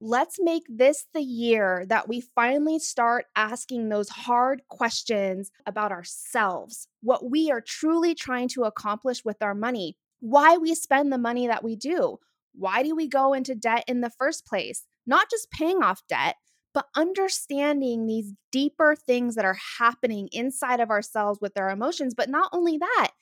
let's 0.00 0.38
make 0.40 0.64
this 0.68 1.06
the 1.14 1.22
year 1.22 1.84
that 1.88 2.08
we 2.08 2.20
finally 2.20 2.78
start 2.78 3.26
asking 3.34 3.88
those 3.88 4.08
hard 4.08 4.62
questions 4.68 5.50
about 5.66 5.92
ourselves, 5.92 6.88
what 7.02 7.30
we 7.30 7.50
are 7.50 7.60
truly 7.60 8.14
trying 8.14 8.48
to 8.48 8.64
accomplish 8.64 9.24
with 9.24 9.42
our 9.42 9.54
money, 9.54 9.96
why 10.20 10.56
we 10.56 10.74
spend 10.74 11.12
the 11.12 11.18
money 11.18 11.46
that 11.46 11.64
we 11.64 11.76
do. 11.76 12.18
Why 12.54 12.82
do 12.82 12.94
we 12.94 13.08
go 13.08 13.32
into 13.32 13.54
debt 13.54 13.84
in 13.86 14.00
the 14.00 14.10
first 14.10 14.46
place? 14.46 14.84
Not 15.06 15.30
just 15.30 15.50
paying 15.50 15.82
off 15.82 16.06
debt, 16.08 16.36
but 16.72 16.86
understanding 16.94 18.06
these 18.06 18.32
deeper 18.52 18.94
things 18.96 19.34
that 19.34 19.44
are 19.44 19.58
happening 19.78 20.28
inside 20.32 20.80
of 20.80 20.90
ourselves 20.90 21.38
with 21.40 21.56
our 21.56 21.70
emotions. 21.70 22.14
But 22.14 22.28
not 22.28 22.50
only 22.52 22.76
that, 22.78 23.12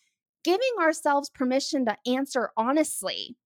giving 0.42 0.72
ourselves 0.80 1.30
permission 1.30 1.84
to 1.86 1.96
answer 2.06 2.50
honestly. 2.56 3.36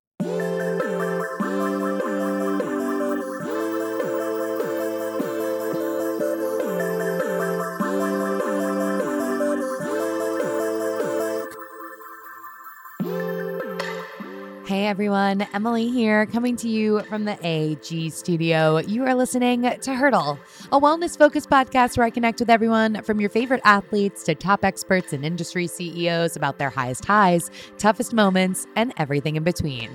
Everyone, 14.88 15.46
Emily 15.52 15.90
here, 15.90 16.24
coming 16.24 16.56
to 16.56 16.66
you 16.66 17.02
from 17.02 17.26
the 17.26 17.38
AG 17.46 18.08
studio. 18.08 18.78
You 18.78 19.04
are 19.04 19.14
listening 19.14 19.70
to 19.82 19.94
Hurdle, 19.94 20.38
a 20.72 20.80
wellness 20.80 21.16
focused 21.16 21.50
podcast 21.50 21.98
where 21.98 22.06
I 22.06 22.10
connect 22.10 22.40
with 22.40 22.48
everyone 22.48 23.02
from 23.02 23.20
your 23.20 23.28
favorite 23.28 23.60
athletes 23.64 24.24
to 24.24 24.34
top 24.34 24.64
experts 24.64 25.12
and 25.12 25.26
industry 25.26 25.66
CEOs 25.66 26.36
about 26.36 26.56
their 26.56 26.70
highest 26.70 27.04
highs, 27.04 27.50
toughest 27.76 28.14
moments, 28.14 28.66
and 28.76 28.94
everything 28.96 29.36
in 29.36 29.44
between. 29.44 29.90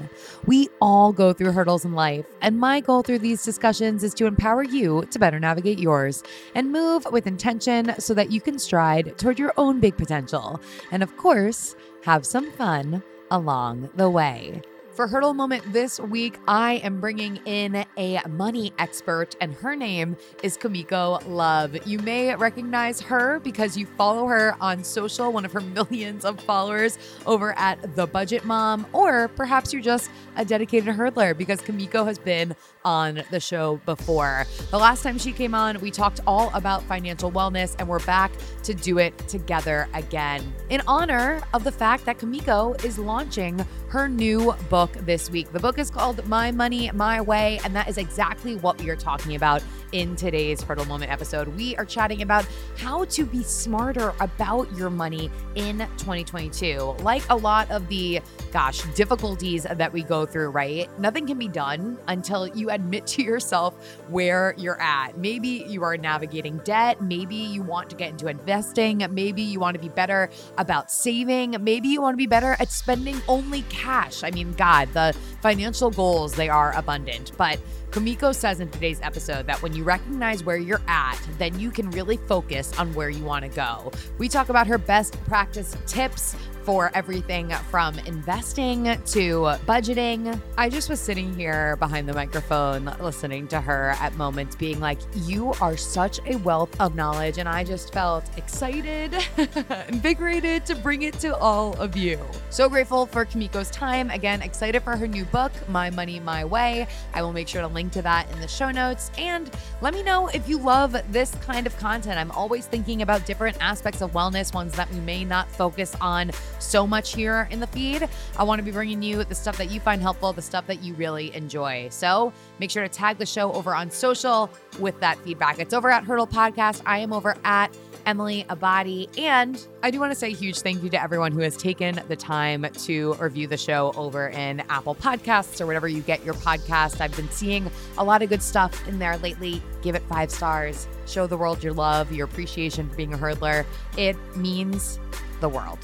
We 0.46 0.70
all 0.80 1.12
go 1.12 1.34
through 1.34 1.54
hurdles 1.54 1.86
in 1.86 1.94
life, 1.94 2.28
and 2.44 2.60
my 2.60 2.80
goal 2.80 3.02
through 3.02 3.20
these 3.20 3.42
discussions 3.42 4.04
is 4.04 4.14
to 4.14 4.28
empower 4.28 4.62
you 4.62 5.08
to 5.10 5.18
better 5.18 5.40
navigate 5.40 5.80
yours 5.80 6.22
and 6.54 6.72
move 6.72 7.08
with 7.12 7.26
intention 7.26 7.96
so 7.98 8.14
that 8.14 8.32
you 8.32 8.40
can 8.40 8.60
stride 8.60 9.18
toward 9.18 9.40
your 9.40 9.54
own 9.58 9.80
big 9.80 9.98
potential. 9.98 10.62
And 10.92 11.02
of 11.02 11.18
course, 11.18 11.76
have 12.04 12.28
some 12.28 12.52
fun 12.52 13.02
along 13.32 13.90
the 13.96 14.08
way. 14.08 14.62
For 14.96 15.08
Hurdle 15.08 15.34
Moment 15.34 15.74
this 15.74 16.00
week, 16.00 16.38
I 16.48 16.74
am 16.84 17.00
bringing 17.00 17.38
in 17.46 17.84
a 17.98 18.22
money 18.30 18.74
expert, 18.78 19.36
and 19.42 19.52
her 19.56 19.76
name 19.76 20.16
is 20.44 20.56
Kumiko 20.56 21.20
Love. 21.28 21.76
You 21.88 21.98
may 21.98 22.36
recognize 22.36 23.02
her 23.02 23.40
because 23.40 23.76
you 23.76 23.88
follow 23.88 24.28
her 24.28 24.56
on 24.62 24.84
social, 24.84 25.34
one 25.34 25.46
of 25.46 25.52
her 25.52 25.62
millions 25.62 26.26
of 26.26 26.40
followers 26.42 27.00
over 27.26 27.58
at 27.58 27.96
The 27.96 28.06
Budget 28.06 28.46
Mom, 28.46 28.86
or 28.94 29.30
perhaps 29.30 29.74
you're 29.74 29.82
just 29.82 30.12
a 30.36 30.46
dedicated 30.46 30.94
hurdler 30.96 31.36
because 31.36 31.60
Kumiko 31.62 32.06
has 32.06 32.20
been 32.20 32.56
on 32.86 33.24
the 33.32 33.40
show 33.40 33.80
before. 33.88 34.46
The 34.70 34.78
last 34.78 35.02
time 35.02 35.18
she 35.18 35.32
came 35.32 35.56
on, 35.56 35.80
we 35.82 35.90
talked 35.90 36.20
all 36.28 36.52
about 36.54 36.84
financial 36.84 37.32
wellness, 37.32 37.76
and 37.80 37.88
we're 37.88 38.06
back 38.06 38.32
to 38.62 38.76
do 38.76 39.00
it 39.00 39.18
together 39.28 39.88
again 39.96 40.54
in 40.70 40.84
honor 40.86 41.42
of 41.56 41.64
the 41.64 41.72
fact 41.72 42.06
that 42.06 42.20
Kumiko 42.20 42.84
is 42.86 43.00
launching 43.00 43.66
her 43.94 44.10
new 44.10 44.56
book 44.72 44.92
this 45.02 45.30
week. 45.30 45.52
The 45.52 45.60
book 45.60 45.78
is 45.78 45.92
called 45.92 46.28
My 46.28 46.50
Money, 46.50 46.90
My 46.96 47.22
Way, 47.22 47.60
and 47.64 47.76
that 47.76 47.88
is 47.88 48.00
exactly 48.00 48.56
what 48.56 48.82
we 48.82 48.90
are 48.90 48.96
talking 48.96 49.36
about 49.36 49.62
in 49.94 50.16
today's 50.16 50.62
Hurdle 50.62 50.86
Moment 50.86 51.12
episode. 51.12 51.48
We 51.50 51.76
are 51.78 51.86
chatting 51.86 52.24
about 52.24 52.46
how 52.78 53.06
to 53.06 53.26
be 53.26 53.44
smarter 53.44 54.14
about 54.20 54.76
your 54.76 54.90
money 54.90 55.32
in 55.56 55.78
2022. 55.98 56.98
Like 57.00 57.24
a 57.30 57.36
lot 57.36 57.70
of 57.72 57.88
the, 57.88 58.20
gosh, 58.52 58.82
difficulties 58.96 59.64
that 59.64 59.94
we 59.94 60.04
go 60.04 60.26
through, 60.26 60.50
right? 60.50 60.90
Nothing 61.00 61.28
can 61.28 61.38
be 61.38 61.48
done 61.48 61.98
until 62.08 62.48
you 62.48 62.72
admit 62.72 63.06
to 63.08 63.24
yourself 63.24 63.76
where 64.10 64.56
you're 64.58 64.82
at. 64.82 65.18
Maybe 65.18 65.64
you 65.68 65.84
are 65.84 65.96
navigating 65.96 66.58
debt. 66.60 67.02
Maybe 67.02 67.36
you 67.36 67.62
want 67.62 67.92
to 67.92 67.96
get 67.96 68.10
into 68.10 68.28
investing. 68.28 69.06
Maybe 69.12 69.44
you 69.44 69.60
want 69.60 69.76
to 69.76 69.80
be 69.80 69.90
better 69.90 70.32
about 70.58 70.92
saving. 70.92 71.56
Maybe 71.64 71.88
you 71.88 72.02
want 72.02 72.14
to 72.14 72.18
be 72.18 72.28
better 72.28 72.58
at 72.60 72.72
spending 72.72 73.22
only 73.28 73.62
cash. 73.70 74.24
I 74.24 74.32
mean, 74.32 74.54
God, 74.54 74.92
the 74.94 75.16
financial 75.42 75.92
goals, 75.92 76.34
they 76.34 76.50
are 76.50 76.76
abundant. 76.76 77.32
But 77.38 77.60
Kumiko 77.94 78.34
says 78.34 78.60
in 78.60 78.72
today's 78.72 79.00
episode 79.04 79.46
that 79.46 79.62
when 79.62 79.76
you 79.76 79.84
recognize 79.84 80.44
where 80.44 80.58
you're 80.58 80.82
at, 80.88 81.16
then 81.38 81.60
you 81.60 81.70
can 81.70 81.92
really 81.92 82.18
focus 82.18 82.76
on 82.80 82.92
where 82.96 83.12
you 83.12 83.24
want 83.24 83.44
to 83.46 83.50
go. 83.50 83.92
We 84.18 84.28
talk 84.28 84.50
about 84.50 84.66
her 84.66 84.80
best 84.80 85.24
practice 85.26 85.78
tips 85.86 86.36
for 86.64 86.92
everything 86.94 87.50
from 87.70 88.00
investing 88.00 88.84
to 88.84 89.42
budgeting. 89.66 90.40
I 90.58 90.70
just 90.70 90.90
was 90.90 91.00
sitting 91.00 91.36
here 91.36 91.76
behind 91.78 92.08
the 92.08 92.14
microphone 92.14 92.86
listening 93.00 93.48
to 93.50 93.62
her 93.62 93.96
at 94.00 94.16
moments 94.16 94.56
being 94.56 94.80
like, 94.80 95.00
You 95.16 95.54
are 95.62 95.78
such 95.78 96.20
a 96.26 96.38
wealth 96.38 96.80
of 96.80 96.96
knowledge. 96.96 97.38
And 97.38 97.50
I 97.50 97.64
just 97.64 97.94
felt 97.94 98.26
excited, 98.38 99.14
invigorated 99.90 100.66
to 100.68 100.76
bring 100.76 101.04
it 101.04 101.20
to 101.20 101.36
all 101.38 101.74
of 101.82 101.96
you. 101.98 102.20
So 102.50 102.70
grateful 102.70 103.06
for 103.06 103.26
Kumiko's 103.26 103.70
time. 103.70 104.10
Again, 104.10 104.42
excited 104.42 104.84
for 104.84 104.96
her 104.96 105.08
new 105.08 105.26
book, 105.26 105.52
My 105.70 105.90
Money, 105.90 106.20
My 106.20 106.46
Way. 106.46 106.88
I 107.14 107.22
will 107.22 107.34
make 107.34 107.48
sure 107.48 107.62
to 107.62 107.68
link 107.68 107.92
to 107.94 108.02
that 108.04 108.32
in 108.32 108.40
the 108.40 108.48
show 108.48 108.72
notes. 108.72 109.12
And 109.18 109.52
let 109.82 109.94
me 109.94 110.04
know 110.04 110.28
if 110.28 110.48
you 110.48 110.58
love 110.58 110.96
this 111.12 111.36
kind 111.42 111.68
of 111.68 111.78
content. 111.78 112.18
I'm 112.20 112.32
always 112.32 112.66
thinking 112.66 113.02
about 113.02 113.26
different 113.26 113.58
aspects 113.60 114.02
of 114.02 114.12
wellness, 114.12 114.54
ones 114.54 114.74
that 114.74 114.92
we 114.92 115.00
may 115.00 115.26
not 115.26 115.50
focus 115.52 115.96
on 116.00 116.32
so 116.60 116.88
much 116.88 117.14
here 117.14 117.48
in 117.52 117.60
the 117.60 117.68
feed. 117.68 118.08
I 118.38 118.44
want 118.44 118.60
to 118.60 118.64
be 118.64 118.72
bringing 118.72 119.02
you 119.02 119.24
the 119.24 119.36
stuff 119.36 119.58
that 119.58 119.72
you 119.72 119.80
find 119.80 120.02
helpful, 120.02 120.34
the 120.34 120.42
stuff 120.42 120.68
that 120.68 120.84
you 120.84 120.94
really 120.96 121.34
enjoy. 121.36 121.88
So 121.90 122.34
make 122.60 122.72
sure 122.72 122.84
to 122.84 122.90
tag 122.90 123.18
the 123.18 123.26
show 123.26 123.52
over 123.54 123.76
on 123.76 123.90
social 123.92 124.50
with 124.80 125.00
that 125.00 125.18
feedback. 125.20 125.60
It's 125.60 125.74
over 125.74 125.90
at 125.90 126.04
Hurdle 126.04 126.28
Podcast. 126.28 126.82
I 126.86 127.00
am 127.00 127.14
over 127.14 127.36
at 127.44 127.76
Emily 128.06 128.46
Abbate. 128.50 129.18
And 129.18 129.66
I 129.82 129.92
do 129.92 130.00
want 130.00 130.12
to 130.12 130.16
say 130.16 130.28
a 130.28 130.36
huge 130.36 130.60
thank 130.60 130.84
you 130.84 130.90
to 130.90 131.02
everyone 131.02 131.32
who 131.32 131.40
has 131.40 131.58
taken 131.58 132.02
the 132.08 132.16
time 132.16 132.66
to 132.86 133.14
review 133.16 133.48
the 133.48 133.58
show 133.58 133.94
over 133.96 134.30
in 134.30 134.62
Apple 134.70 134.96
Podcasts 134.96 135.62
or 135.62 135.66
whatever 135.66 135.88
you 135.88 136.02
get 136.02 136.24
your 136.24 136.34
podcast. 136.36 137.02
I've 137.02 137.16
been 137.16 137.30
seeing 137.30 137.70
a 137.98 138.04
lot 138.04 138.22
of 138.22 138.30
good 138.30 138.42
stuff 138.42 138.88
in 138.88 139.00
there 139.00 139.18
lately. 139.18 139.62
Give 139.82 139.96
it 139.96 140.04
five 140.04 140.32
stars. 140.32 140.88
Show 141.06 141.28
the 141.28 141.38
world 141.38 141.64
your 141.64 141.74
love, 141.74 142.12
your 142.12 142.26
appreciation 142.26 142.90
for 142.90 142.96
being 142.96 143.14
a 143.14 143.18
hurdler. 143.18 143.66
It 143.98 144.18
means 144.36 145.00
the 145.40 145.50
world. 145.50 145.80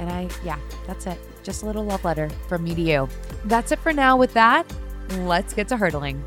And 0.00 0.08
I, 0.10 0.30
yeah, 0.42 0.58
that's 0.86 1.06
it. 1.06 1.18
Just 1.42 1.62
a 1.62 1.66
little 1.66 1.84
love 1.84 2.02
letter 2.06 2.30
from 2.48 2.64
me 2.64 2.74
to 2.74 2.80
you. 2.80 3.08
That's 3.44 3.70
it 3.70 3.78
for 3.80 3.92
now. 3.92 4.16
With 4.16 4.32
that, 4.32 4.66
let's 5.18 5.52
get 5.52 5.68
to 5.68 5.76
hurdling. 5.76 6.24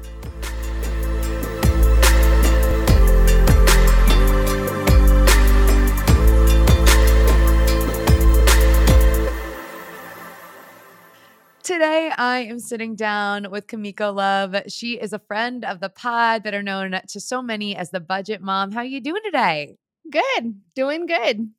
Today, 11.63 12.11
I 12.15 12.45
am 12.49 12.59
sitting 12.59 12.95
down 12.95 13.49
with 13.49 13.65
Kumiko 13.65 14.13
Love. 14.13 14.55
She 14.67 14.99
is 14.99 15.13
a 15.13 15.19
friend 15.19 15.65
of 15.65 15.79
the 15.79 15.89
pod, 15.89 16.43
that 16.43 16.53
are 16.53 16.61
known 16.61 16.99
to 17.07 17.19
so 17.19 17.41
many 17.41 17.75
as 17.75 17.89
the 17.89 17.99
Budget 17.99 18.39
Mom. 18.39 18.71
How 18.71 18.81
are 18.81 18.85
you 18.85 19.01
doing 19.01 19.21
today? 19.25 19.77
Good, 20.11 20.61
doing 20.75 21.07
good. 21.07 21.49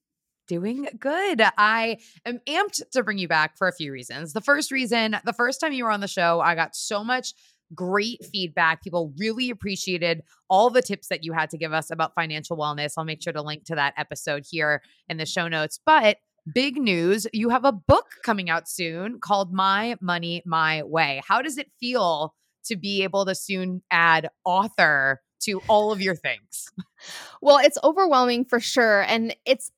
Doing 0.47 0.89
good. 0.99 1.43
I 1.57 1.99
am 2.27 2.41
amped 2.47 2.83
to 2.93 3.03
bring 3.03 3.19
you 3.19 3.29
back 3.29 3.57
for 3.57 3.67
a 3.67 3.73
few 3.73 3.91
reasons. 3.91 4.35
The 4.35 4.43
first 4.43 4.71
reason, 4.71 5.17
the 5.25 5.33
first 5.33 5.59
time 5.61 5.73
you 5.73 5.85
were 5.85 5.91
on 5.91 6.01
the 6.01 6.09
show, 6.09 6.41
I 6.41 6.55
got 6.55 6.77
so 6.77 7.03
much 7.03 7.33
great 7.75 8.25
feedback. 8.27 8.83
People 8.83 9.15
really 9.17 9.49
appreciated 9.49 10.23
all 10.51 10.69
the 10.69 10.83
tips 10.83 11.09
that 11.09 11.25
you 11.25 11.33
had 11.33 11.51
to 11.51 11.59
give 11.59 11.73
us 11.73 11.91
about 11.91 12.15
financial 12.15 12.59
wellness. 12.59 12.93
I'll 12.99 13.05
make 13.05 13.23
sure 13.23 13.33
to 13.33 13.43
link 13.43 13.65
to 13.65 13.75
that 13.77 13.95
episode 13.97 14.45
here 14.49 14.83
in 15.09 15.17
the 15.17 15.27
show 15.27 15.49
notes. 15.49 15.81
But 15.85 16.19
big 16.55 16.77
news 16.77 17.27
you 17.33 17.49
have 17.49 17.65
a 17.65 17.73
book 17.73 18.07
coming 18.23 18.51
out 18.51 18.69
soon 18.69 19.21
called 19.21 19.53
My 19.53 19.97
Money, 20.03 20.43
My 20.45 20.83
Way. 20.83 21.23
How 21.27 21.41
does 21.41 21.57
it 21.57 21.71
feel 21.81 22.35
to 22.67 22.77
be 22.77 23.03
able 23.03 23.25
to 23.25 23.35
soon 23.35 23.83
add 23.91 24.29
author 24.45 25.23
to 25.41 25.63
all 25.69 25.91
of 25.91 26.03
your 26.03 26.15
things? 26.15 26.69
Well, 27.41 27.59
it's 27.59 27.79
overwhelming 27.83 28.45
for 28.45 28.61
sure. 28.61 29.03
And 29.03 29.35
it's 29.45 29.71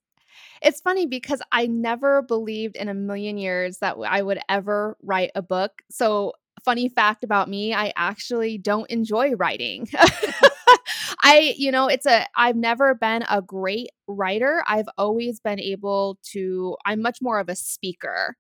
it's 0.62 0.80
funny 0.80 1.06
because 1.06 1.40
I 1.52 1.66
never 1.66 2.22
believed 2.22 2.76
in 2.76 2.88
a 2.88 2.94
million 2.94 3.38
years 3.38 3.78
that 3.78 3.96
I 4.06 4.22
would 4.22 4.40
ever 4.48 4.96
write 5.02 5.30
a 5.34 5.42
book. 5.42 5.82
So, 5.90 6.32
funny 6.64 6.88
fact 6.88 7.22
about 7.22 7.48
me, 7.48 7.74
I 7.74 7.92
actually 7.96 8.58
don't 8.58 8.90
enjoy 8.90 9.34
writing. 9.34 9.88
I, 11.22 11.54
you 11.56 11.70
know, 11.70 11.88
it's 11.88 12.06
a, 12.06 12.26
I've 12.36 12.56
never 12.56 12.94
been 12.94 13.24
a 13.28 13.42
great 13.42 13.90
writer. 14.08 14.64
I've 14.66 14.88
always 14.98 15.40
been 15.40 15.60
able 15.60 16.18
to, 16.32 16.76
I'm 16.84 17.02
much 17.02 17.18
more 17.22 17.38
of 17.38 17.48
a 17.48 17.56
speaker. 17.56 18.36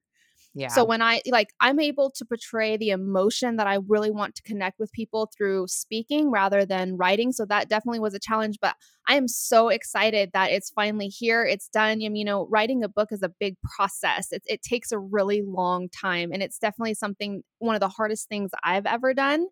Yeah. 0.58 0.68
So 0.68 0.86
when 0.86 1.02
I 1.02 1.20
like 1.26 1.50
I'm 1.60 1.78
able 1.78 2.10
to 2.12 2.24
portray 2.24 2.78
the 2.78 2.88
emotion 2.88 3.56
that 3.56 3.66
I 3.66 3.78
really 3.88 4.10
want 4.10 4.34
to 4.36 4.42
connect 4.42 4.78
with 4.78 4.90
people 4.90 5.30
through 5.36 5.68
speaking 5.68 6.30
rather 6.30 6.64
than 6.64 6.96
writing. 6.96 7.30
So 7.32 7.44
that 7.44 7.68
definitely 7.68 8.00
was 8.00 8.14
a 8.14 8.18
challenge, 8.18 8.56
but 8.62 8.74
I 9.06 9.16
am 9.16 9.28
so 9.28 9.68
excited 9.68 10.30
that 10.32 10.50
it's 10.50 10.70
finally 10.70 11.08
here. 11.08 11.44
It's 11.44 11.68
done. 11.68 12.00
You 12.00 12.24
know, 12.24 12.46
writing 12.46 12.82
a 12.82 12.88
book 12.88 13.12
is 13.12 13.22
a 13.22 13.28
big 13.38 13.56
process. 13.76 14.32
It, 14.32 14.44
it 14.46 14.62
takes 14.62 14.92
a 14.92 14.98
really 14.98 15.42
long 15.42 15.90
time, 15.90 16.32
and 16.32 16.42
it's 16.42 16.58
definitely 16.58 16.94
something 16.94 17.42
one 17.58 17.74
of 17.74 17.82
the 17.82 17.90
hardest 17.90 18.30
things 18.30 18.50
I've 18.64 18.86
ever 18.86 19.12
done. 19.12 19.48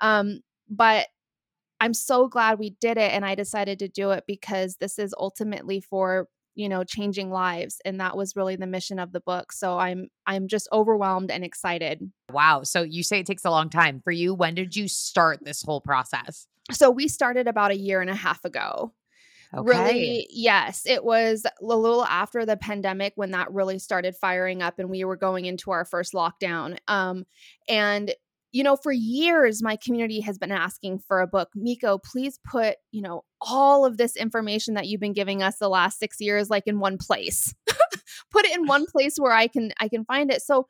Um, 0.00 0.40
but 0.68 1.06
I'm 1.80 1.94
so 1.94 2.26
glad 2.26 2.58
we 2.58 2.70
did 2.80 2.98
it 2.98 3.12
and 3.12 3.24
I 3.24 3.34
decided 3.34 3.78
to 3.78 3.88
do 3.88 4.10
it 4.10 4.24
because 4.26 4.76
this 4.80 4.98
is 4.98 5.14
ultimately 5.18 5.80
for 5.80 6.28
you 6.60 6.68
know 6.68 6.84
changing 6.84 7.30
lives 7.30 7.80
and 7.86 7.98
that 7.98 8.16
was 8.16 8.36
really 8.36 8.54
the 8.54 8.66
mission 8.66 8.98
of 8.98 9.12
the 9.12 9.20
book 9.20 9.50
so 9.50 9.78
i'm 9.78 10.08
i'm 10.26 10.46
just 10.46 10.68
overwhelmed 10.72 11.30
and 11.30 11.42
excited 11.42 12.12
wow 12.30 12.62
so 12.62 12.82
you 12.82 13.02
say 13.02 13.20
it 13.20 13.26
takes 13.26 13.46
a 13.46 13.50
long 13.50 13.70
time 13.70 14.00
for 14.04 14.10
you 14.10 14.34
when 14.34 14.54
did 14.54 14.76
you 14.76 14.86
start 14.86 15.38
this 15.42 15.62
whole 15.62 15.80
process 15.80 16.46
so 16.70 16.90
we 16.90 17.08
started 17.08 17.48
about 17.48 17.70
a 17.70 17.78
year 17.78 18.02
and 18.02 18.10
a 18.10 18.14
half 18.14 18.44
ago 18.44 18.92
Okay. 19.52 19.68
Really, 19.68 20.28
yes. 20.30 20.82
It 20.86 21.02
was 21.02 21.44
a 21.44 21.64
little 21.64 22.04
after 22.04 22.46
the 22.46 22.56
pandemic 22.56 23.14
when 23.16 23.32
that 23.32 23.52
really 23.52 23.80
started 23.80 24.14
firing 24.14 24.62
up 24.62 24.78
and 24.78 24.88
we 24.88 25.04
were 25.04 25.16
going 25.16 25.44
into 25.44 25.72
our 25.72 25.84
first 25.84 26.12
lockdown. 26.12 26.78
Um, 26.86 27.24
and 27.68 28.14
you 28.52 28.62
know, 28.64 28.76
for 28.76 28.92
years, 28.92 29.60
my 29.60 29.76
community 29.76 30.20
has 30.20 30.38
been 30.38 30.52
asking 30.52 31.00
for 31.00 31.20
a 31.20 31.26
book. 31.26 31.48
Miko, 31.54 31.98
please 31.98 32.38
put, 32.44 32.76
you 32.90 33.02
know, 33.02 33.24
all 33.40 33.84
of 33.84 33.96
this 33.96 34.16
information 34.16 34.74
that 34.74 34.86
you've 34.86 35.00
been 35.00 35.12
giving 35.12 35.42
us 35.42 35.56
the 35.56 35.68
last 35.68 35.98
six 35.98 36.20
years, 36.20 36.50
like 36.50 36.66
in 36.66 36.78
one 36.78 36.98
place. 36.98 37.54
put 38.30 38.44
it 38.44 38.56
in 38.56 38.66
one 38.66 38.86
place 38.92 39.16
where 39.18 39.32
I 39.32 39.46
can 39.46 39.72
I 39.78 39.88
can 39.88 40.04
find 40.04 40.30
it. 40.30 40.42
So, 40.42 40.68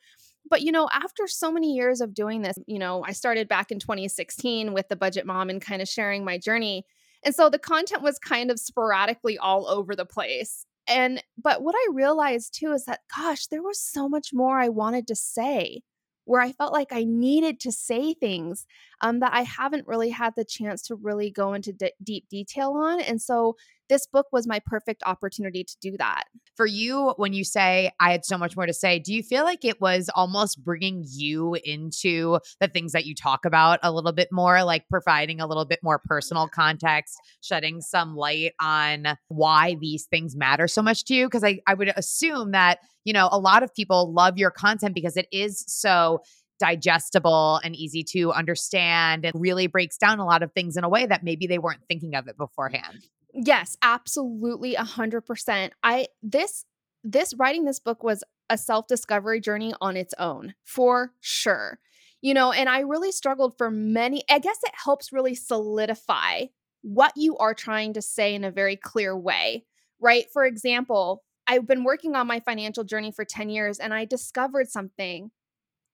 but 0.49 0.63
you 0.63 0.73
know, 0.73 0.89
after 0.93 1.27
so 1.27 1.51
many 1.51 1.75
years 1.75 2.01
of 2.01 2.15
doing 2.15 2.43
this, 2.43 2.59
you 2.67 2.79
know, 2.79 3.05
I 3.05 3.13
started 3.13 3.49
back 3.49 3.71
in 3.71 3.79
2016 3.79 4.73
with 4.73 4.89
the 4.89 4.97
budget 4.97 5.27
mom 5.27 5.51
and 5.51 5.61
kind 5.61 5.83
of 5.83 5.89
sharing 5.89 6.25
my 6.25 6.39
journey. 6.39 6.85
And 7.23 7.35
so 7.35 7.51
the 7.51 7.59
content 7.59 8.03
was 8.03 8.19
kind 8.19 8.51
of 8.51 8.59
sporadically 8.59 9.37
all 9.39 9.67
over 9.69 9.95
the 9.95 10.07
place. 10.07 10.65
And 10.89 11.23
but 11.41 11.63
what 11.63 11.75
I 11.77 11.89
realized 11.93 12.55
too 12.55 12.73
is 12.73 12.85
that 12.87 13.01
gosh, 13.17 13.47
there 13.47 13.63
was 13.63 13.81
so 13.81 14.09
much 14.09 14.31
more 14.33 14.59
I 14.59 14.69
wanted 14.69 15.07
to 15.09 15.15
say 15.15 15.83
where 16.31 16.41
I 16.41 16.53
felt 16.53 16.73
like 16.73 16.93
I 16.93 17.03
needed 17.03 17.59
to 17.61 17.73
say 17.73 18.15
things 18.15 18.65
um, 19.01 19.19
that 19.19 19.33
I 19.35 19.43
haven't 19.43 19.89
really 19.89 20.11
had 20.11 20.35
the 20.37 20.45
chance 20.45 20.81
to 20.83 20.95
really 20.95 21.29
go 21.29 21.55
into 21.55 21.75
deep 22.01 22.29
detail 22.29 22.71
on. 22.71 23.01
And 23.01 23.21
so 23.21 23.57
this 23.91 24.07
book 24.07 24.27
was 24.33 24.47
my 24.47 24.61
perfect 24.65 25.03
opportunity 25.05 25.65
to 25.65 25.77
do 25.83 25.97
that. 25.99 26.25
For 26.57 26.65
you, 26.65 27.13
when 27.17 27.35
you 27.35 27.45
say 27.45 27.91
I 28.01 28.13
had 28.13 28.25
so 28.25 28.39
much 28.39 28.57
more 28.57 28.65
to 28.65 28.73
say, 28.73 28.99
do 28.99 29.13
you 29.13 29.23
feel 29.23 29.45
like 29.45 29.65
it 29.65 29.81
was 29.81 30.09
almost 30.15 30.65
bringing 30.65 31.05
you 31.07 31.57
into 31.65 32.39
the 32.61 32.69
things 32.69 32.93
that 32.93 33.05
you 33.05 33.15
talk 33.15 33.45
about 33.45 33.81
a 33.83 33.93
little 33.93 34.13
bit 34.13 34.29
more, 34.31 34.65
like 34.65 34.89
providing 34.89 35.41
a 35.41 35.47
little 35.47 35.65
bit 35.65 35.81
more 35.83 36.01
personal 36.05 36.49
context, 36.49 37.19
shedding 37.43 37.81
some 37.81 38.17
light 38.17 38.53
on 38.61 39.19
why 39.29 39.77
these 39.81 40.07
things 40.07 40.37
matter 40.37 40.69
so 40.69 40.81
much 40.81 41.05
to 41.07 41.15
you? 41.15 41.27
Because 41.27 41.45
I, 41.45 41.61
I 41.67 41.75
would 41.75 41.93
assume 41.97 42.53
that, 42.53 42.79
you 43.05 43.13
know, 43.13 43.29
a 43.31 43.39
lot 43.39 43.63
of 43.63 43.75
people 43.75 44.13
love 44.13 44.39
your 44.39 44.51
content 44.51 44.95
because 44.95 45.17
it 45.17 45.27
is 45.33 45.65
so 45.67 46.21
digestible 46.61 47.59
and 47.65 47.75
easy 47.75 48.05
to 48.05 48.33
understand 48.33 49.25
and 49.25 49.33
really 49.35 49.67
breaks 49.67 49.97
down 49.97 50.21
a 50.21 50.27
lot 50.27 50.43
of 50.43 50.53
things 50.53 50.77
in 50.77 50.85
a 50.85 50.89
way 50.89 51.07
that 51.07 51.25
maybe 51.25 51.47
they 51.47 51.59
weren't 51.59 51.81
thinking 51.89 52.15
of 52.15 52.29
it 52.29 52.37
beforehand. 52.37 53.03
Yes, 53.35 53.77
absolutely 53.83 54.75
100%. 54.75 55.73
I 55.83 56.09
this 56.23 56.65
this 57.05 57.35
writing 57.35 57.65
this 57.65 57.81
book 57.81 58.03
was 58.03 58.25
a 58.51 58.59
self-discovery 58.59 59.41
journey 59.41 59.73
on 59.81 59.97
its 59.97 60.15
own, 60.19 60.55
for 60.65 61.13
sure. 61.21 61.79
You 62.23 62.35
know, 62.35 62.53
and 62.53 62.69
I 62.69 62.81
really 62.81 63.13
struggled 63.13 63.57
for 63.57 63.71
many 63.71 64.25
I 64.31 64.39
guess 64.39 64.59
it 64.65 64.73
helps 64.85 65.13
really 65.13 65.35
solidify 65.35 66.47
what 66.83 67.13
you 67.17 67.37
are 67.39 67.55
trying 67.55 67.93
to 67.95 68.03
say 68.03 68.35
in 68.35 68.45
a 68.45 68.51
very 68.51 68.77
clear 68.77 69.17
way, 69.17 69.65
right? 70.01 70.27
For 70.33 70.45
example, 70.45 71.23
I've 71.47 71.67
been 71.67 71.85
working 71.85 72.17
on 72.17 72.27
my 72.27 72.41
financial 72.41 72.85
journey 72.85 73.13
for 73.13 73.25
10 73.25 73.49
years 73.51 73.79
and 73.79 73.93
I 73.95 74.05
discovered 74.05 74.69
something 74.71 75.31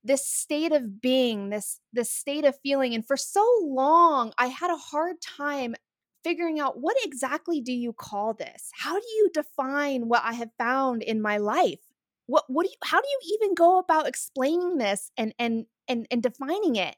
this 0.04 0.26
state 0.26 0.72
of 0.72 1.00
being 1.00 1.50
this 1.50 1.80
this 1.92 2.10
state 2.10 2.44
of 2.44 2.58
feeling 2.62 2.94
and 2.94 3.06
for 3.06 3.16
so 3.16 3.44
long 3.62 4.32
i 4.38 4.46
had 4.46 4.70
a 4.70 4.76
hard 4.76 5.16
time 5.20 5.74
figuring 6.26 6.58
out 6.58 6.80
what 6.80 6.96
exactly 7.04 7.60
do 7.60 7.72
you 7.72 7.92
call 7.92 8.34
this? 8.34 8.70
How 8.74 8.94
do 8.94 9.06
you 9.16 9.30
define 9.32 10.08
what 10.08 10.22
I 10.24 10.32
have 10.32 10.50
found 10.58 11.04
in 11.04 11.22
my 11.22 11.36
life? 11.36 11.78
What 12.26 12.44
what 12.48 12.64
do 12.64 12.70
you 12.70 12.76
how 12.82 13.00
do 13.00 13.06
you 13.06 13.38
even 13.40 13.54
go 13.54 13.78
about 13.78 14.08
explaining 14.08 14.78
this 14.78 15.12
and 15.16 15.32
and 15.38 15.66
and 15.86 16.04
and 16.10 16.20
defining 16.20 16.74
it? 16.74 16.96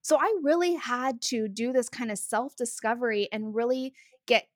So 0.00 0.16
I 0.16 0.34
really 0.42 0.74
had 0.74 1.20
to 1.22 1.48
do 1.48 1.70
this 1.70 1.90
kind 1.90 2.10
of 2.10 2.16
self-discovery 2.16 3.28
and 3.30 3.54
really 3.54 3.92
get 4.26 4.46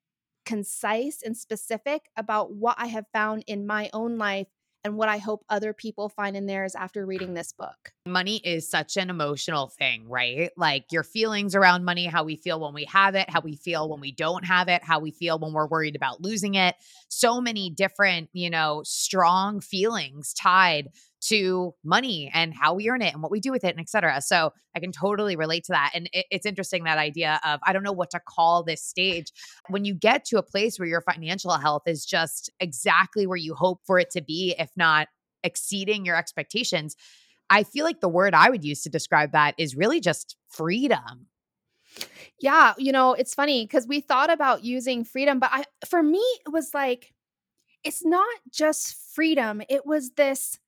concise 0.47 1.21
and 1.23 1.37
specific 1.37 2.09
about 2.17 2.51
what 2.53 2.75
I 2.79 2.87
have 2.87 3.05
found 3.13 3.43
in 3.45 3.67
my 3.67 3.91
own 3.93 4.17
life 4.17 4.47
and 4.87 4.95
what 4.95 5.09
I 5.09 5.17
hope 5.17 5.43
other 5.49 5.73
people 5.73 6.07
find 6.07 6.35
in 6.35 6.45
theirs 6.45 6.73
after 6.73 7.05
reading 7.05 7.33
this 7.33 7.51
book. 7.51 7.91
Money 8.07 8.37
is 8.37 8.69
such 8.69 8.95
an 8.95 9.09
emotional 9.09 9.67
thing, 9.67 10.07
right? 10.07 10.49
Like 10.55 10.85
your 10.91 11.03
feelings 11.03 11.55
around 11.55 11.83
money, 11.83 12.05
how 12.05 12.23
we 12.23 12.37
feel 12.37 12.59
when 12.59 12.73
we 12.73 12.85
have 12.85 13.13
it, 13.13 13.29
how 13.29 13.41
we 13.41 13.57
feel 13.57 13.89
when 13.89 13.99
we 13.99 14.13
don't 14.13 14.45
have 14.45 14.69
it, 14.69 14.83
how 14.83 14.99
we 14.99 15.11
feel 15.11 15.39
when 15.39 15.51
we're 15.51 15.67
worried 15.67 15.97
about 15.97 16.21
losing 16.21 16.55
it. 16.55 16.75
So 17.09 17.41
many 17.41 17.69
different, 17.69 18.29
you 18.31 18.49
know, 18.49 18.81
strong 18.85 19.59
feelings 19.59 20.33
tied 20.33 20.89
to 21.19 21.73
money 21.83 22.29
and 22.33 22.53
how 22.53 22.73
we 22.73 22.89
earn 22.89 23.01
it 23.01 23.13
and 23.13 23.23
what 23.23 23.31
we 23.31 23.39
do 23.39 23.51
with 23.51 23.63
it 23.63 23.71
and 23.71 23.79
et 23.79 23.89
cetera. 23.89 24.21
So 24.21 24.51
I 24.75 24.79
can 24.79 24.91
totally 24.91 25.35
relate 25.35 25.63
to 25.65 25.71
that. 25.71 25.91
And 25.93 26.09
it, 26.13 26.25
it's 26.29 26.45
interesting 26.45 26.83
that 26.83 26.97
idea 26.97 27.39
of, 27.43 27.59
I 27.65 27.73
don't 27.73 27.83
know 27.83 27.91
what 27.91 28.11
to 28.11 28.19
call 28.19 28.63
this 28.63 28.83
stage. 28.83 29.31
When 29.69 29.83
you 29.83 29.95
get 29.95 30.25
to 30.25 30.37
a 30.37 30.43
place 30.43 30.77
where 30.77 30.87
your 30.87 31.01
financial 31.01 31.51
health 31.51 31.83
is 31.87 32.05
just 32.05 32.51
exactly 32.59 33.25
where 33.25 33.37
you 33.37 33.55
hope 33.55 33.81
for 33.85 33.97
it 33.97 34.11
to 34.11 34.21
be, 34.21 34.55
if 34.59 34.69
not 34.75 35.07
exceeding 35.43 36.05
your 36.05 36.15
expectations, 36.15 36.95
I 37.49 37.63
feel 37.63 37.85
like 37.85 38.01
the 38.01 38.09
word 38.09 38.33
I 38.33 38.49
would 38.49 38.63
use 38.63 38.83
to 38.83 38.89
describe 38.89 39.31
that 39.31 39.55
is 39.57 39.75
really 39.75 39.99
just 39.99 40.35
freedom. 40.49 41.27
Yeah, 42.39 42.73
you 42.77 42.91
know, 42.91 43.13
it's 43.13 43.33
funny 43.33 43.65
because 43.65 43.87
we 43.87 44.01
thought 44.01 44.29
about 44.29 44.63
using 44.63 45.03
freedom, 45.03 45.39
but 45.39 45.49
I 45.51 45.63
for 45.87 46.03
me 46.03 46.19
it 46.45 46.51
was 46.51 46.71
like 46.73 47.13
it's 47.83 48.05
not 48.05 48.27
just 48.51 48.95
freedom. 49.15 49.61
It 49.69 49.85
was 49.85 50.11
this 50.11 50.59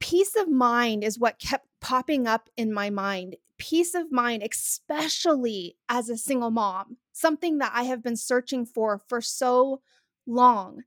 peace 0.00 0.34
of 0.36 0.48
mind 0.48 1.04
is 1.04 1.18
what 1.18 1.38
kept 1.38 1.66
popping 1.80 2.26
up 2.26 2.48
in 2.56 2.72
my 2.72 2.90
mind. 2.90 3.36
Peace 3.58 3.94
of 3.94 4.10
mind, 4.10 4.42
especially 4.42 5.76
as 5.88 6.08
a 6.08 6.16
single 6.16 6.50
mom, 6.50 6.96
something 7.12 7.58
that 7.58 7.72
I 7.74 7.84
have 7.84 8.02
been 8.02 8.16
searching 8.16 8.64
for 8.64 9.00
for 9.08 9.20
so 9.20 9.82
long. 10.26 10.82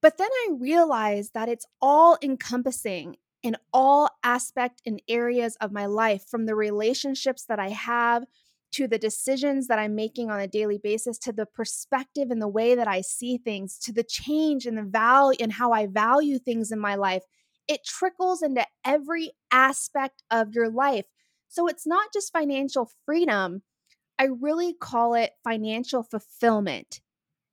But 0.00 0.18
then 0.18 0.28
I 0.30 0.50
realized 0.58 1.34
that 1.34 1.48
it's 1.48 1.66
all 1.82 2.16
encompassing 2.22 3.16
in 3.42 3.56
all 3.72 4.10
aspect 4.22 4.82
and 4.86 5.02
areas 5.08 5.56
of 5.60 5.72
my 5.72 5.86
life 5.86 6.24
from 6.28 6.46
the 6.46 6.54
relationships 6.54 7.44
that 7.48 7.58
I 7.58 7.70
have 7.70 8.24
to 8.72 8.86
the 8.86 8.98
decisions 8.98 9.68
that 9.68 9.78
I'm 9.78 9.94
making 9.94 10.30
on 10.30 10.40
a 10.40 10.48
daily 10.48 10.78
basis 10.78 11.18
to 11.18 11.32
the 11.32 11.46
perspective 11.46 12.30
and 12.30 12.42
the 12.42 12.48
way 12.48 12.74
that 12.74 12.88
I 12.88 13.00
see 13.00 13.38
things 13.38 13.78
to 13.78 13.92
the 13.92 14.04
change 14.04 14.66
and 14.66 14.76
the 14.76 14.82
value 14.82 15.38
and 15.40 15.52
how 15.52 15.72
I 15.72 15.86
value 15.86 16.38
things 16.38 16.72
in 16.72 16.78
my 16.78 16.94
life 16.94 17.22
it 17.68 17.84
trickles 17.84 18.42
into 18.42 18.66
every 18.84 19.32
aspect 19.50 20.22
of 20.30 20.54
your 20.54 20.68
life. 20.70 21.06
So 21.48 21.66
it's 21.68 21.86
not 21.86 22.12
just 22.12 22.32
financial 22.32 22.90
freedom. 23.04 23.62
I 24.18 24.24
really 24.40 24.74
call 24.74 25.14
it 25.14 25.32
financial 25.44 26.02
fulfillment. 26.02 27.00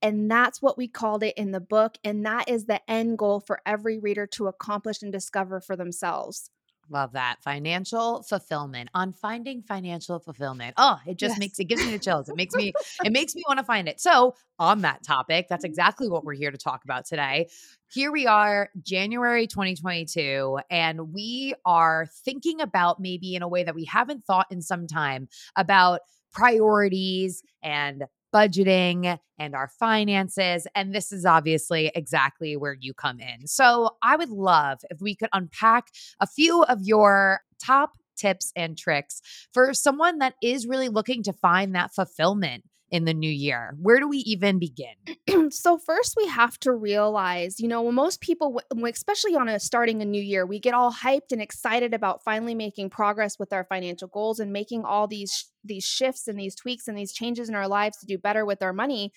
And 0.01 0.29
that's 0.29 0.61
what 0.61 0.77
we 0.77 0.87
called 0.87 1.23
it 1.23 1.37
in 1.37 1.51
the 1.51 1.61
book. 1.61 1.97
And 2.03 2.25
that 2.25 2.49
is 2.49 2.65
the 2.65 2.81
end 2.89 3.17
goal 3.17 3.39
for 3.39 3.61
every 3.65 3.97
reader 3.99 4.27
to 4.27 4.47
accomplish 4.47 5.01
and 5.01 5.11
discover 5.11 5.61
for 5.61 5.75
themselves. 5.75 6.49
Love 6.93 7.13
that. 7.13 7.37
Financial 7.41 8.21
fulfillment 8.21 8.87
on 8.93 9.13
finding 9.13 9.63
financial 9.63 10.19
fulfillment. 10.19 10.75
Oh, 10.77 10.99
it 11.07 11.17
just 11.17 11.33
yes. 11.33 11.39
makes 11.39 11.59
it 11.59 11.63
gives 11.63 11.83
me 11.83 11.91
the 11.91 11.97
chills. 11.97 12.29
It 12.29 12.35
makes 12.35 12.53
me 12.53 12.71
it 13.03 13.11
makes 13.11 13.33
me 13.33 13.41
want 13.47 13.57
to 13.57 13.63
find 13.63 13.89
it. 13.89 13.99
So, 13.99 14.35
on 14.59 14.81
that 14.81 15.03
topic, 15.03 15.47
that's 15.49 15.63
exactly 15.63 16.07
what 16.07 16.23
we're 16.23 16.35
here 16.35 16.51
to 16.51 16.57
talk 16.57 16.83
about 16.83 17.05
today. 17.05 17.49
Here 17.91 18.11
we 18.11 18.27
are, 18.27 18.69
January 18.83 19.47
2022, 19.47 20.59
and 20.69 21.11
we 21.11 21.55
are 21.65 22.05
thinking 22.23 22.61
about 22.61 22.99
maybe 22.99 23.33
in 23.33 23.41
a 23.41 23.47
way 23.47 23.63
that 23.63 23.73
we 23.73 23.85
haven't 23.85 24.23
thought 24.25 24.45
in 24.51 24.61
some 24.61 24.85
time 24.85 25.29
about 25.55 26.01
priorities 26.31 27.41
and 27.63 28.03
budgeting 28.33 29.19
and 29.37 29.55
our 29.55 29.67
finances. 29.67 30.67
And 30.75 30.93
this 30.93 31.11
is 31.11 31.25
obviously 31.25 31.91
exactly 31.93 32.55
where 32.55 32.77
you 32.79 32.93
come 32.93 33.19
in. 33.19 33.47
So 33.47 33.91
I 34.01 34.15
would 34.15 34.29
love 34.29 34.79
if 34.89 35.01
we 35.01 35.15
could 35.15 35.29
unpack 35.33 35.87
a 36.19 36.27
few 36.27 36.63
of 36.63 36.79
your 36.81 37.41
top 37.63 37.91
tips 38.15 38.51
and 38.55 38.77
tricks 38.77 39.21
for 39.53 39.73
someone 39.73 40.19
that 40.19 40.35
is 40.41 40.67
really 40.67 40.89
looking 40.89 41.23
to 41.23 41.33
find 41.33 41.75
that 41.75 41.93
fulfillment 41.93 42.63
in 42.93 43.05
the 43.05 43.13
new 43.13 43.29
year? 43.29 43.75
Where 43.81 43.99
do 43.99 44.07
we 44.07 44.19
even 44.19 44.59
begin? 44.59 44.93
so, 45.51 45.79
first, 45.79 46.13
we 46.15 46.27
have 46.27 46.59
to 46.59 46.71
realize, 46.71 47.59
you 47.59 47.67
know, 47.67 47.81
when 47.81 47.95
most 47.95 48.21
people, 48.21 48.61
especially 48.85 49.35
on 49.35 49.49
a 49.49 49.59
starting 49.59 50.01
a 50.01 50.05
new 50.05 50.21
year, 50.21 50.45
we 50.45 50.59
get 50.59 50.75
all 50.75 50.93
hyped 50.93 51.31
and 51.31 51.41
excited 51.41 51.95
about 51.95 52.23
finally 52.23 52.53
making 52.53 52.91
progress 52.91 53.39
with 53.39 53.51
our 53.51 53.63
financial 53.63 54.07
goals 54.07 54.39
and 54.39 54.53
making 54.53 54.85
all 54.85 55.07
these 55.07 55.51
these 55.65 55.83
shifts 55.83 56.27
and 56.27 56.39
these 56.39 56.55
tweaks 56.55 56.87
and 56.87 56.97
these 56.97 57.13
changes 57.13 57.49
in 57.49 57.55
our 57.55 57.67
lives 57.67 57.97
to 57.97 58.05
do 58.05 58.17
better 58.17 58.45
with 58.45 58.61
our 58.61 58.73
money. 58.73 59.11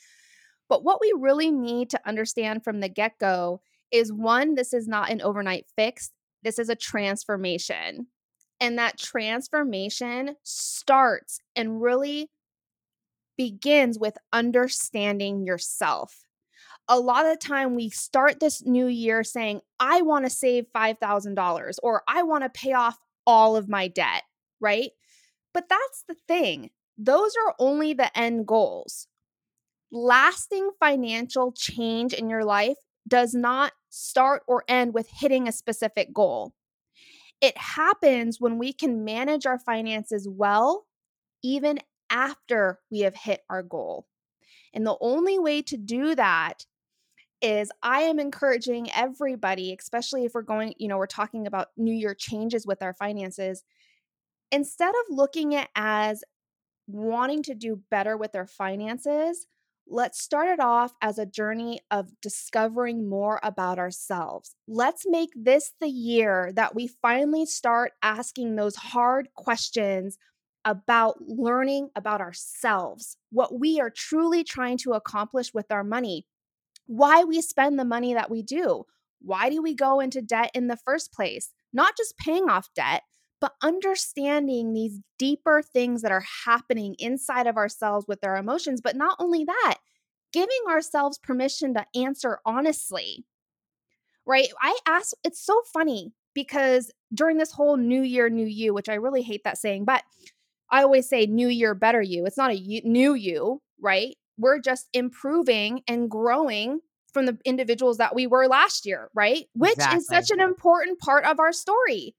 But 0.69 0.83
what 0.83 1.01
we 1.01 1.13
really 1.17 1.51
need 1.51 1.91
to 1.91 2.01
understand 2.09 2.65
from 2.65 2.81
the 2.81 2.89
get 2.89 3.19
go 3.21 3.61
is 3.93 4.13
one, 4.13 4.55
this 4.55 4.73
is 4.73 4.89
not 4.89 5.11
an 5.11 5.21
overnight 5.21 5.67
fix. 5.77 6.11
This 6.43 6.59
is 6.59 6.71
a 6.71 6.77
transformation. 6.77 8.07
And 8.59 8.79
that 8.79 8.99
transformation 8.99 10.37
starts 10.45 11.41
and 11.55 11.83
really 11.83 12.31
begins 13.37 13.99
with 13.99 14.17
understanding 14.33 15.45
yourself. 15.45 16.23
A 16.89 16.99
lot 16.99 17.27
of 17.27 17.33
the 17.33 17.47
time, 17.47 17.75
we 17.75 17.91
start 17.91 18.39
this 18.39 18.65
new 18.65 18.87
year 18.87 19.25
saying, 19.25 19.61
I 19.81 20.03
want 20.03 20.25
to 20.25 20.31
save 20.31 20.67
$5,000 20.75 21.77
or 21.83 22.03
I 22.07 22.23
want 22.23 22.45
to 22.45 22.51
pay 22.51 22.73
off 22.73 22.97
all 23.27 23.57
of 23.57 23.69
my 23.69 23.89
debt, 23.89 24.23
right? 24.61 24.91
But 25.53 25.69
that's 25.69 26.05
the 26.07 26.17
thing, 26.29 26.71
those 26.97 27.35
are 27.47 27.55
only 27.59 27.93
the 27.93 28.17
end 28.17 28.47
goals. 28.47 29.09
Lasting 29.91 30.71
financial 30.81 31.53
change 31.53 32.13
in 32.13 32.29
your 32.31 32.45
life 32.45 32.77
does 33.09 33.35
not 33.35 33.73
start 33.89 34.43
or 34.47 34.65
end 34.69 34.95
with 34.95 35.09
hitting 35.09 35.49
a 35.49 35.53
specific 35.53 36.13
goal. 36.13 36.53
It 37.41 37.57
happens 37.57 38.41
when 38.41 38.59
we 38.59 38.73
can 38.73 39.05
manage 39.05 39.47
our 39.47 39.59
finances 39.59 40.29
well, 40.31 40.87
even 41.43 41.79
after 42.11 42.81
we 42.91 43.01
have 43.01 43.15
hit 43.15 43.43
our 43.49 43.63
goal. 43.63 44.07
And 44.73 44.87
the 44.87 44.97
only 45.01 45.39
way 45.39 45.63
to 45.63 45.77
do 45.77 46.15
that 46.15 46.67
is 47.43 47.71
I 47.83 48.03
am 48.03 48.19
encouraging 48.19 48.91
everybody, 48.93 49.77
especially 49.79 50.25
if 50.25 50.35
we're 50.35 50.43
going, 50.43 50.75
you 50.79 50.89
know, 50.89 50.99
we're 50.99 51.07
talking 51.07 51.47
about 51.47 51.69
New 51.77 51.93
Year 51.93 52.15
changes 52.15 52.67
with 52.67 52.83
our 52.83 52.95
finances, 52.95 53.63
instead 54.51 54.95
of 54.95 55.17
looking 55.17 55.55
at 55.55 55.69
as 55.75 56.25
wanting 56.87 57.43
to 57.43 57.55
do 57.55 57.81
better 57.91 58.17
with 58.17 58.33
their 58.33 58.47
finances, 58.47 59.47
let's 59.89 60.21
start 60.21 60.49
it 60.49 60.61
off 60.61 60.93
as 61.01 61.19
a 61.19 61.27
journey 61.27 61.81
of 61.91 62.11
discovering 62.21 63.09
more 63.09 63.41
about 63.43 63.79
ourselves. 63.79 64.55
Let's 64.67 65.05
make 65.07 65.31
this 65.37 65.73
the 65.81 65.89
year 65.89 66.53
that 66.55 66.75
we 66.75 66.89
finally 66.89 67.47
start 67.47 67.93
asking 68.03 68.57
those 68.57 68.77
hard 68.77 69.29
questions 69.35 70.19
about 70.67 71.17
learning 71.21 71.89
about 71.95 72.21
ourselves, 72.21 73.17
what 73.31 73.59
we 73.59 73.81
are 73.81 73.89
truly 73.89 74.45
trying 74.45 74.77
to 74.79 74.93
accomplish 74.93 75.55
with 75.55 75.71
our 75.71 75.85
money, 75.85 76.27
why 76.87 77.25
we 77.25 77.41
spend 77.41 77.79
the 77.79 77.85
money 77.85 78.13
that 78.13 78.31
we 78.31 78.43
do. 78.43 78.85
Why 79.21 79.49
do 79.49 79.63
we 79.63 79.75
go 79.75 80.01
into 80.01 80.21
debt 80.21 80.51
in 80.55 80.67
the 80.67 80.77
first 80.77 81.13
place? 81.13 81.53
Not 81.73 81.97
just 81.97 82.19
paying 82.19 82.51
off 82.51 82.69
debt, 82.75 83.03
but 83.41 83.55
understanding 83.63 84.73
these 84.73 85.01
deeper 85.19 85.63
things 85.63 86.03
that 86.03 86.13
are 86.13 86.25
happening 86.45 86.97
inside 86.99 87.47
of 87.47 87.57
ourselves 87.57 88.07
with 88.09 88.25
our 88.25 88.37
emotions. 88.37 88.81
But 88.81 88.97
not 88.97 89.17
only 89.19 89.45
that, 89.45 89.77
giving 90.33 90.49
ourselves 90.69 91.19
permission 91.19 91.75
to 91.75 91.87
answer 91.95 92.41
honestly, 92.45 93.25
right? 94.27 94.49
I 94.61 94.77
ask, 94.87 95.15
it's 95.23 95.45
so 95.45 95.61
funny 95.73 96.13
because 96.35 96.91
during 97.15 97.39
this 97.39 97.53
whole 97.53 97.77
new 97.77 98.03
year, 98.03 98.29
new 98.29 98.47
you, 98.47 98.75
which 98.75 98.89
I 98.89 98.95
really 98.95 99.23
hate 99.23 99.45
that 99.45 99.59
saying, 99.59 99.85
but 99.85 100.03
I 100.71 100.83
always 100.83 101.09
say 101.09 101.27
new 101.27 101.49
year, 101.49 101.75
better 101.75 102.03
you. 102.03 102.27
It's 102.27 102.37
not 102.37 102.53
a 102.53 102.81
new 102.85 103.15
you, 103.15 103.61
right? 103.81 104.17
We're 104.39 104.61
just 104.61 104.89
improving 104.93 105.83
and 105.89 106.11
growing 106.11 106.81
from 107.13 107.27
the 107.27 107.39
individuals 107.45 107.99
that 107.99 108.15
we 108.15 108.27
were 108.27 108.47
last 108.47 108.85
year, 108.85 109.11
right? 109.15 109.47
Which 109.55 109.73
exactly. 109.73 109.99
is 109.99 110.07
such 110.07 110.31
an 110.31 110.41
important 110.41 110.99
part 110.99 111.25
of 111.25 111.39
our 111.41 111.53
story 111.53 112.15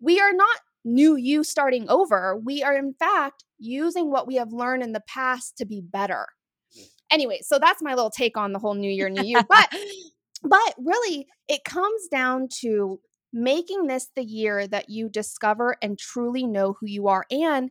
we 0.00 0.20
are 0.20 0.32
not 0.32 0.60
new 0.84 1.16
you 1.16 1.42
starting 1.44 1.88
over. 1.88 2.36
We 2.36 2.62
are, 2.62 2.76
in 2.76 2.94
fact, 2.94 3.44
using 3.58 4.10
what 4.10 4.26
we 4.26 4.36
have 4.36 4.52
learned 4.52 4.82
in 4.82 4.92
the 4.92 5.02
past 5.08 5.56
to 5.58 5.64
be 5.64 5.80
better. 5.80 6.26
Anyway, 7.10 7.40
so 7.42 7.58
that's 7.58 7.82
my 7.82 7.94
little 7.94 8.10
take 8.10 8.36
on 8.36 8.52
the 8.52 8.58
whole 8.58 8.74
new 8.74 8.90
year, 8.90 9.08
new 9.08 9.24
you. 9.24 9.40
But, 9.48 9.68
but 10.42 10.74
really, 10.78 11.26
it 11.48 11.64
comes 11.64 12.08
down 12.10 12.48
to 12.60 13.00
making 13.32 13.86
this 13.86 14.10
the 14.16 14.24
year 14.24 14.66
that 14.66 14.88
you 14.88 15.08
discover 15.08 15.76
and 15.82 15.98
truly 15.98 16.46
know 16.46 16.74
who 16.74 16.86
you 16.86 17.08
are 17.08 17.26
and 17.30 17.70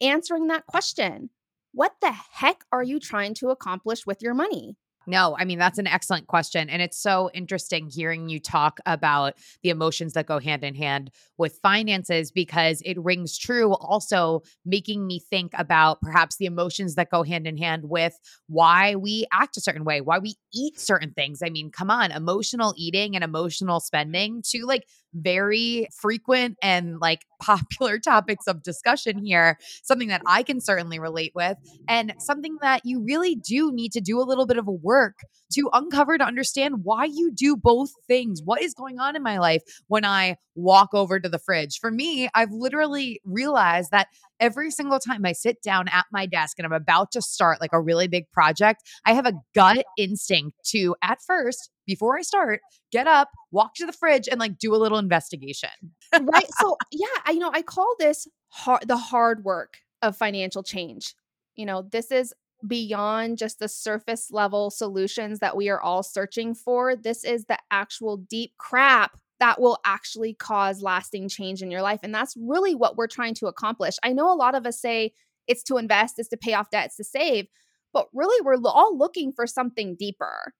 answering 0.00 0.48
that 0.48 0.66
question 0.66 1.30
What 1.72 1.94
the 2.02 2.12
heck 2.12 2.64
are 2.72 2.82
you 2.82 3.00
trying 3.00 3.34
to 3.34 3.50
accomplish 3.50 4.06
with 4.06 4.22
your 4.22 4.34
money? 4.34 4.76
No, 5.06 5.36
I 5.38 5.44
mean, 5.44 5.58
that's 5.58 5.78
an 5.78 5.86
excellent 5.86 6.26
question. 6.26 6.70
And 6.70 6.80
it's 6.80 6.96
so 6.96 7.30
interesting 7.34 7.88
hearing 7.88 8.28
you 8.28 8.38
talk 8.38 8.78
about 8.86 9.34
the 9.62 9.70
emotions 9.70 10.12
that 10.12 10.26
go 10.26 10.38
hand 10.38 10.64
in 10.64 10.74
hand 10.74 11.10
with 11.38 11.58
finances 11.62 12.30
because 12.30 12.82
it 12.84 13.02
rings 13.02 13.36
true, 13.36 13.72
also 13.74 14.42
making 14.64 15.06
me 15.06 15.18
think 15.18 15.52
about 15.58 16.00
perhaps 16.00 16.36
the 16.36 16.46
emotions 16.46 16.94
that 16.94 17.10
go 17.10 17.22
hand 17.22 17.46
in 17.46 17.56
hand 17.56 17.84
with 17.84 18.18
why 18.46 18.94
we 18.94 19.26
act 19.32 19.56
a 19.56 19.60
certain 19.60 19.84
way, 19.84 20.00
why 20.00 20.18
we 20.18 20.36
eat 20.54 20.78
certain 20.78 21.12
things. 21.12 21.40
I 21.44 21.50
mean, 21.50 21.70
come 21.70 21.90
on, 21.90 22.12
emotional 22.12 22.74
eating 22.76 23.14
and 23.16 23.24
emotional 23.24 23.80
spending, 23.80 24.42
two 24.46 24.64
like 24.66 24.86
very 25.14 25.88
frequent 26.00 26.56
and 26.62 26.98
like 27.00 27.22
popular 27.42 27.98
topics 27.98 28.46
of 28.46 28.62
discussion 28.62 29.18
here, 29.18 29.58
something 29.82 30.08
that 30.08 30.22
I 30.26 30.42
can 30.42 30.60
certainly 30.60 30.98
relate 30.98 31.32
with, 31.34 31.56
and 31.88 32.14
something 32.18 32.56
that 32.62 32.82
you 32.84 33.02
really 33.02 33.34
do 33.34 33.72
need 33.72 33.92
to 33.92 34.00
do 34.00 34.20
a 34.20 34.22
little 34.22 34.46
bit 34.46 34.58
of 34.58 34.66
work 34.66 35.18
to 35.54 35.68
uncover 35.72 36.16
to 36.18 36.24
understand 36.24 36.84
why 36.84 37.04
you 37.04 37.30
do 37.34 37.56
both 37.56 37.90
things. 38.06 38.40
What 38.44 38.62
is 38.62 38.74
going 38.74 38.98
on 38.98 39.16
in 39.16 39.22
my 39.22 39.38
life 39.38 39.62
when 39.88 40.04
I 40.04 40.36
walk 40.54 40.90
over 40.94 41.20
to 41.20 41.28
the 41.28 41.38
fridge? 41.38 41.78
For 41.80 41.90
me, 41.90 42.28
I've 42.34 42.52
literally 42.52 43.20
realized 43.24 43.90
that 43.90 44.08
every 44.40 44.70
single 44.70 44.98
time 44.98 45.24
I 45.24 45.32
sit 45.32 45.62
down 45.62 45.88
at 45.88 46.06
my 46.12 46.26
desk 46.26 46.58
and 46.58 46.66
I'm 46.66 46.72
about 46.72 47.12
to 47.12 47.22
start 47.22 47.60
like 47.60 47.72
a 47.72 47.80
really 47.80 48.08
big 48.08 48.30
project, 48.32 48.82
I 49.04 49.14
have 49.14 49.26
a 49.26 49.34
gut 49.54 49.84
instinct 49.96 50.56
to, 50.70 50.96
at 51.02 51.18
first, 51.26 51.70
before 51.86 52.18
I 52.18 52.22
start, 52.22 52.60
get 52.90 53.06
up, 53.06 53.30
walk 53.50 53.74
to 53.76 53.86
the 53.86 53.92
fridge, 53.92 54.28
and 54.28 54.38
like 54.40 54.58
do 54.58 54.74
a 54.74 54.76
little 54.76 54.98
investigation. 54.98 55.70
right. 56.12 56.46
So, 56.60 56.76
yeah, 56.90 57.06
I 57.24 57.32
you 57.32 57.38
know 57.38 57.50
I 57.52 57.62
call 57.62 57.94
this 57.98 58.28
hard, 58.48 58.86
the 58.86 58.96
hard 58.96 59.44
work 59.44 59.78
of 60.02 60.16
financial 60.16 60.62
change. 60.62 61.14
You 61.56 61.66
know, 61.66 61.82
this 61.82 62.10
is 62.10 62.32
beyond 62.66 63.38
just 63.38 63.58
the 63.58 63.68
surface 63.68 64.30
level 64.30 64.70
solutions 64.70 65.40
that 65.40 65.56
we 65.56 65.68
are 65.68 65.80
all 65.80 66.02
searching 66.02 66.54
for. 66.54 66.94
This 66.94 67.24
is 67.24 67.46
the 67.46 67.58
actual 67.70 68.16
deep 68.16 68.52
crap 68.58 69.18
that 69.40 69.60
will 69.60 69.78
actually 69.84 70.34
cause 70.34 70.82
lasting 70.82 71.28
change 71.28 71.62
in 71.62 71.70
your 71.70 71.82
life. 71.82 72.00
And 72.02 72.14
that's 72.14 72.36
really 72.36 72.76
what 72.76 72.96
we're 72.96 73.08
trying 73.08 73.34
to 73.34 73.48
accomplish. 73.48 73.96
I 74.04 74.12
know 74.12 74.32
a 74.32 74.36
lot 74.36 74.54
of 74.54 74.66
us 74.66 74.80
say 74.80 75.12
it's 75.48 75.64
to 75.64 75.78
invest, 75.78 76.18
it's 76.18 76.28
to 76.28 76.36
pay 76.36 76.54
off 76.54 76.70
debts, 76.70 76.96
to 76.96 77.04
save, 77.04 77.46
but 77.92 78.06
really 78.12 78.40
we're 78.44 78.56
all 78.64 78.96
looking 78.96 79.32
for 79.32 79.46
something 79.46 79.96
deeper, 79.96 80.54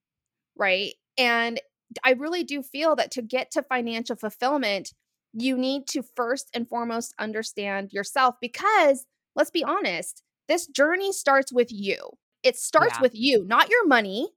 right? 0.57 0.95
And 1.19 1.61
I 2.05 2.13
really 2.13 2.45
do 2.45 2.63
feel 2.63 2.97
that 2.97 3.11
to 3.13 3.23
get 3.23 3.51
to 3.53 3.63
financial 3.63 4.17
fulfillment, 4.17 4.93
you 5.33 5.57
need 5.57 5.87
to 5.89 6.03
first 6.17 6.49
and 6.55 6.69
foremost 6.69 7.15
understand 7.19 7.93
yourself 7.93 8.37
because 8.41 9.07
let's 9.35 9.51
be 9.51 9.65
honest, 9.65 10.23
this 10.49 10.67
journey 10.67 11.13
starts 11.13 11.53
with 11.53 11.69
you. 11.71 11.99
It 12.43 12.57
starts 12.57 12.95
yeah. 12.97 13.03
with 13.03 13.13
you, 13.15 13.45
not 13.47 13.71
your 13.71 13.87
money, 13.87 14.29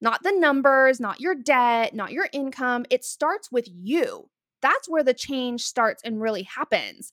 not 0.00 0.22
the 0.22 0.32
numbers, 0.32 1.00
not 1.00 1.20
your 1.20 1.34
debt, 1.34 1.94
not 1.94 2.12
your 2.12 2.28
income. 2.32 2.84
It 2.90 3.04
starts 3.04 3.50
with 3.52 3.68
you. 3.72 4.28
That's 4.60 4.88
where 4.88 5.04
the 5.04 5.14
change 5.14 5.62
starts 5.62 6.02
and 6.04 6.20
really 6.20 6.42
happens. 6.42 7.12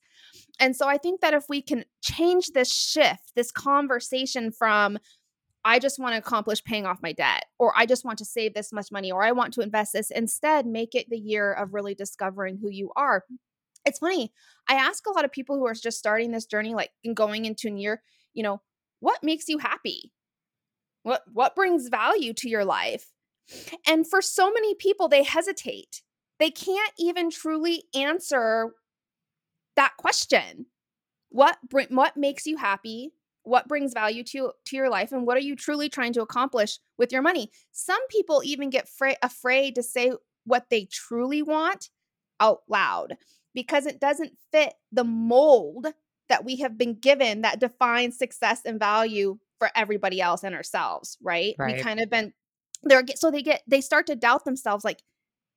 And 0.59 0.75
so 0.75 0.87
I 0.87 0.97
think 0.97 1.21
that 1.21 1.33
if 1.33 1.45
we 1.47 1.61
can 1.61 1.85
change 2.01 2.49
this 2.49 2.73
shift, 2.73 3.31
this 3.35 3.51
conversation 3.51 4.51
from, 4.51 4.97
I 5.65 5.79
just 5.79 5.99
want 5.99 6.13
to 6.13 6.19
accomplish 6.19 6.63
paying 6.63 6.85
off 6.85 7.01
my 7.01 7.11
debt, 7.11 7.45
or 7.57 7.73
I 7.75 7.85
just 7.85 8.05
want 8.05 8.17
to 8.19 8.25
save 8.25 8.53
this 8.53 8.71
much 8.71 8.91
money, 8.91 9.11
or 9.11 9.23
I 9.23 9.31
want 9.31 9.53
to 9.55 9.61
invest 9.61 9.93
this. 9.93 10.11
Instead, 10.11 10.65
make 10.65 10.95
it 10.95 11.09
the 11.09 11.17
year 11.17 11.53
of 11.53 11.73
really 11.73 11.93
discovering 11.93 12.57
who 12.57 12.69
you 12.69 12.91
are. 12.95 13.25
It's 13.85 13.99
funny. 13.99 14.31
I 14.67 14.75
ask 14.75 15.05
a 15.05 15.11
lot 15.11 15.25
of 15.25 15.31
people 15.31 15.57
who 15.57 15.65
are 15.67 15.73
just 15.73 15.99
starting 15.99 16.31
this 16.31 16.45
journey, 16.45 16.73
like 16.73 16.91
going 17.13 17.45
into 17.45 17.67
a 17.67 17.71
year, 17.71 18.01
you 18.33 18.43
know, 18.43 18.61
what 18.99 19.23
makes 19.23 19.47
you 19.47 19.57
happy? 19.57 20.11
What 21.03 21.23
what 21.31 21.55
brings 21.55 21.87
value 21.87 22.33
to 22.33 22.49
your 22.49 22.65
life? 22.65 23.07
And 23.87 24.07
for 24.07 24.21
so 24.21 24.51
many 24.51 24.75
people, 24.75 25.07
they 25.07 25.23
hesitate. 25.23 26.01
They 26.39 26.51
can't 26.51 26.93
even 26.97 27.29
truly 27.29 27.83
answer 27.95 28.73
that 29.75 29.97
question. 29.97 30.67
What 31.29 31.57
what 31.89 32.17
makes 32.17 32.45
you 32.45 32.57
happy? 32.57 33.11
What 33.43 33.67
brings 33.67 33.93
value 33.93 34.23
to 34.23 34.51
to 34.65 34.75
your 34.75 34.89
life 34.89 35.11
and 35.11 35.25
what 35.25 35.37
are 35.37 35.41
you 35.41 35.55
truly 35.55 35.89
trying 35.89 36.13
to 36.13 36.21
accomplish 36.21 36.79
with 36.97 37.11
your 37.11 37.21
money. 37.21 37.51
Some 37.71 38.05
people 38.09 38.41
even 38.43 38.69
get 38.69 38.87
fra- 38.87 39.17
afraid 39.21 39.75
to 39.75 39.83
say 39.83 40.11
what 40.45 40.65
they 40.69 40.85
truly 40.85 41.41
want 41.41 41.89
out 42.39 42.59
loud 42.67 43.17
because 43.53 43.85
it 43.85 43.99
doesn't 43.99 44.37
fit 44.51 44.73
the 44.91 45.03
mold 45.03 45.87
that 46.29 46.45
we 46.45 46.57
have 46.57 46.77
been 46.77 46.93
given 46.93 47.41
that 47.41 47.59
defines 47.59 48.17
success 48.17 48.61
and 48.65 48.79
value 48.79 49.37
for 49.57 49.69
everybody 49.75 50.21
else 50.21 50.43
and 50.43 50.55
ourselves 50.55 51.17
right, 51.21 51.55
right. 51.57 51.75
we 51.75 51.81
kind 51.81 51.99
of 51.99 52.09
been 52.09 52.31
they're 52.83 53.03
so 53.15 53.29
they 53.29 53.41
get 53.41 53.61
they 53.67 53.81
start 53.81 54.07
to 54.07 54.15
doubt 54.15 54.45
themselves 54.45 54.85
like 54.85 55.03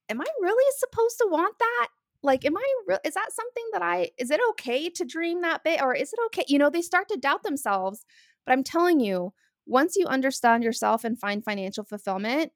am 0.09 0.21
i 0.21 0.27
really 0.41 0.73
supposed 0.79 1.17
to 1.19 1.29
want 1.31 1.57
that 1.59 1.89
like 2.23 2.45
am 2.45 2.57
i 2.57 2.75
re- 2.87 2.99
is 3.05 3.15
that 3.15 3.33
something 3.33 3.65
that 3.73 3.83
i 3.83 4.11
is 4.19 4.31
it 4.31 4.41
okay 4.51 4.89
to 4.89 5.05
dream 5.05 5.43
that 5.43 5.65
big 5.65 5.81
or 5.83 5.95
is 5.95 6.13
it 6.13 6.19
okay 6.27 6.45
you 6.49 6.59
know 6.59 6.71
they 6.71 6.83
start 6.83 7.09
to 7.09 7.17
doubt 7.17 7.43
themselves 7.43 8.05
but 8.47 8.53
i'm 8.53 8.65
telling 8.65 9.01
you 9.01 9.33
once 9.67 9.97
you 9.97 10.07
understand 10.07 10.65
yourself 10.65 11.05
and 11.05 11.19
find 11.19 11.45
financial 11.45 11.85
fulfillment 11.85 12.53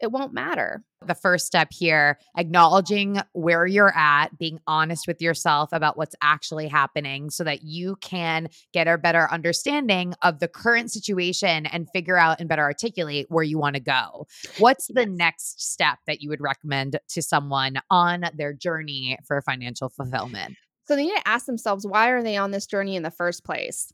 it 0.00 0.10
won't 0.10 0.32
matter. 0.32 0.84
The 1.06 1.14
first 1.14 1.46
step 1.46 1.68
here, 1.70 2.18
acknowledging 2.36 3.20
where 3.32 3.66
you're 3.66 3.96
at, 3.96 4.36
being 4.38 4.58
honest 4.66 5.06
with 5.06 5.20
yourself 5.20 5.70
about 5.72 5.96
what's 5.96 6.14
actually 6.22 6.68
happening 6.68 7.30
so 7.30 7.44
that 7.44 7.62
you 7.62 7.96
can 8.00 8.48
get 8.72 8.88
a 8.88 8.98
better 8.98 9.30
understanding 9.30 10.14
of 10.22 10.40
the 10.40 10.48
current 10.48 10.90
situation 10.90 11.66
and 11.66 11.88
figure 11.90 12.16
out 12.16 12.40
and 12.40 12.48
better 12.48 12.62
articulate 12.62 13.26
where 13.28 13.44
you 13.44 13.58
want 13.58 13.76
to 13.76 13.80
go. 13.80 14.26
What's 14.58 14.88
the 14.88 15.06
next 15.06 15.62
step 15.62 15.98
that 16.06 16.20
you 16.20 16.28
would 16.30 16.40
recommend 16.40 16.98
to 17.08 17.22
someone 17.22 17.80
on 17.90 18.24
their 18.34 18.52
journey 18.52 19.18
for 19.26 19.40
financial 19.42 19.88
fulfillment? 19.88 20.56
So 20.86 20.96
they 20.96 21.04
need 21.04 21.16
to 21.16 21.28
ask 21.28 21.46
themselves 21.46 21.86
why 21.86 22.08
are 22.08 22.22
they 22.22 22.36
on 22.36 22.50
this 22.50 22.66
journey 22.66 22.96
in 22.96 23.02
the 23.02 23.10
first 23.10 23.44
place? 23.44 23.92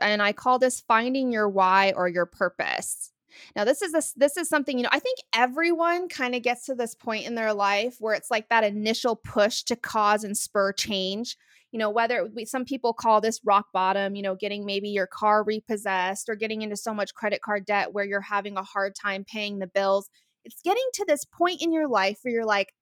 And 0.00 0.22
I 0.22 0.32
call 0.32 0.58
this 0.58 0.80
finding 0.80 1.32
your 1.32 1.48
why 1.48 1.92
or 1.96 2.08
your 2.08 2.26
purpose. 2.26 3.12
Now 3.56 3.64
this 3.64 3.82
is 3.82 3.92
this 3.92 4.12
this 4.12 4.36
is 4.36 4.48
something 4.48 4.76
you 4.76 4.82
know 4.82 4.90
I 4.92 4.98
think 4.98 5.18
everyone 5.34 6.08
kind 6.08 6.34
of 6.34 6.42
gets 6.42 6.66
to 6.66 6.74
this 6.74 6.94
point 6.94 7.26
in 7.26 7.34
their 7.34 7.52
life 7.52 7.96
where 8.00 8.14
it's 8.14 8.30
like 8.30 8.48
that 8.48 8.64
initial 8.64 9.16
push 9.16 9.62
to 9.64 9.76
cause 9.76 10.24
and 10.24 10.36
spur 10.36 10.72
change. 10.72 11.36
You 11.72 11.78
know 11.78 11.90
whether 11.90 12.28
we, 12.34 12.44
some 12.44 12.64
people 12.64 12.92
call 12.92 13.20
this 13.20 13.40
rock 13.44 13.66
bottom, 13.72 14.14
you 14.14 14.22
know, 14.22 14.34
getting 14.34 14.64
maybe 14.64 14.88
your 14.88 15.06
car 15.06 15.44
repossessed 15.44 16.28
or 16.28 16.34
getting 16.34 16.62
into 16.62 16.76
so 16.76 16.94
much 16.94 17.14
credit 17.14 17.42
card 17.42 17.66
debt 17.66 17.92
where 17.92 18.04
you're 18.04 18.20
having 18.20 18.56
a 18.56 18.62
hard 18.62 18.94
time 18.94 19.24
paying 19.24 19.58
the 19.58 19.66
bills. 19.66 20.08
It's 20.44 20.62
getting 20.62 20.88
to 20.94 21.04
this 21.06 21.24
point 21.24 21.62
in 21.62 21.72
your 21.72 21.88
life 21.88 22.18
where 22.22 22.32
you're 22.32 22.44
like 22.44 22.72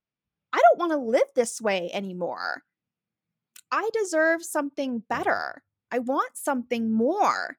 I 0.52 0.60
don't 0.62 0.78
want 0.78 0.92
to 0.92 0.98
live 0.98 1.28
this 1.34 1.60
way 1.60 1.90
anymore. 1.92 2.62
I 3.70 3.90
deserve 3.92 4.42
something 4.42 5.02
better. 5.08 5.62
I 5.90 5.98
want 5.98 6.36
something 6.36 6.92
more. 6.92 7.58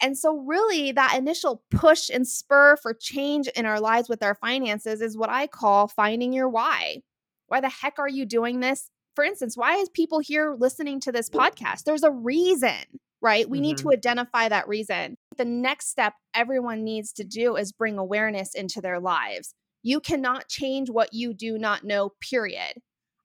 And 0.00 0.16
so, 0.16 0.36
really, 0.36 0.92
that 0.92 1.16
initial 1.16 1.62
push 1.70 2.08
and 2.08 2.26
spur 2.26 2.76
for 2.76 2.94
change 2.94 3.48
in 3.48 3.66
our 3.66 3.80
lives 3.80 4.08
with 4.08 4.22
our 4.22 4.34
finances 4.34 5.00
is 5.00 5.16
what 5.16 5.30
I 5.30 5.46
call 5.46 5.88
finding 5.88 6.32
your 6.32 6.48
why. 6.48 7.02
Why 7.48 7.60
the 7.60 7.68
heck 7.68 7.98
are 7.98 8.08
you 8.08 8.24
doing 8.24 8.60
this? 8.60 8.90
For 9.14 9.24
instance, 9.24 9.56
why 9.56 9.76
is 9.76 9.88
people 9.88 10.20
here 10.20 10.54
listening 10.56 11.00
to 11.00 11.12
this 11.12 11.28
podcast? 11.28 11.84
There's 11.84 12.04
a 12.04 12.10
reason, 12.10 13.00
right? 13.20 13.48
We 13.48 13.58
mm-hmm. 13.58 13.62
need 13.62 13.76
to 13.78 13.84
mm-hmm. 13.84 13.94
identify 13.94 14.48
that 14.48 14.68
reason. 14.68 15.16
The 15.36 15.44
next 15.44 15.88
step 15.88 16.14
everyone 16.34 16.84
needs 16.84 17.12
to 17.14 17.24
do 17.24 17.56
is 17.56 17.72
bring 17.72 17.98
awareness 17.98 18.54
into 18.54 18.80
their 18.80 19.00
lives. 19.00 19.54
You 19.82 19.98
cannot 19.98 20.48
change 20.48 20.90
what 20.90 21.12
you 21.12 21.34
do 21.34 21.58
not 21.58 21.82
know, 21.82 22.12
period. 22.20 22.74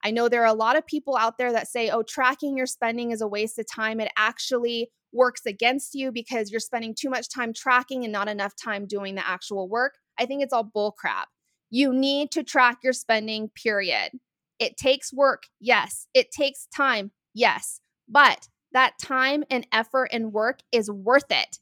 I 0.04 0.10
know 0.10 0.28
there 0.28 0.42
are 0.42 0.46
a 0.46 0.52
lot 0.52 0.76
of 0.76 0.86
people 0.86 1.16
out 1.16 1.38
there 1.38 1.52
that 1.52 1.68
say, 1.68 1.90
oh, 1.90 2.02
tracking 2.02 2.56
your 2.56 2.66
spending 2.66 3.10
is 3.10 3.20
a 3.20 3.28
waste 3.28 3.58
of 3.58 3.66
time. 3.66 4.00
It 4.00 4.12
actually 4.16 4.90
works 5.14 5.46
against 5.46 5.94
you 5.94 6.12
because 6.12 6.50
you're 6.50 6.60
spending 6.60 6.94
too 6.94 7.08
much 7.08 7.28
time 7.28 7.52
tracking 7.52 8.04
and 8.04 8.12
not 8.12 8.28
enough 8.28 8.54
time 8.56 8.86
doing 8.86 9.14
the 9.14 9.26
actual 9.26 9.68
work. 9.68 9.94
I 10.18 10.26
think 10.26 10.42
it's 10.42 10.52
all 10.52 10.64
bullcrap. 10.64 11.26
You 11.70 11.92
need 11.92 12.30
to 12.32 12.42
track 12.42 12.78
your 12.82 12.92
spending, 12.92 13.50
period. 13.50 14.10
It 14.58 14.76
takes 14.76 15.12
work, 15.12 15.44
yes. 15.60 16.06
It 16.14 16.30
takes 16.30 16.66
time, 16.74 17.10
yes. 17.34 17.80
But 18.08 18.48
that 18.72 18.94
time 19.00 19.44
and 19.50 19.66
effort 19.72 20.10
and 20.12 20.32
work 20.32 20.60
is 20.72 20.90
worth 20.90 21.30
it 21.30 21.58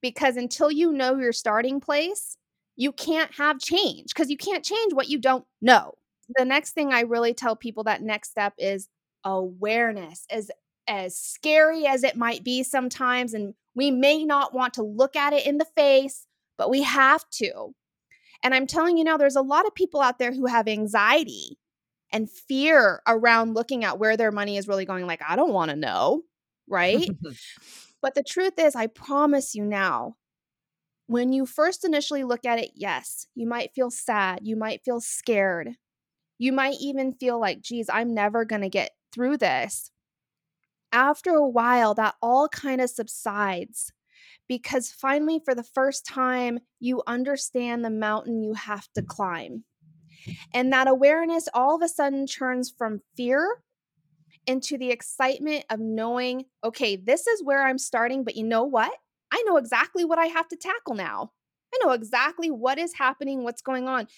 because 0.00 0.36
until 0.36 0.70
you 0.70 0.92
know 0.92 1.16
your 1.16 1.32
starting 1.32 1.80
place, 1.80 2.36
you 2.76 2.92
can't 2.92 3.34
have 3.36 3.58
change 3.58 4.06
because 4.08 4.30
you 4.30 4.36
can't 4.36 4.64
change 4.64 4.92
what 4.94 5.08
you 5.08 5.18
don't 5.18 5.44
know. 5.60 5.92
The 6.36 6.44
next 6.44 6.72
thing 6.72 6.92
I 6.92 7.00
really 7.00 7.34
tell 7.34 7.56
people 7.56 7.84
that 7.84 8.02
next 8.02 8.30
step 8.30 8.54
is 8.58 8.88
awareness. 9.24 10.24
As 10.30 10.50
as 10.92 11.16
scary 11.16 11.86
as 11.86 12.04
it 12.04 12.16
might 12.16 12.44
be 12.44 12.62
sometimes 12.62 13.32
and 13.32 13.54
we 13.74 13.90
may 13.90 14.24
not 14.24 14.52
want 14.52 14.74
to 14.74 14.82
look 14.82 15.16
at 15.16 15.32
it 15.32 15.46
in 15.46 15.56
the 15.56 15.64
face, 15.64 16.26
but 16.58 16.68
we 16.68 16.82
have 16.82 17.24
to. 17.30 17.74
And 18.44 18.54
I'm 18.54 18.66
telling 18.66 18.98
you 18.98 19.04
now 19.04 19.16
there's 19.16 19.36
a 19.36 19.40
lot 19.40 19.66
of 19.66 19.74
people 19.74 20.02
out 20.02 20.18
there 20.18 20.32
who 20.32 20.46
have 20.46 20.68
anxiety 20.68 21.58
and 22.12 22.30
fear 22.30 23.00
around 23.08 23.54
looking 23.54 23.84
at 23.84 23.98
where 23.98 24.18
their 24.18 24.30
money 24.30 24.58
is 24.58 24.68
really 24.68 24.84
going 24.84 25.06
like 25.06 25.22
I 25.26 25.34
don't 25.34 25.54
want 25.54 25.70
to 25.70 25.76
know, 25.76 26.22
right? 26.68 27.08
but 28.02 28.14
the 28.14 28.22
truth 28.22 28.58
is 28.58 28.76
I 28.76 28.86
promise 28.88 29.54
you 29.54 29.64
now 29.64 30.16
when 31.06 31.32
you 31.32 31.46
first 31.46 31.84
initially 31.84 32.24
look 32.24 32.44
at 32.44 32.58
it, 32.58 32.72
yes, 32.74 33.26
you 33.34 33.46
might 33.46 33.72
feel 33.74 33.90
sad, 33.90 34.40
you 34.42 34.56
might 34.56 34.84
feel 34.84 35.00
scared. 35.00 35.70
You 36.38 36.52
might 36.52 36.76
even 36.80 37.12
feel 37.12 37.40
like, 37.40 37.60
geez, 37.60 37.88
I'm 37.88 38.14
never 38.14 38.44
going 38.44 38.62
to 38.62 38.68
get 38.68 38.90
through 39.12 39.36
this. 39.36 39.91
After 40.92 41.30
a 41.30 41.48
while, 41.48 41.94
that 41.94 42.14
all 42.20 42.48
kind 42.48 42.80
of 42.80 42.90
subsides 42.90 43.92
because 44.48 44.90
finally, 44.90 45.40
for 45.44 45.54
the 45.54 45.62
first 45.62 46.04
time, 46.04 46.58
you 46.78 47.02
understand 47.06 47.84
the 47.84 47.90
mountain 47.90 48.42
you 48.42 48.54
have 48.54 48.86
to 48.94 49.02
climb. 49.02 49.64
And 50.52 50.72
that 50.72 50.88
awareness 50.88 51.48
all 51.54 51.74
of 51.74 51.82
a 51.82 51.88
sudden 51.88 52.26
turns 52.26 52.70
from 52.76 53.00
fear 53.16 53.62
into 54.46 54.76
the 54.76 54.90
excitement 54.90 55.64
of 55.70 55.80
knowing, 55.80 56.44
okay, 56.64 56.96
this 56.96 57.26
is 57.26 57.42
where 57.42 57.66
I'm 57.66 57.78
starting, 57.78 58.24
but 58.24 58.36
you 58.36 58.44
know 58.44 58.64
what? 58.64 58.92
I 59.32 59.42
know 59.46 59.56
exactly 59.56 60.04
what 60.04 60.18
I 60.18 60.26
have 60.26 60.48
to 60.48 60.56
tackle 60.56 60.94
now. 60.94 61.32
I 61.74 61.78
know 61.84 61.92
exactly 61.92 62.50
what 62.50 62.78
is 62.78 62.92
happening, 62.94 63.44
what's 63.44 63.62
going 63.62 63.88
on. 63.88 64.08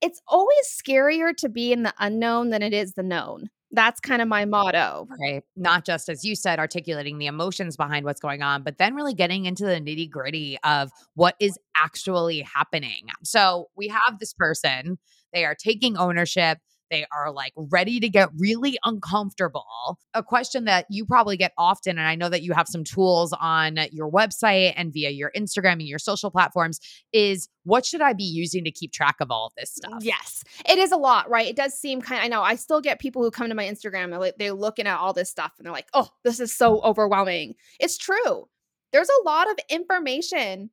It's 0.00 0.20
always 0.26 0.66
scarier 0.66 1.36
to 1.36 1.48
be 1.48 1.72
in 1.72 1.82
the 1.82 1.94
unknown 1.98 2.50
than 2.50 2.62
it 2.62 2.72
is 2.72 2.94
the 2.94 3.02
known. 3.02 3.50
That's 3.74 4.00
kind 4.00 4.22
of 4.22 4.28
my 4.28 4.44
motto. 4.44 5.08
Right. 5.20 5.42
Not 5.56 5.84
just, 5.84 6.08
as 6.08 6.24
you 6.24 6.36
said, 6.36 6.58
articulating 6.58 7.18
the 7.18 7.26
emotions 7.26 7.76
behind 7.76 8.04
what's 8.04 8.20
going 8.20 8.42
on, 8.42 8.62
but 8.62 8.78
then 8.78 8.94
really 8.94 9.14
getting 9.14 9.46
into 9.46 9.64
the 9.64 9.80
nitty 9.80 10.08
gritty 10.08 10.58
of 10.64 10.90
what 11.14 11.34
is 11.40 11.58
actually 11.76 12.40
happening. 12.42 13.06
So 13.24 13.68
we 13.76 13.88
have 13.88 14.18
this 14.20 14.32
person, 14.32 14.98
they 15.32 15.44
are 15.44 15.56
taking 15.56 15.96
ownership 15.96 16.58
they 16.90 17.06
are 17.12 17.32
like 17.32 17.52
ready 17.56 18.00
to 18.00 18.08
get 18.08 18.28
really 18.38 18.78
uncomfortable. 18.84 19.98
A 20.14 20.22
question 20.22 20.64
that 20.64 20.86
you 20.90 21.04
probably 21.04 21.36
get 21.36 21.52
often, 21.58 21.98
and 21.98 22.06
I 22.06 22.14
know 22.14 22.28
that 22.28 22.42
you 22.42 22.52
have 22.52 22.68
some 22.68 22.84
tools 22.84 23.34
on 23.38 23.78
your 23.92 24.10
website 24.10 24.74
and 24.76 24.92
via 24.92 25.10
your 25.10 25.30
Instagram 25.36 25.74
and 25.74 25.82
your 25.82 25.98
social 25.98 26.30
platforms, 26.30 26.80
is 27.12 27.48
what 27.64 27.86
should 27.86 28.00
I 28.00 28.12
be 28.12 28.24
using 28.24 28.64
to 28.64 28.70
keep 28.70 28.92
track 28.92 29.16
of 29.20 29.30
all 29.30 29.46
of 29.46 29.52
this 29.56 29.74
stuff? 29.74 30.02
Yes, 30.02 30.44
it 30.68 30.78
is 30.78 30.92
a 30.92 30.96
lot, 30.96 31.28
right? 31.30 31.48
It 31.48 31.56
does 31.56 31.74
seem 31.74 32.00
kind 32.00 32.20
of, 32.20 32.24
I 32.24 32.28
know 32.28 32.42
I 32.42 32.56
still 32.56 32.80
get 32.80 33.00
people 33.00 33.22
who 33.22 33.30
come 33.30 33.48
to 33.48 33.54
my 33.54 33.64
Instagram 33.64 34.32
they're 34.38 34.52
looking 34.52 34.86
at 34.86 34.98
all 34.98 35.12
this 35.12 35.30
stuff 35.30 35.52
and 35.58 35.66
they're 35.66 35.72
like, 35.72 35.88
oh, 35.94 36.08
this 36.24 36.40
is 36.40 36.56
so 36.56 36.80
overwhelming. 36.82 37.54
It's 37.80 37.98
true. 37.98 38.48
There's 38.92 39.08
a 39.08 39.24
lot 39.24 39.50
of 39.50 39.56
information 39.68 40.70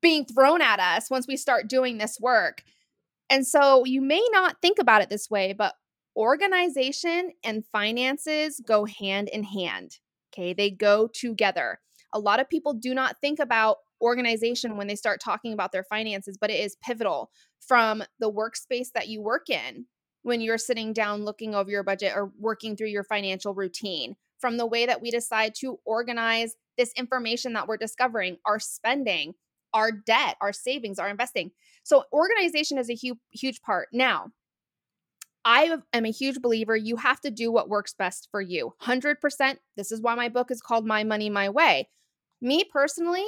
being 0.00 0.24
thrown 0.24 0.60
at 0.60 0.80
us 0.80 1.08
once 1.10 1.26
we 1.26 1.36
start 1.36 1.68
doing 1.68 1.98
this 1.98 2.18
work. 2.20 2.62
And 3.32 3.46
so 3.46 3.86
you 3.86 4.02
may 4.02 4.24
not 4.30 4.58
think 4.60 4.78
about 4.78 5.00
it 5.00 5.08
this 5.08 5.30
way, 5.30 5.54
but 5.54 5.74
organization 6.14 7.30
and 7.42 7.64
finances 7.72 8.60
go 8.64 8.84
hand 8.84 9.30
in 9.30 9.42
hand. 9.42 9.98
Okay, 10.32 10.52
they 10.52 10.70
go 10.70 11.08
together. 11.12 11.80
A 12.12 12.18
lot 12.18 12.40
of 12.40 12.50
people 12.50 12.74
do 12.74 12.92
not 12.92 13.16
think 13.22 13.38
about 13.38 13.78
organization 14.02 14.76
when 14.76 14.86
they 14.86 14.96
start 14.96 15.18
talking 15.18 15.54
about 15.54 15.72
their 15.72 15.84
finances, 15.84 16.36
but 16.38 16.50
it 16.50 16.60
is 16.60 16.76
pivotal 16.84 17.30
from 17.66 18.02
the 18.20 18.30
workspace 18.30 18.88
that 18.94 19.08
you 19.08 19.22
work 19.22 19.48
in 19.48 19.86
when 20.22 20.42
you're 20.42 20.58
sitting 20.58 20.92
down 20.92 21.24
looking 21.24 21.54
over 21.54 21.70
your 21.70 21.82
budget 21.82 22.12
or 22.14 22.32
working 22.38 22.76
through 22.76 22.88
your 22.88 23.04
financial 23.04 23.54
routine, 23.54 24.14
from 24.40 24.58
the 24.58 24.66
way 24.66 24.84
that 24.84 25.00
we 25.00 25.10
decide 25.10 25.54
to 25.60 25.78
organize 25.86 26.54
this 26.76 26.92
information 26.98 27.54
that 27.54 27.66
we're 27.66 27.78
discovering, 27.78 28.36
our 28.44 28.60
spending, 28.60 29.32
our 29.74 29.92
debt, 29.92 30.36
our 30.40 30.52
savings, 30.52 30.98
our 30.98 31.08
investing. 31.08 31.50
So 31.82 32.04
organization 32.12 32.78
is 32.78 32.90
a 32.90 32.94
huge 32.94 33.18
huge 33.30 33.60
part. 33.62 33.88
Now, 33.92 34.32
I 35.44 35.76
am 35.92 36.04
a 36.04 36.10
huge 36.10 36.40
believer 36.40 36.76
you 36.76 36.96
have 36.96 37.20
to 37.22 37.30
do 37.30 37.50
what 37.50 37.68
works 37.68 37.94
best 37.94 38.28
for 38.30 38.40
you. 38.40 38.74
100%. 38.80 39.58
This 39.76 39.90
is 39.90 40.00
why 40.00 40.14
my 40.14 40.28
book 40.28 40.50
is 40.50 40.60
called 40.60 40.86
My 40.86 41.04
Money 41.04 41.30
My 41.30 41.48
Way. 41.48 41.88
Me 42.40 42.64
personally, 42.64 43.26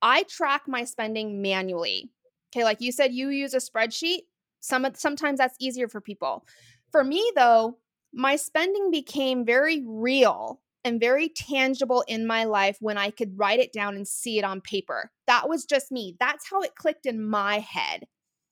I 0.00 0.22
track 0.24 0.62
my 0.66 0.84
spending 0.84 1.42
manually. 1.42 2.10
Okay, 2.54 2.64
like 2.64 2.80
you 2.80 2.92
said 2.92 3.12
you 3.12 3.28
use 3.28 3.54
a 3.54 3.58
spreadsheet. 3.58 4.20
Some 4.60 4.86
sometimes 4.94 5.38
that's 5.38 5.56
easier 5.60 5.88
for 5.88 6.00
people. 6.00 6.46
For 6.90 7.04
me 7.04 7.30
though, 7.36 7.78
my 8.12 8.36
spending 8.36 8.90
became 8.90 9.44
very 9.44 9.82
real 9.86 10.60
and 10.84 11.00
very 11.00 11.28
tangible 11.30 12.04
in 12.06 12.26
my 12.26 12.44
life 12.44 12.76
when 12.80 12.98
I 12.98 13.10
could 13.10 13.38
write 13.38 13.60
it 13.60 13.72
down 13.72 13.96
and 13.96 14.06
see 14.06 14.38
it 14.38 14.44
on 14.44 14.60
paper. 14.60 15.10
That 15.26 15.48
was 15.48 15.64
just 15.64 15.90
me. 15.90 16.16
That's 16.20 16.48
how 16.48 16.60
it 16.60 16.76
clicked 16.76 17.06
in 17.06 17.26
my 17.26 17.60
head. 17.60 18.06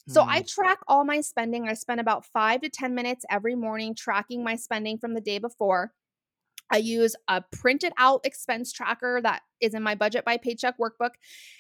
So 0.09 0.23
mm. 0.23 0.29
I 0.29 0.43
track 0.43 0.79
all 0.89 1.05
my 1.05 1.21
spending. 1.21 1.69
I 1.69 1.75
spend 1.75 2.01
about 2.01 2.25
five 2.27 2.63
to 2.63 2.69
10 2.69 2.95
minutes 2.95 3.25
every 3.31 3.55
morning 3.55 3.95
tracking 3.95 4.43
my 4.43 4.57
spending 4.57 4.99
from 4.99 5.15
the 5.15 5.21
day 5.21 5.39
before. 5.39 5.93
I 6.71 6.79
use 6.79 7.15
a 7.29 7.43
printed 7.53 7.93
out 7.99 8.23
expense 8.25 8.73
tracker 8.73 9.21
that 9.23 9.43
is 9.61 9.75
in 9.75 9.83
my 9.83 9.95
budget 9.95 10.25
by 10.25 10.39
paycheck 10.39 10.77
workbook, 10.79 11.11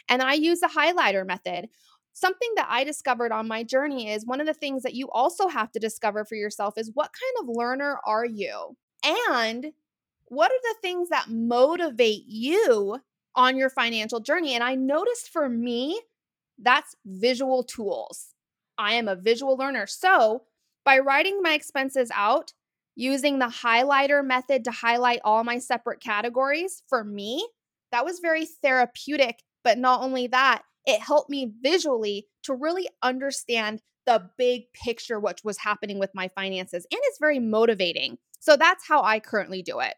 and 0.09 0.23
I 0.23 0.35
use 0.35 0.61
the 0.61 0.71
highlighter 0.75 1.27
method. 1.27 1.69
Something 2.15 2.51
that 2.57 2.67
I 2.69 2.85
discovered 2.85 3.31
on 3.31 3.47
my 3.47 3.63
journey 3.63 4.11
is 4.11 4.27
one 4.27 4.41
of 4.41 4.47
the 4.47 4.55
things 4.55 4.83
that 4.83 4.95
you 4.95 5.11
also 5.11 5.49
have 5.49 5.71
to 5.73 5.79
discover 5.79 6.25
for 6.25 6.35
yourself 6.35 6.79
is 6.79 6.91
what 6.95 7.11
kind 7.13 7.49
of 7.49 7.57
learner 7.57 7.99
are 8.07 8.25
you? 8.25 8.77
And 9.05 9.73
what 10.33 10.51
are 10.51 10.63
the 10.63 10.77
things 10.81 11.11
that 11.11 11.29
motivate 11.29 12.25
you 12.27 12.99
on 13.35 13.55
your 13.59 13.69
financial 13.69 14.19
journey? 14.19 14.55
And 14.55 14.65
I 14.65 14.75
noticed 14.75 15.29
for 15.29 15.47
me, 15.47 16.01
That's 16.59 16.97
visual 17.05 17.63
tools. 17.63 18.29
I 18.79 18.95
am 18.95 19.09
a 19.09 19.17
visual 19.17 19.57
learner. 19.57 19.87
So, 19.87 20.45
by 20.87 21.01
writing 21.01 21.43
my 21.43 21.53
expenses 21.53 22.11
out, 22.15 22.55
using 22.95 23.39
the 23.39 23.53
highlighter 23.63 24.25
method 24.25 24.65
to 24.65 24.71
highlight 24.71 25.21
all 25.23 25.45
my 25.45 25.59
separate 25.59 26.01
categories, 26.01 26.83
for 26.89 27.05
me, 27.05 27.47
that 27.91 28.05
was 28.05 28.21
very 28.21 28.47
therapeutic. 28.47 29.43
But 29.65 29.77
not 29.77 30.01
only 30.01 30.29
that, 30.29 30.63
it 30.87 31.01
helped 31.01 31.29
me 31.29 31.53
visually 31.61 32.27
to 32.45 32.55
really 32.55 32.89
understand 33.03 33.83
the 34.07 34.31
big 34.39 34.73
picture, 34.73 35.21
what 35.21 35.43
was 35.45 35.59
happening 35.59 35.99
with 35.99 36.11
my 36.15 36.29
finances. 36.29 36.87
And 36.91 37.01
it's 37.05 37.19
very 37.19 37.39
motivating. 37.39 38.17
So 38.41 38.57
that's 38.57 38.89
how 38.89 39.03
I 39.03 39.21
currently 39.21 39.63
do 39.63 39.81
it. 39.81 39.95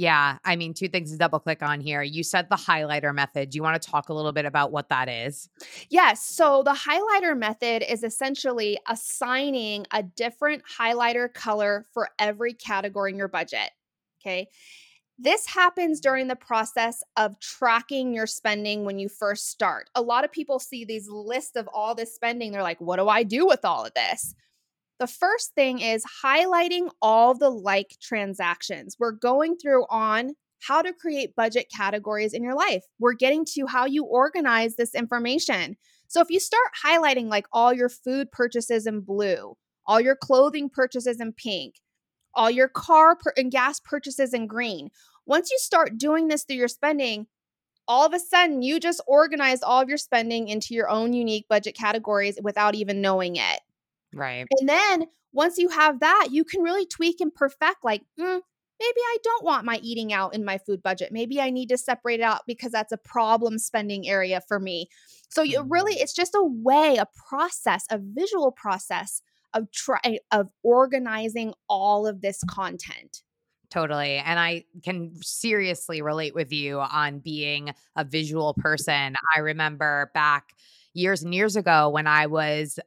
Yeah. 0.00 0.38
I 0.46 0.56
mean, 0.56 0.72
two 0.72 0.88
things 0.88 1.12
to 1.12 1.18
double 1.18 1.38
click 1.38 1.62
on 1.62 1.78
here. 1.78 2.00
You 2.00 2.24
said 2.24 2.48
the 2.48 2.56
highlighter 2.56 3.14
method. 3.14 3.50
Do 3.50 3.56
you 3.56 3.62
want 3.62 3.82
to 3.82 3.90
talk 3.90 4.08
a 4.08 4.14
little 4.14 4.32
bit 4.32 4.46
about 4.46 4.72
what 4.72 4.88
that 4.88 5.10
is? 5.10 5.50
Yes. 5.90 6.24
So, 6.24 6.62
the 6.62 6.72
highlighter 6.72 7.36
method 7.36 7.84
is 7.86 8.02
essentially 8.02 8.78
assigning 8.88 9.86
a 9.92 10.02
different 10.02 10.62
highlighter 10.64 11.30
color 11.30 11.84
for 11.92 12.08
every 12.18 12.54
category 12.54 13.12
in 13.12 13.18
your 13.18 13.28
budget. 13.28 13.72
Okay. 14.22 14.48
This 15.18 15.46
happens 15.46 16.00
during 16.00 16.28
the 16.28 16.36
process 16.36 17.02
of 17.18 17.38
tracking 17.40 18.14
your 18.14 18.26
spending 18.26 18.86
when 18.86 18.98
you 18.98 19.10
first 19.10 19.50
start. 19.50 19.90
A 19.94 20.00
lot 20.00 20.24
of 20.24 20.32
people 20.32 20.58
see 20.58 20.86
these 20.86 21.10
lists 21.10 21.56
of 21.56 21.68
all 21.74 21.94
this 21.94 22.14
spending. 22.14 22.52
They're 22.52 22.62
like, 22.62 22.80
what 22.80 22.96
do 22.96 23.06
I 23.06 23.22
do 23.22 23.46
with 23.46 23.66
all 23.66 23.84
of 23.84 23.92
this? 23.92 24.34
The 25.00 25.06
first 25.06 25.54
thing 25.54 25.80
is 25.80 26.04
highlighting 26.22 26.90
all 27.00 27.34
the 27.34 27.48
like 27.48 27.96
transactions. 28.02 28.96
We're 28.98 29.12
going 29.12 29.56
through 29.56 29.86
on 29.88 30.34
how 30.60 30.82
to 30.82 30.92
create 30.92 31.34
budget 31.34 31.68
categories 31.74 32.34
in 32.34 32.42
your 32.42 32.54
life. 32.54 32.84
We're 32.98 33.14
getting 33.14 33.46
to 33.54 33.64
how 33.66 33.86
you 33.86 34.04
organize 34.04 34.76
this 34.76 34.94
information. 34.94 35.78
So 36.06 36.20
if 36.20 36.28
you 36.28 36.38
start 36.38 36.68
highlighting 36.84 37.28
like 37.28 37.46
all 37.50 37.72
your 37.72 37.88
food 37.88 38.30
purchases 38.30 38.86
in 38.86 39.00
blue, 39.00 39.56
all 39.86 40.02
your 40.02 40.16
clothing 40.16 40.68
purchases 40.68 41.18
in 41.18 41.32
pink, 41.32 41.76
all 42.34 42.50
your 42.50 42.68
car 42.68 43.16
per- 43.16 43.32
and 43.38 43.50
gas 43.50 43.80
purchases 43.80 44.34
in 44.34 44.46
green, 44.46 44.90
once 45.24 45.50
you 45.50 45.56
start 45.58 45.96
doing 45.96 46.28
this 46.28 46.44
through 46.44 46.58
your 46.58 46.68
spending, 46.68 47.26
all 47.88 48.04
of 48.04 48.12
a 48.12 48.20
sudden 48.20 48.60
you 48.60 48.78
just 48.78 49.00
organized 49.06 49.62
all 49.64 49.80
of 49.80 49.88
your 49.88 49.96
spending 49.96 50.48
into 50.48 50.74
your 50.74 50.90
own 50.90 51.14
unique 51.14 51.46
budget 51.48 51.74
categories 51.74 52.38
without 52.42 52.74
even 52.74 53.00
knowing 53.00 53.36
it. 53.36 53.60
Right. 54.12 54.46
And 54.58 54.68
then 54.68 55.06
once 55.32 55.58
you 55.58 55.68
have 55.68 56.00
that, 56.00 56.28
you 56.30 56.44
can 56.44 56.62
really 56.62 56.86
tweak 56.86 57.20
and 57.20 57.34
perfect 57.34 57.84
like, 57.84 58.02
mm, 58.18 58.40
maybe 58.80 59.00
I 59.00 59.16
don't 59.22 59.44
want 59.44 59.64
my 59.64 59.78
eating 59.82 60.12
out 60.12 60.34
in 60.34 60.44
my 60.44 60.58
food 60.58 60.82
budget. 60.82 61.12
Maybe 61.12 61.40
I 61.40 61.50
need 61.50 61.68
to 61.68 61.78
separate 61.78 62.20
it 62.20 62.24
out 62.24 62.42
because 62.46 62.72
that's 62.72 62.92
a 62.92 62.98
problem 62.98 63.58
spending 63.58 64.08
area 64.08 64.40
for 64.48 64.58
me. 64.58 64.88
So 65.28 65.42
you 65.42 65.64
really 65.68 65.94
mm. 65.94 66.00
it's 66.00 66.14
just 66.14 66.34
a 66.34 66.42
way, 66.42 66.96
a 66.96 67.06
process, 67.28 67.84
a 67.90 67.98
visual 67.98 68.52
process 68.52 69.22
of 69.54 69.70
try 69.72 70.18
of 70.30 70.48
organizing 70.62 71.54
all 71.68 72.06
of 72.06 72.20
this 72.20 72.42
content. 72.44 73.22
Totally. 73.70 74.16
And 74.16 74.38
I 74.38 74.64
can 74.82 75.12
seriously 75.22 76.02
relate 76.02 76.34
with 76.34 76.52
you 76.52 76.80
on 76.80 77.20
being 77.20 77.72
a 77.94 78.04
visual 78.04 78.54
person. 78.54 79.14
I 79.36 79.40
remember 79.40 80.10
back 80.12 80.54
years 80.92 81.22
and 81.22 81.32
years 81.32 81.54
ago 81.54 81.88
when 81.88 82.08
I 82.08 82.26
was 82.26 82.80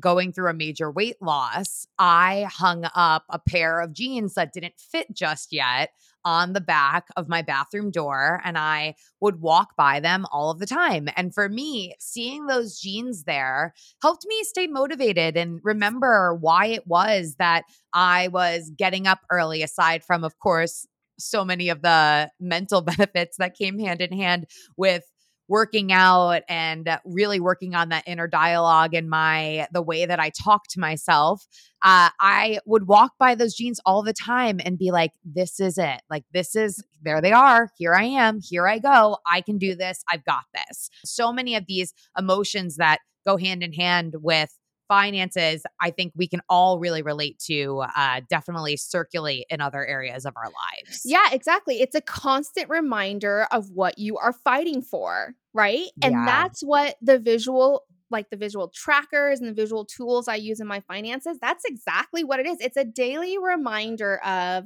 going 0.00 0.32
through 0.32 0.50
a 0.50 0.54
major 0.54 0.90
weight 0.90 1.20
loss, 1.20 1.86
I 1.98 2.46
hung 2.50 2.86
up 2.94 3.24
a 3.28 3.38
pair 3.38 3.80
of 3.80 3.92
jeans 3.92 4.34
that 4.34 4.52
didn't 4.52 4.74
fit 4.78 5.12
just 5.12 5.52
yet 5.52 5.90
on 6.24 6.54
the 6.54 6.60
back 6.60 7.06
of 7.16 7.28
my 7.28 7.42
bathroom 7.42 7.90
door 7.90 8.40
and 8.44 8.56
I 8.56 8.94
would 9.20 9.40
walk 9.40 9.76
by 9.76 10.00
them 10.00 10.24
all 10.32 10.50
of 10.50 10.58
the 10.58 10.66
time. 10.66 11.08
And 11.16 11.34
for 11.34 11.48
me, 11.48 11.94
seeing 11.98 12.46
those 12.46 12.80
jeans 12.80 13.24
there 13.24 13.74
helped 14.00 14.24
me 14.26 14.42
stay 14.42 14.66
motivated 14.66 15.36
and 15.36 15.60
remember 15.62 16.34
why 16.34 16.66
it 16.66 16.86
was 16.86 17.34
that 17.38 17.64
I 17.92 18.28
was 18.28 18.72
getting 18.76 19.06
up 19.06 19.20
early, 19.30 19.62
aside 19.62 20.02
from, 20.02 20.24
of 20.24 20.38
course, 20.38 20.86
so 21.18 21.44
many 21.44 21.68
of 21.68 21.82
the 21.82 22.30
mental 22.40 22.80
benefits 22.82 23.36
that 23.36 23.56
came 23.56 23.78
hand 23.78 24.00
in 24.00 24.12
hand 24.12 24.46
with 24.76 25.04
working 25.48 25.92
out 25.92 26.42
and 26.48 26.88
really 27.04 27.40
working 27.40 27.74
on 27.74 27.90
that 27.90 28.04
inner 28.06 28.26
dialogue 28.26 28.94
and 28.94 29.08
my 29.08 29.66
the 29.72 29.82
way 29.82 30.06
that 30.06 30.20
I 30.20 30.30
talk 30.30 30.68
to 30.70 30.80
myself, 30.80 31.46
uh, 31.82 32.10
I 32.20 32.60
would 32.66 32.86
walk 32.86 33.12
by 33.18 33.34
those 33.34 33.54
jeans 33.54 33.80
all 33.84 34.02
the 34.02 34.12
time 34.14 34.60
and 34.64 34.78
be 34.78 34.90
like, 34.90 35.12
"This 35.24 35.60
is 35.60 35.78
it. 35.78 36.00
Like 36.08 36.24
this 36.32 36.56
is 36.56 36.82
there. 37.02 37.20
They 37.20 37.32
are. 37.32 37.70
Here 37.76 37.94
I 37.94 38.04
am. 38.04 38.40
Here 38.40 38.66
I 38.66 38.78
go. 38.78 39.18
I 39.26 39.40
can 39.40 39.58
do 39.58 39.74
this. 39.74 40.02
I've 40.10 40.24
got 40.24 40.44
this." 40.54 40.90
So 41.04 41.32
many 41.32 41.54
of 41.56 41.66
these 41.66 41.92
emotions 42.18 42.76
that 42.76 42.98
go 43.26 43.36
hand 43.36 43.62
in 43.62 43.72
hand 43.72 44.14
with 44.20 44.50
finances, 44.88 45.64
I 45.80 45.90
think 45.90 46.12
we 46.16 46.28
can 46.28 46.40
all 46.48 46.78
really 46.78 47.02
relate 47.02 47.38
to, 47.46 47.84
uh, 47.96 48.20
definitely 48.28 48.76
circulate 48.76 49.46
in 49.50 49.60
other 49.60 49.84
areas 49.84 50.24
of 50.26 50.34
our 50.36 50.44
lives. 50.44 51.02
Yeah, 51.04 51.28
exactly. 51.32 51.80
It's 51.80 51.94
a 51.94 52.00
constant 52.00 52.68
reminder 52.68 53.46
of 53.50 53.70
what 53.70 53.98
you 53.98 54.16
are 54.18 54.32
fighting 54.32 54.82
for, 54.82 55.34
right? 55.52 55.88
And 56.02 56.12
yeah. 56.12 56.24
that's 56.24 56.60
what 56.62 56.96
the 57.00 57.18
visual 57.18 57.84
like 58.10 58.30
the 58.30 58.36
visual 58.36 58.68
trackers 58.68 59.40
and 59.40 59.48
the 59.48 59.54
visual 59.54 59.84
tools 59.84 60.28
I 60.28 60.36
use 60.36 60.60
in 60.60 60.66
my 60.66 60.80
finances, 60.80 61.38
that's 61.40 61.64
exactly 61.64 62.22
what 62.22 62.38
it 62.38 62.46
is. 62.46 62.58
It's 62.60 62.76
a 62.76 62.84
daily 62.84 63.38
reminder 63.38 64.18
of 64.18 64.64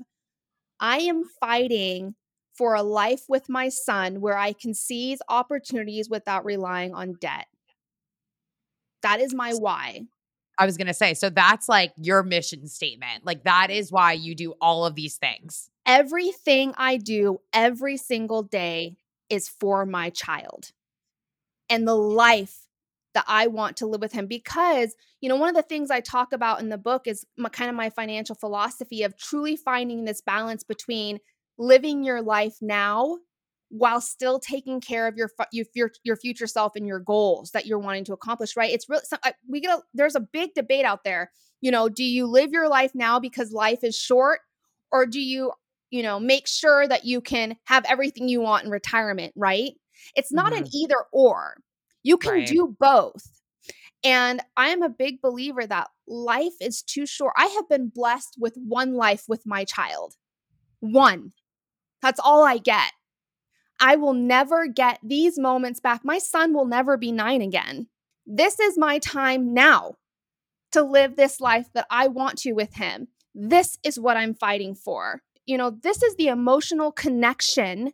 I 0.80 0.98
am 0.98 1.22
fighting 1.40 2.14
for 2.58 2.74
a 2.74 2.82
life 2.82 3.22
with 3.28 3.48
my 3.48 3.68
son 3.68 4.20
where 4.20 4.36
I 4.36 4.52
can 4.52 4.74
seize 4.74 5.20
opportunities 5.28 6.10
without 6.10 6.44
relying 6.44 6.92
on 6.92 7.14
debt. 7.20 7.46
That 9.02 9.20
is 9.20 9.34
my 9.34 9.52
why. 9.52 10.02
I 10.58 10.66
was 10.66 10.76
going 10.76 10.88
to 10.88 10.94
say, 10.94 11.14
so 11.14 11.30
that's 11.30 11.68
like 11.68 11.92
your 11.96 12.22
mission 12.22 12.66
statement. 12.66 13.24
Like 13.24 13.44
that 13.44 13.70
is 13.70 13.92
why 13.92 14.12
you 14.12 14.34
do 14.34 14.54
all 14.60 14.84
of 14.84 14.96
these 14.96 15.16
things. 15.16 15.70
Everything 15.86 16.74
I 16.76 16.96
do 16.96 17.40
every 17.52 17.96
single 17.96 18.42
day 18.42 18.96
is 19.30 19.48
for 19.48 19.86
my 19.86 20.10
child 20.10 20.72
and 21.70 21.86
the 21.86 21.94
life 21.94 22.66
that 23.14 23.24
I 23.26 23.46
want 23.46 23.76
to 23.78 23.86
live 23.86 24.00
with 24.00 24.12
him. 24.12 24.26
Because, 24.26 24.94
you 25.20 25.28
know, 25.28 25.36
one 25.36 25.48
of 25.48 25.54
the 25.54 25.62
things 25.62 25.90
I 25.90 26.00
talk 26.00 26.32
about 26.32 26.60
in 26.60 26.68
the 26.68 26.78
book 26.78 27.06
is 27.06 27.24
my, 27.36 27.48
kind 27.48 27.70
of 27.70 27.76
my 27.76 27.90
financial 27.90 28.34
philosophy 28.34 29.02
of 29.02 29.16
truly 29.16 29.56
finding 29.56 30.04
this 30.04 30.20
balance 30.20 30.64
between 30.64 31.20
living 31.56 32.04
your 32.04 32.20
life 32.20 32.56
now 32.60 33.18
while 33.70 34.00
still 34.00 34.38
taking 34.38 34.80
care 34.80 35.06
of 35.06 35.16
your 35.16 35.30
your 35.52 35.90
your 36.02 36.16
future 36.16 36.46
self 36.46 36.74
and 36.74 36.86
your 36.86 37.00
goals 37.00 37.50
that 37.50 37.66
you're 37.66 37.78
wanting 37.78 38.04
to 38.04 38.12
accomplish 38.12 38.56
right 38.56 38.72
it's 38.72 38.88
really 38.88 39.02
we 39.48 39.60
get 39.60 39.78
a, 39.78 39.82
there's 39.94 40.14
a 40.14 40.20
big 40.20 40.54
debate 40.54 40.84
out 40.84 41.04
there 41.04 41.30
you 41.60 41.70
know 41.70 41.88
do 41.88 42.02
you 42.02 42.26
live 42.26 42.50
your 42.50 42.68
life 42.68 42.92
now 42.94 43.18
because 43.20 43.52
life 43.52 43.84
is 43.84 43.96
short 43.96 44.40
or 44.90 45.04
do 45.06 45.20
you 45.20 45.52
you 45.90 46.02
know 46.02 46.18
make 46.18 46.46
sure 46.46 46.86
that 46.88 47.04
you 47.04 47.20
can 47.20 47.56
have 47.64 47.84
everything 47.86 48.28
you 48.28 48.40
want 48.40 48.64
in 48.64 48.70
retirement 48.70 49.32
right 49.36 49.72
it's 50.16 50.32
not 50.32 50.52
mm-hmm. 50.52 50.64
an 50.64 50.74
either 50.74 51.04
or 51.12 51.58
you 52.02 52.16
can 52.16 52.32
right. 52.32 52.46
do 52.46 52.74
both 52.80 53.40
and 54.02 54.40
i 54.56 54.68
am 54.68 54.82
a 54.82 54.88
big 54.88 55.20
believer 55.20 55.66
that 55.66 55.88
life 56.06 56.54
is 56.60 56.82
too 56.82 57.04
short 57.04 57.34
i 57.36 57.46
have 57.46 57.68
been 57.68 57.90
blessed 57.94 58.36
with 58.38 58.56
one 58.56 58.94
life 58.94 59.24
with 59.28 59.44
my 59.44 59.64
child 59.64 60.14
one 60.80 61.32
that's 62.00 62.20
all 62.20 62.44
i 62.44 62.56
get 62.56 62.92
I 63.80 63.96
will 63.96 64.14
never 64.14 64.66
get 64.66 64.98
these 65.02 65.38
moments 65.38 65.80
back. 65.80 66.04
My 66.04 66.18
son 66.18 66.52
will 66.52 66.66
never 66.66 66.96
be 66.96 67.12
nine 67.12 67.42
again. 67.42 67.86
This 68.26 68.58
is 68.60 68.76
my 68.76 68.98
time 68.98 69.54
now 69.54 69.94
to 70.72 70.82
live 70.82 71.16
this 71.16 71.40
life 71.40 71.68
that 71.74 71.86
I 71.90 72.08
want 72.08 72.38
to 72.38 72.52
with 72.52 72.74
him. 72.74 73.08
This 73.34 73.78
is 73.84 73.98
what 73.98 74.16
I'm 74.16 74.34
fighting 74.34 74.74
for. 74.74 75.22
You 75.46 75.56
know, 75.56 75.70
this 75.70 76.02
is 76.02 76.16
the 76.16 76.28
emotional 76.28 76.92
connection 76.92 77.92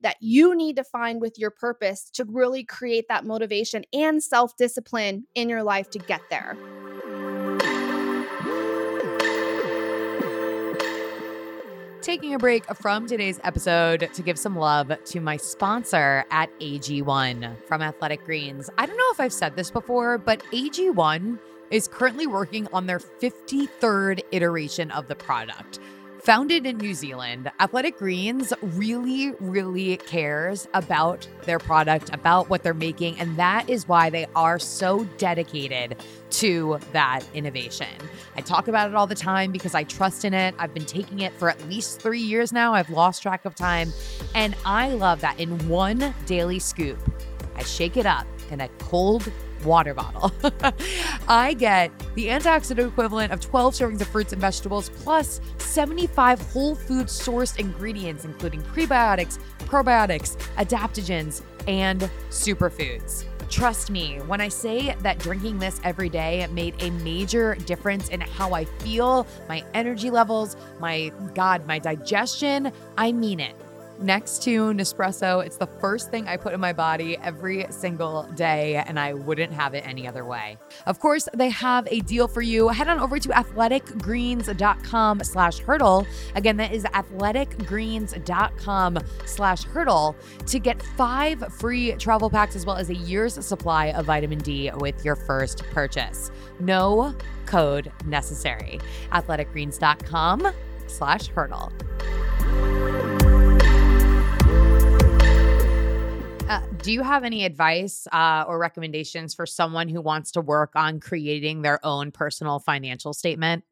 that 0.00 0.16
you 0.20 0.54
need 0.56 0.76
to 0.76 0.84
find 0.84 1.20
with 1.20 1.38
your 1.38 1.50
purpose 1.50 2.10
to 2.14 2.24
really 2.24 2.64
create 2.64 3.06
that 3.08 3.24
motivation 3.24 3.84
and 3.92 4.22
self 4.22 4.56
discipline 4.56 5.26
in 5.34 5.48
your 5.48 5.62
life 5.62 5.90
to 5.90 5.98
get 5.98 6.22
there. 6.28 6.56
Taking 12.02 12.34
a 12.34 12.38
break 12.38 12.64
from 12.74 13.06
today's 13.06 13.38
episode 13.44 14.10
to 14.12 14.22
give 14.22 14.36
some 14.36 14.56
love 14.56 14.92
to 15.04 15.20
my 15.20 15.36
sponsor 15.36 16.24
at 16.32 16.50
AG1 16.58 17.56
from 17.62 17.80
Athletic 17.80 18.24
Greens. 18.24 18.68
I 18.76 18.86
don't 18.86 18.96
know 18.96 19.04
if 19.12 19.20
I've 19.20 19.32
said 19.32 19.54
this 19.54 19.70
before, 19.70 20.18
but 20.18 20.42
AG1 20.52 21.38
is 21.70 21.86
currently 21.86 22.26
working 22.26 22.66
on 22.72 22.86
their 22.86 22.98
53rd 22.98 24.20
iteration 24.32 24.90
of 24.90 25.06
the 25.06 25.14
product. 25.14 25.78
Founded 26.22 26.66
in 26.66 26.78
New 26.78 26.94
Zealand, 26.94 27.50
Athletic 27.58 27.98
Greens 27.98 28.52
really, 28.62 29.32
really 29.40 29.96
cares 29.96 30.68
about 30.72 31.26
their 31.46 31.58
product, 31.58 32.14
about 32.14 32.48
what 32.48 32.62
they're 32.62 32.74
making, 32.74 33.18
and 33.18 33.36
that 33.36 33.68
is 33.68 33.88
why 33.88 34.08
they 34.08 34.26
are 34.36 34.60
so 34.60 35.02
dedicated 35.18 35.96
to 36.30 36.78
that 36.92 37.24
innovation. 37.34 37.88
I 38.36 38.40
talk 38.40 38.68
about 38.68 38.88
it 38.88 38.94
all 38.94 39.08
the 39.08 39.16
time 39.16 39.50
because 39.50 39.74
I 39.74 39.82
trust 39.82 40.24
in 40.24 40.32
it. 40.32 40.54
I've 40.60 40.72
been 40.72 40.84
taking 40.84 41.18
it 41.18 41.32
for 41.32 41.50
at 41.50 41.60
least 41.68 42.00
three 42.00 42.20
years 42.20 42.52
now. 42.52 42.72
I've 42.72 42.90
lost 42.90 43.20
track 43.20 43.44
of 43.44 43.56
time. 43.56 43.92
And 44.36 44.54
I 44.64 44.90
love 44.90 45.22
that 45.22 45.40
in 45.40 45.68
one 45.68 46.14
daily 46.26 46.60
scoop, 46.60 47.00
I 47.56 47.64
shake 47.64 47.96
it 47.96 48.06
up 48.06 48.28
in 48.52 48.60
a 48.60 48.68
cold 48.78 49.28
water 49.64 49.94
bottle. 49.94 50.32
I 51.28 51.54
get 51.54 51.90
the 52.14 52.28
antioxidant 52.28 52.88
equivalent 52.88 53.32
of 53.32 53.40
12 53.40 53.74
servings 53.74 54.00
of 54.00 54.08
fruits 54.08 54.32
and 54.32 54.40
vegetables, 54.40 54.90
plus 54.90 55.40
75 55.58 56.40
whole 56.40 56.74
food 56.74 57.06
sourced 57.06 57.58
ingredients, 57.58 58.24
including 58.24 58.62
prebiotics, 58.62 59.38
probiotics, 59.60 60.36
adaptogens, 60.56 61.42
and 61.66 62.10
superfoods. 62.30 63.24
Trust 63.48 63.90
me 63.90 64.16
when 64.26 64.40
I 64.40 64.48
say 64.48 64.96
that 65.00 65.18
drinking 65.18 65.58
this 65.58 65.78
every 65.84 66.08
day 66.08 66.46
made 66.52 66.74
a 66.82 66.90
major 67.02 67.54
difference 67.54 68.08
in 68.08 68.22
how 68.22 68.54
I 68.54 68.64
feel, 68.64 69.26
my 69.46 69.62
energy 69.74 70.08
levels, 70.08 70.56
my 70.80 71.12
God, 71.34 71.66
my 71.66 71.78
digestion. 71.78 72.72
I 72.96 73.12
mean 73.12 73.40
it 73.40 73.54
next 74.02 74.42
to 74.42 74.72
Nespresso. 74.72 75.44
It's 75.44 75.56
the 75.56 75.66
first 75.66 76.10
thing 76.10 76.28
I 76.28 76.36
put 76.36 76.52
in 76.52 76.60
my 76.60 76.72
body 76.72 77.16
every 77.18 77.66
single 77.70 78.24
day, 78.34 78.76
and 78.86 78.98
I 78.98 79.12
wouldn't 79.14 79.52
have 79.52 79.74
it 79.74 79.86
any 79.86 80.08
other 80.08 80.24
way. 80.24 80.56
Of 80.86 80.98
course, 81.00 81.28
they 81.34 81.50
have 81.50 81.86
a 81.90 82.00
deal 82.00 82.26
for 82.28 82.42
you. 82.42 82.68
Head 82.68 82.88
on 82.88 82.98
over 82.98 83.18
to 83.18 83.28
athleticgreens.com 83.28 85.24
slash 85.24 85.58
hurdle. 85.60 86.06
Again, 86.34 86.56
that 86.58 86.72
is 86.72 86.84
athleticgreens.com 86.84 88.98
slash 89.24 89.64
hurdle 89.64 90.14
to 90.46 90.58
get 90.58 90.82
five 90.82 91.44
free 91.54 91.92
travel 91.92 92.28
packs 92.30 92.56
as 92.56 92.66
well 92.66 92.76
as 92.76 92.90
a 92.90 92.94
year's 92.94 93.34
supply 93.44 93.86
of 93.92 94.06
vitamin 94.06 94.38
D 94.38 94.70
with 94.76 95.04
your 95.04 95.16
first 95.16 95.64
purchase. 95.70 96.30
No 96.60 97.14
code 97.46 97.90
necessary. 98.06 98.78
athleticgreens.com 99.10 100.52
slash 100.86 101.28
hurdle. 101.28 101.72
Uh, 106.48 106.60
do 106.82 106.92
you 106.92 107.02
have 107.02 107.24
any 107.24 107.44
advice 107.44 108.06
uh, 108.12 108.44
or 108.46 108.58
recommendations 108.58 109.34
for 109.34 109.46
someone 109.46 109.88
who 109.88 110.00
wants 110.00 110.32
to 110.32 110.40
work 110.40 110.72
on 110.74 111.00
creating 111.00 111.62
their 111.62 111.84
own 111.84 112.10
personal 112.10 112.58
financial 112.58 113.12
statement? 113.12 113.64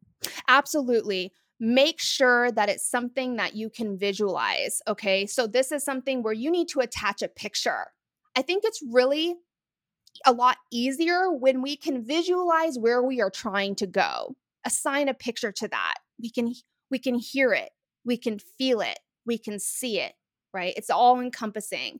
Absolutely. 0.49 1.33
Make 1.59 2.01
sure 2.01 2.51
that 2.53 2.69
it's 2.69 2.89
something 2.89 3.37
that 3.37 3.55
you 3.55 3.69
can 3.69 3.99
visualize. 3.99 4.81
Okay. 4.89 5.27
So, 5.27 5.47
this 5.47 5.73
is 5.73 5.85
something 5.85 6.23
where 6.23 6.33
you 6.33 6.51
need 6.51 6.69
to 6.69 6.81
attach 6.81 7.23
a 7.23 7.29
picture. 7.29 7.87
I 8.37 8.43
think 8.43 8.65
it's 8.65 8.81
really 8.91 9.37
a 10.27 10.33
lot 10.33 10.57
easier 10.71 11.31
when 11.31 11.63
we 11.63 11.77
can 11.77 12.05
visualize 12.05 12.79
where 12.79 13.03
we 13.03 13.21
are 13.21 13.31
trying 13.31 13.75
to 13.77 13.87
go 13.87 14.35
assign 14.65 15.09
a 15.09 15.15
picture 15.15 15.53
to 15.53 15.69
that 15.69 15.95
we 16.21 16.31
can 16.31 16.53
we 16.91 16.99
can 16.99 17.15
hear 17.15 17.53
it 17.53 17.71
we 18.05 18.17
can 18.17 18.39
feel 18.39 18.81
it 18.81 18.99
we 19.25 19.39
can 19.39 19.59
see 19.59 19.99
it 19.99 20.13
right 20.53 20.75
it's 20.77 20.91
all 20.91 21.21
encompassing 21.21 21.99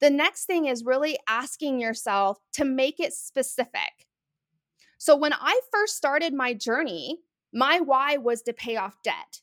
the 0.00 0.10
next 0.10 0.44
thing 0.44 0.66
is 0.66 0.84
really 0.84 1.18
asking 1.28 1.80
yourself 1.80 2.38
to 2.54 2.64
make 2.64 3.00
it 3.00 3.12
specific. 3.12 4.06
So 4.98 5.16
when 5.16 5.32
I 5.32 5.60
first 5.72 5.96
started 5.96 6.34
my 6.34 6.54
journey, 6.54 7.18
my 7.52 7.80
why 7.80 8.16
was 8.16 8.42
to 8.42 8.52
pay 8.52 8.76
off 8.76 8.96
debt. 9.02 9.40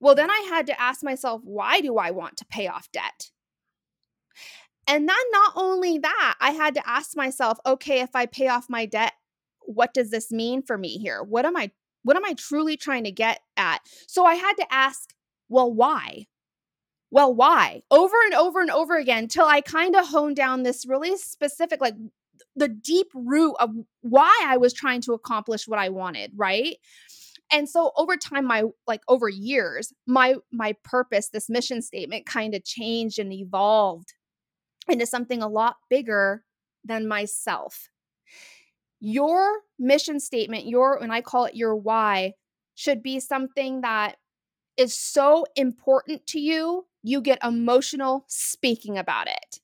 Well, 0.00 0.14
then 0.14 0.30
I 0.30 0.46
had 0.48 0.66
to 0.66 0.80
ask 0.80 1.02
myself, 1.02 1.40
why 1.44 1.80
do 1.80 1.96
I 1.96 2.10
want 2.10 2.36
to 2.38 2.46
pay 2.46 2.68
off 2.68 2.90
debt? 2.92 3.30
And 4.86 5.08
then 5.08 5.16
not 5.32 5.52
only 5.56 5.98
that, 5.98 6.34
I 6.40 6.50
had 6.50 6.74
to 6.74 6.88
ask 6.88 7.16
myself, 7.16 7.58
okay, 7.66 8.00
if 8.00 8.14
I 8.14 8.26
pay 8.26 8.48
off 8.48 8.66
my 8.68 8.86
debt, 8.86 9.14
what 9.60 9.94
does 9.94 10.10
this 10.10 10.30
mean 10.30 10.62
for 10.62 10.78
me 10.78 10.98
here? 10.98 11.22
What 11.22 11.44
am 11.44 11.56
I 11.56 11.72
what 12.02 12.16
am 12.16 12.24
I 12.24 12.34
truly 12.34 12.76
trying 12.76 13.02
to 13.02 13.10
get 13.10 13.40
at? 13.56 13.80
So 14.06 14.24
I 14.24 14.36
had 14.36 14.52
to 14.58 14.72
ask, 14.72 15.12
well, 15.48 15.72
why? 15.72 16.26
Well, 17.10 17.34
why? 17.34 17.82
Over 17.90 18.16
and 18.24 18.34
over 18.34 18.60
and 18.60 18.70
over 18.70 18.96
again 18.96 19.28
till 19.28 19.46
I 19.46 19.60
kind 19.60 19.94
of 19.94 20.06
honed 20.06 20.36
down 20.36 20.62
this 20.62 20.86
really 20.86 21.16
specific, 21.16 21.80
like 21.80 21.94
the 22.54 22.68
deep 22.68 23.08
root 23.14 23.54
of 23.60 23.70
why 24.02 24.34
I 24.44 24.56
was 24.56 24.72
trying 24.72 25.00
to 25.02 25.12
accomplish 25.12 25.68
what 25.68 25.78
I 25.78 25.88
wanted, 25.88 26.32
right? 26.36 26.76
And 27.52 27.68
so 27.68 27.92
over 27.96 28.16
time 28.16 28.44
my 28.44 28.64
like 28.86 29.02
over 29.08 29.28
years, 29.28 29.92
my 30.06 30.34
my 30.50 30.74
purpose, 30.82 31.28
this 31.28 31.48
mission 31.48 31.80
statement 31.80 32.26
kind 32.26 32.54
of 32.54 32.64
changed 32.64 33.18
and 33.18 33.32
evolved 33.32 34.14
into 34.88 35.06
something 35.06 35.42
a 35.42 35.48
lot 35.48 35.76
bigger 35.88 36.42
than 36.84 37.06
myself. 37.06 37.88
Your 38.98 39.60
mission 39.78 40.18
statement, 40.18 40.66
your 40.66 41.00
and 41.00 41.12
I 41.12 41.20
call 41.20 41.44
it 41.44 41.54
your 41.54 41.76
why, 41.76 42.32
should 42.74 43.02
be 43.02 43.20
something 43.20 43.82
that 43.82 44.16
is 44.76 44.98
so 44.98 45.46
important 45.54 46.26
to 46.28 46.40
you 46.40 46.86
you 47.06 47.20
get 47.20 47.38
emotional 47.44 48.24
speaking 48.28 48.98
about 48.98 49.28
it. 49.28 49.60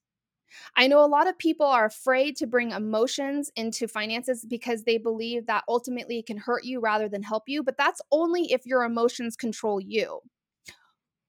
I 0.77 0.87
know 0.87 1.05
a 1.05 1.09
lot 1.09 1.27
of 1.29 1.39
people 1.39 1.67
are 1.67 1.87
afraid 1.87 2.37
to 2.37 2.47
bring 2.47 2.73
emotions 2.73 3.51
into 3.57 3.89
finances 3.89 4.45
because 4.49 4.85
they 4.85 4.99
believe 4.99 5.47
that 5.47 5.65
ultimately 5.69 6.19
it 6.19 6.27
can 6.27 6.37
hurt 6.39 6.65
you 6.65 6.81
rather 6.81 7.09
than 7.09 7.23
help 7.23 7.45
you, 7.49 7.63
but 7.63 7.77
that's 7.79 8.03
only 8.13 8.53
if 8.53 8.67
your 8.67 8.85
emotions 8.85 9.37
control 9.37 9.81
you. 9.81 10.21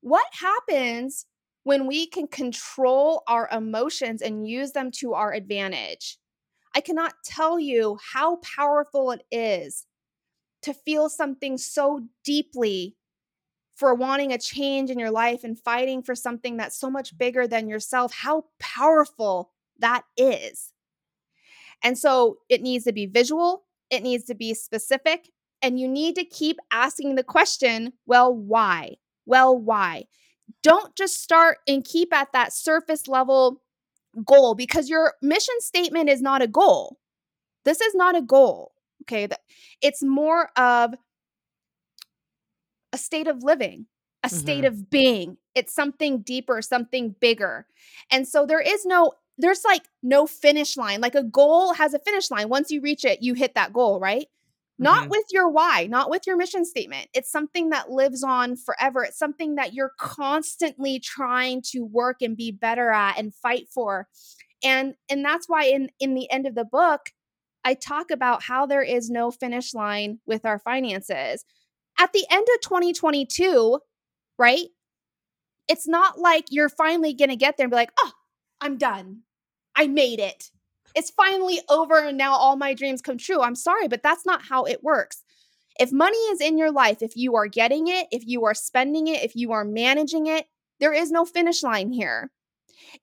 What 0.01 0.25
happens 0.33 1.25
when 1.63 1.87
we 1.87 2.07
can 2.07 2.27
control 2.27 3.23
our 3.27 3.47
emotions 3.51 4.21
and 4.21 4.47
use 4.47 4.71
them 4.73 4.91
to 4.99 5.13
our 5.13 5.33
advantage? 5.33 6.17
I 6.75 6.81
cannot 6.81 7.13
tell 7.25 7.59
you 7.59 7.97
how 8.13 8.37
powerful 8.37 9.11
it 9.11 9.25
is 9.31 9.85
to 10.63 10.73
feel 10.73 11.09
something 11.09 11.57
so 11.57 12.01
deeply 12.23 12.97
for 13.75 13.95
wanting 13.95 14.31
a 14.31 14.37
change 14.37 14.89
in 14.89 14.99
your 14.99 15.11
life 15.11 15.43
and 15.43 15.59
fighting 15.59 16.03
for 16.03 16.15
something 16.15 16.57
that's 16.57 16.77
so 16.77 16.89
much 16.89 17.17
bigger 17.17 17.47
than 17.47 17.67
yourself, 17.67 18.13
how 18.13 18.45
powerful 18.59 19.51
that 19.79 20.03
is. 20.15 20.71
And 21.83 21.97
so 21.97 22.37
it 22.49 22.61
needs 22.61 22.85
to 22.85 22.93
be 22.93 23.05
visual, 23.05 23.65
it 23.89 24.03
needs 24.03 24.23
to 24.25 24.35
be 24.35 24.53
specific, 24.53 25.29
and 25.61 25.79
you 25.79 25.87
need 25.87 26.15
to 26.15 26.25
keep 26.25 26.57
asking 26.71 27.15
the 27.15 27.23
question, 27.23 27.93
well, 28.05 28.33
why? 28.33 28.95
Well, 29.25 29.57
why? 29.57 30.05
Don't 30.61 30.95
just 30.95 31.21
start 31.21 31.57
and 31.67 31.83
keep 31.83 32.13
at 32.13 32.31
that 32.33 32.53
surface 32.53 33.07
level 33.07 33.61
goal 34.25 34.55
because 34.55 34.89
your 34.89 35.13
mission 35.21 35.55
statement 35.59 36.09
is 36.09 36.21
not 36.21 36.41
a 36.41 36.47
goal. 36.47 36.99
This 37.65 37.81
is 37.81 37.95
not 37.95 38.15
a 38.15 38.21
goal. 38.21 38.73
Okay. 39.03 39.27
It's 39.81 40.03
more 40.03 40.49
of 40.57 40.93
a 42.93 42.97
state 42.97 43.27
of 43.27 43.43
living, 43.43 43.87
a 44.23 44.27
mm-hmm. 44.27 44.37
state 44.37 44.65
of 44.65 44.89
being. 44.89 45.37
It's 45.55 45.73
something 45.73 46.21
deeper, 46.21 46.61
something 46.61 47.15
bigger. 47.19 47.65
And 48.09 48.27
so 48.27 48.45
there 48.45 48.61
is 48.61 48.85
no 48.85 49.13
there's 49.37 49.65
like 49.65 49.83
no 50.03 50.27
finish 50.27 50.77
line. 50.77 51.01
Like 51.01 51.15
a 51.15 51.23
goal 51.23 51.73
has 51.73 51.93
a 51.93 51.99
finish 51.99 52.29
line. 52.29 52.49
Once 52.49 52.69
you 52.69 52.81
reach 52.81 53.03
it, 53.03 53.23
you 53.23 53.33
hit 53.33 53.55
that 53.55 53.73
goal, 53.73 53.99
right? 53.99 54.27
Mm-hmm. 54.27 54.83
Not 54.83 55.09
with 55.09 55.25
your 55.31 55.49
why, 55.49 55.87
not 55.87 56.09
with 56.09 56.27
your 56.27 56.37
mission 56.37 56.65
statement. 56.65 57.07
It's 57.13 57.31
something 57.31 57.69
that 57.69 57.89
lives 57.89 58.23
on 58.23 58.55
forever. 58.55 59.03
It's 59.03 59.17
something 59.17 59.55
that 59.55 59.73
you're 59.73 59.93
constantly 59.99 60.99
trying 60.99 61.63
to 61.71 61.81
work 61.81 62.17
and 62.21 62.37
be 62.37 62.51
better 62.51 62.91
at 62.91 63.17
and 63.17 63.33
fight 63.33 63.67
for. 63.73 64.07
And 64.63 64.93
and 65.09 65.25
that's 65.25 65.49
why 65.49 65.65
in 65.65 65.89
in 65.99 66.13
the 66.13 66.29
end 66.31 66.45
of 66.45 66.55
the 66.55 66.65
book, 66.65 67.09
I 67.63 67.73
talk 67.73 68.11
about 68.11 68.43
how 68.43 68.65
there 68.65 68.83
is 68.83 69.09
no 69.09 69.31
finish 69.31 69.73
line 69.73 70.19
with 70.25 70.45
our 70.45 70.59
finances 70.59 71.43
at 71.99 72.13
the 72.13 72.25
end 72.29 72.47
of 72.55 72.61
2022, 72.61 73.79
right? 74.37 74.67
It's 75.67 75.87
not 75.87 76.19
like 76.19 76.45
you're 76.49 76.69
finally 76.69 77.13
going 77.13 77.29
to 77.29 77.35
get 77.35 77.57
there 77.57 77.65
and 77.65 77.71
be 77.71 77.75
like, 77.75 77.93
oh, 77.99 78.11
I'm 78.61 78.77
done. 78.77 79.21
I 79.75 79.87
made 79.87 80.19
it. 80.19 80.51
It's 80.95 81.11
finally 81.11 81.59
over 81.69 81.99
and 81.99 82.17
now 82.17 82.33
all 82.33 82.55
my 82.55 82.73
dreams 82.73 83.01
come 83.01 83.17
true. 83.17 83.41
I'm 83.41 83.55
sorry, 83.55 83.87
but 83.87 84.03
that's 84.03 84.25
not 84.25 84.43
how 84.43 84.65
it 84.65 84.83
works. 84.83 85.23
If 85.79 85.91
money 85.91 86.17
is 86.17 86.39
in 86.39 86.57
your 86.57 86.71
life, 86.71 87.01
if 87.01 87.15
you 87.15 87.35
are 87.35 87.47
getting 87.47 87.87
it, 87.87 88.07
if 88.11 88.27
you 88.27 88.45
are 88.45 88.53
spending 88.53 89.07
it, 89.07 89.23
if 89.23 89.35
you 89.35 89.51
are 89.53 89.65
managing 89.65 90.27
it, 90.27 90.45
there 90.79 90.93
is 90.93 91.11
no 91.11 91.25
finish 91.25 91.63
line 91.63 91.91
here. 91.91 92.31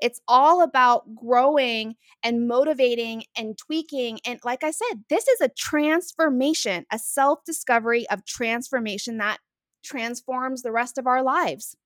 It's 0.01 0.21
all 0.29 0.63
about 0.63 1.15
growing 1.15 1.97
and 2.23 2.49
motivating 2.49 3.25
and 3.37 3.57
tweaking. 3.59 4.21
And 4.27 4.41
like 4.45 4.65
I 4.65 4.71
said, 4.71 5.05
this 5.09 5.27
is 5.29 5.41
a 5.41 5.49
transformation, 5.49 6.87
a 6.93 6.99
self 6.99 7.45
discovery 7.45 8.09
of 8.11 8.25
transformation 8.25 9.19
that 9.19 9.39
transforms 9.83 10.63
the 10.63 10.73
rest 10.73 10.99
of 10.99 11.07
our 11.07 11.23
lives. 11.23 11.77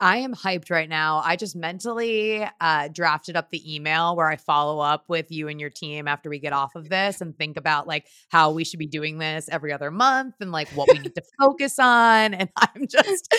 I 0.00 0.18
am 0.18 0.34
hyped 0.34 0.70
right 0.70 0.88
now. 0.88 1.22
I 1.24 1.36
just 1.36 1.54
mentally 1.54 2.46
uh, 2.60 2.88
drafted 2.88 3.36
up 3.36 3.50
the 3.50 3.74
email 3.74 4.16
where 4.16 4.28
I 4.28 4.36
follow 4.36 4.80
up 4.80 5.04
with 5.08 5.30
you 5.30 5.48
and 5.48 5.60
your 5.60 5.70
team 5.70 6.08
after 6.08 6.28
we 6.28 6.40
get 6.40 6.52
off 6.52 6.74
of 6.74 6.88
this 6.88 7.20
and 7.20 7.36
think 7.36 7.56
about 7.56 7.86
like 7.86 8.06
how 8.28 8.50
we 8.50 8.64
should 8.64 8.80
be 8.80 8.86
doing 8.86 9.18
this 9.18 9.48
every 9.48 9.72
other 9.72 9.90
month 9.90 10.34
and 10.40 10.50
like 10.50 10.68
what 10.70 10.88
we 10.92 10.98
need 10.98 11.14
to 11.14 11.22
focus 11.40 11.78
on. 11.78 12.34
And 12.34 12.50
I'm 12.56 12.86
just, 12.88 13.32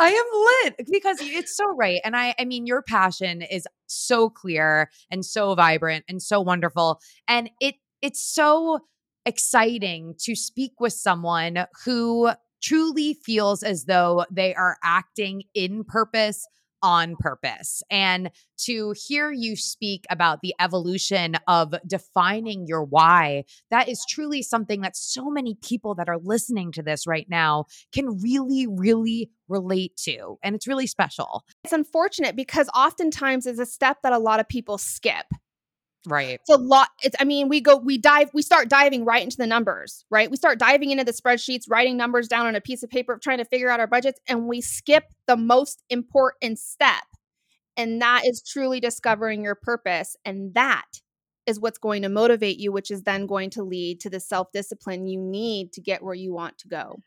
I 0.00 0.08
am 0.10 0.70
lit 0.74 0.86
because 0.90 1.18
it's 1.20 1.56
so 1.56 1.66
right. 1.76 2.00
And 2.04 2.16
I, 2.16 2.34
I 2.38 2.44
mean, 2.44 2.66
your 2.66 2.82
passion 2.82 3.42
is 3.42 3.66
so 3.86 4.28
clear 4.28 4.90
and 5.10 5.24
so 5.24 5.54
vibrant 5.54 6.04
and 6.08 6.20
so 6.20 6.40
wonderful. 6.40 7.00
And 7.28 7.50
it, 7.60 7.76
it's 8.02 8.20
so 8.20 8.80
exciting 9.26 10.14
to 10.18 10.34
speak 10.34 10.72
with 10.80 10.92
someone 10.92 11.66
who 11.84 12.30
truly 12.62 13.14
feels 13.14 13.62
as 13.62 13.84
though 13.84 14.24
they 14.30 14.54
are 14.54 14.76
acting 14.82 15.42
in 15.54 15.84
purpose 15.84 16.46
on 16.82 17.16
purpose. 17.18 17.82
And 17.90 18.30
to 18.58 18.94
hear 18.96 19.30
you 19.30 19.56
speak 19.56 20.04
about 20.10 20.40
the 20.42 20.54
evolution 20.60 21.36
of 21.46 21.74
defining 21.86 22.66
your 22.66 22.84
why, 22.84 23.44
that 23.70 23.88
is 23.88 24.04
truly 24.08 24.42
something 24.42 24.80
that 24.80 24.96
so 24.96 25.30
many 25.30 25.56
people 25.62 25.94
that 25.96 26.08
are 26.08 26.18
listening 26.22 26.72
to 26.72 26.82
this 26.82 27.06
right 27.06 27.26
now 27.28 27.66
can 27.92 28.20
really, 28.20 28.66
really 28.66 29.30
relate 29.48 29.96
to. 30.04 30.38
And 30.42 30.54
it's 30.54 30.66
really 30.66 30.86
special. 30.86 31.44
It's 31.64 31.72
unfortunate 31.72 32.36
because 32.36 32.68
oftentimes 32.74 33.46
it's 33.46 33.60
a 33.60 33.66
step 33.66 33.98
that 34.02 34.12
a 34.12 34.18
lot 34.18 34.40
of 34.40 34.48
people 34.48 34.78
skip. 34.78 35.26
Right. 36.06 36.40
It's 36.40 36.48
a 36.48 36.56
lot. 36.56 36.88
It's, 37.02 37.14
I 37.20 37.24
mean, 37.24 37.48
we 37.48 37.60
go, 37.60 37.76
we 37.76 37.98
dive, 37.98 38.30
we 38.32 38.40
start 38.40 38.70
diving 38.70 39.04
right 39.04 39.22
into 39.22 39.36
the 39.36 39.46
numbers, 39.46 40.04
right? 40.10 40.30
We 40.30 40.36
start 40.38 40.58
diving 40.58 40.90
into 40.90 41.04
the 41.04 41.12
spreadsheets, 41.12 41.64
writing 41.68 41.98
numbers 41.98 42.26
down 42.26 42.46
on 42.46 42.54
a 42.54 42.60
piece 42.60 42.82
of 42.82 42.88
paper, 42.88 43.18
trying 43.22 43.36
to 43.38 43.44
figure 43.44 43.68
out 43.68 43.80
our 43.80 43.86
budgets, 43.86 44.18
and 44.26 44.46
we 44.46 44.62
skip 44.62 45.04
the 45.26 45.36
most 45.36 45.82
important 45.90 46.58
step. 46.58 47.04
And 47.76 48.00
that 48.02 48.22
is 48.26 48.42
truly 48.42 48.80
discovering 48.80 49.44
your 49.44 49.54
purpose. 49.54 50.16
And 50.24 50.54
that 50.54 50.86
is 51.46 51.60
what's 51.60 51.78
going 51.78 52.02
to 52.02 52.08
motivate 52.08 52.58
you, 52.58 52.72
which 52.72 52.90
is 52.90 53.02
then 53.02 53.26
going 53.26 53.50
to 53.50 53.62
lead 53.62 54.00
to 54.00 54.10
the 54.10 54.20
self 54.20 54.52
discipline 54.52 55.06
you 55.06 55.20
need 55.20 55.72
to 55.74 55.80
get 55.82 56.02
where 56.02 56.14
you 56.14 56.32
want 56.32 56.58
to 56.58 56.68
go. 56.68 57.00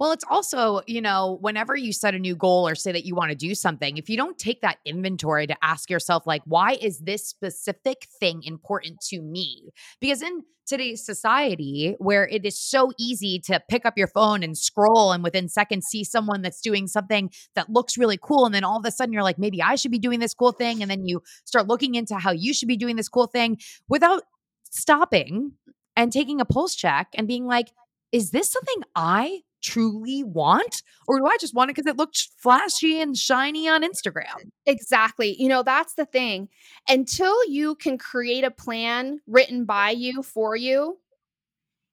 Well, 0.00 0.10
it's 0.10 0.24
also, 0.28 0.80
you 0.86 1.00
know, 1.00 1.38
whenever 1.40 1.76
you 1.76 1.92
set 1.92 2.14
a 2.14 2.18
new 2.18 2.34
goal 2.34 2.66
or 2.66 2.74
say 2.74 2.90
that 2.92 3.04
you 3.04 3.14
want 3.14 3.30
to 3.30 3.36
do 3.36 3.54
something, 3.54 3.96
if 3.96 4.08
you 4.08 4.16
don't 4.16 4.36
take 4.38 4.60
that 4.62 4.78
inventory 4.84 5.46
to 5.46 5.56
ask 5.62 5.88
yourself, 5.88 6.26
like, 6.26 6.42
why 6.46 6.72
is 6.80 6.98
this 6.98 7.26
specific 7.26 8.08
thing 8.18 8.42
important 8.42 9.00
to 9.10 9.22
me? 9.22 9.70
Because 10.00 10.20
in 10.20 10.42
today's 10.66 11.04
society, 11.04 11.94
where 11.98 12.26
it 12.26 12.44
is 12.44 12.58
so 12.58 12.90
easy 12.98 13.38
to 13.38 13.60
pick 13.68 13.86
up 13.86 13.96
your 13.96 14.08
phone 14.08 14.42
and 14.42 14.58
scroll 14.58 15.12
and 15.12 15.22
within 15.22 15.48
seconds 15.48 15.86
see 15.86 16.02
someone 16.02 16.42
that's 16.42 16.60
doing 16.60 16.88
something 16.88 17.30
that 17.54 17.70
looks 17.70 17.96
really 17.96 18.18
cool. 18.20 18.46
And 18.46 18.54
then 18.54 18.64
all 18.64 18.78
of 18.78 18.84
a 18.84 18.90
sudden 18.90 19.12
you're 19.12 19.22
like, 19.22 19.38
maybe 19.38 19.62
I 19.62 19.76
should 19.76 19.92
be 19.92 19.98
doing 19.98 20.20
this 20.20 20.34
cool 20.34 20.52
thing. 20.52 20.82
And 20.82 20.90
then 20.90 21.06
you 21.06 21.22
start 21.44 21.68
looking 21.68 21.94
into 21.94 22.16
how 22.16 22.32
you 22.32 22.52
should 22.52 22.68
be 22.68 22.76
doing 22.76 22.96
this 22.96 23.08
cool 23.08 23.26
thing 23.26 23.58
without 23.88 24.24
stopping 24.70 25.52
and 25.94 26.12
taking 26.12 26.40
a 26.40 26.44
pulse 26.44 26.74
check 26.74 27.08
and 27.14 27.28
being 27.28 27.46
like, 27.46 27.68
is 28.10 28.30
this 28.30 28.50
something 28.50 28.82
I 28.96 29.42
truly 29.64 30.22
want? 30.22 30.82
Or 31.08 31.18
do 31.18 31.26
I 31.26 31.36
just 31.40 31.54
want 31.54 31.70
it 31.70 31.76
because 31.76 31.90
it 31.90 31.96
looked 31.96 32.28
flashy 32.38 33.00
and 33.00 33.16
shiny 33.16 33.68
on 33.68 33.82
Instagram? 33.82 34.50
Exactly. 34.66 35.34
You 35.40 35.48
know, 35.48 35.62
that's 35.62 35.94
the 35.94 36.06
thing. 36.06 36.48
Until 36.88 37.36
you 37.48 37.74
can 37.76 37.98
create 37.98 38.44
a 38.44 38.50
plan 38.50 39.20
written 39.26 39.64
by 39.64 39.90
you 39.90 40.22
for 40.22 40.54
you, 40.54 40.98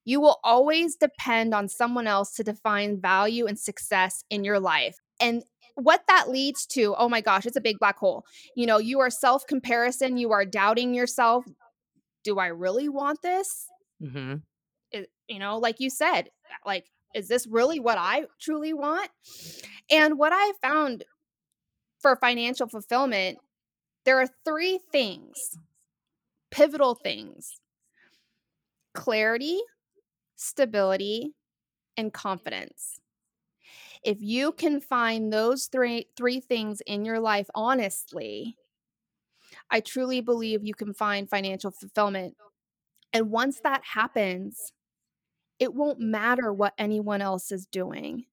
you 0.03 0.19
will 0.19 0.39
always 0.43 0.95
depend 0.95 1.53
on 1.53 1.67
someone 1.67 2.07
else 2.07 2.34
to 2.34 2.43
define 2.43 2.99
value 2.99 3.45
and 3.45 3.57
success 3.57 4.23
in 4.29 4.43
your 4.43 4.60
life. 4.60 4.97
And 5.19 5.43
what 5.75 6.03
that 6.07 6.29
leads 6.29 6.65
to, 6.67 6.95
oh 6.97 7.07
my 7.07 7.21
gosh, 7.21 7.45
it's 7.45 7.55
a 7.55 7.62
big 7.62 7.79
black 7.79 7.97
hole. 7.97 8.25
You 8.55 8.65
know, 8.65 8.77
you 8.77 8.99
are 8.99 9.10
self 9.10 9.45
comparison, 9.47 10.17
you 10.17 10.31
are 10.31 10.45
doubting 10.45 10.93
yourself. 10.93 11.45
Do 12.23 12.39
I 12.39 12.47
really 12.47 12.89
want 12.89 13.21
this? 13.21 13.67
Mm-hmm. 14.01 14.36
It, 14.91 15.10
you 15.27 15.39
know, 15.39 15.57
like 15.57 15.79
you 15.79 15.89
said, 15.89 16.29
like 16.65 16.86
is 17.13 17.28
this 17.28 17.47
really 17.47 17.80
what 17.80 17.97
I 17.97 18.26
truly 18.39 18.74
want? 18.74 19.10
And 19.89 20.17
what 20.17 20.32
I 20.34 20.54
found 20.62 21.04
for 22.00 22.15
financial 22.15 22.67
fulfillment, 22.67 23.38
there 24.06 24.19
are 24.19 24.28
three 24.45 24.80
things, 24.91 25.58
pivotal 26.50 26.95
things 26.95 27.60
clarity, 28.93 29.60
stability, 30.36 31.34
and 31.95 32.12
confidence. 32.12 33.00
If 34.04 34.17
you 34.21 34.52
can 34.52 34.82
find 34.82 35.32
those 35.32 35.67
three 35.67 36.08
three 36.17 36.39
things 36.39 36.82
in 36.82 37.06
your 37.06 37.19
life 37.19 37.50
honestly, 37.54 38.58
I 39.69 39.80
truly 39.80 40.21
believe 40.21 40.63
you 40.63 40.74
can 40.74 40.93
find 40.93 41.30
financial 41.30 41.71
fulfillment. 41.71 42.36
And 43.13 43.30
once 43.30 43.60
that 43.63 43.84
happens, 43.84 44.74
it 45.62 45.76
won't 45.76 46.00
matter 46.00 46.52
what 46.52 46.74
anyone 46.80 47.21
else 47.21 47.52
is 47.52 47.67
doing 47.67 48.26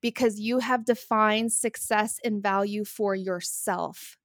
because 0.00 0.38
you 0.38 0.60
have 0.60 0.84
defined 0.84 1.52
success 1.52 2.20
and 2.24 2.40
value 2.40 2.84
for 2.84 3.12
yourself. 3.12 4.16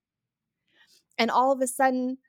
And 1.18 1.32
all 1.32 1.52
of 1.52 1.60
a 1.60 1.68
sudden, 1.68 2.20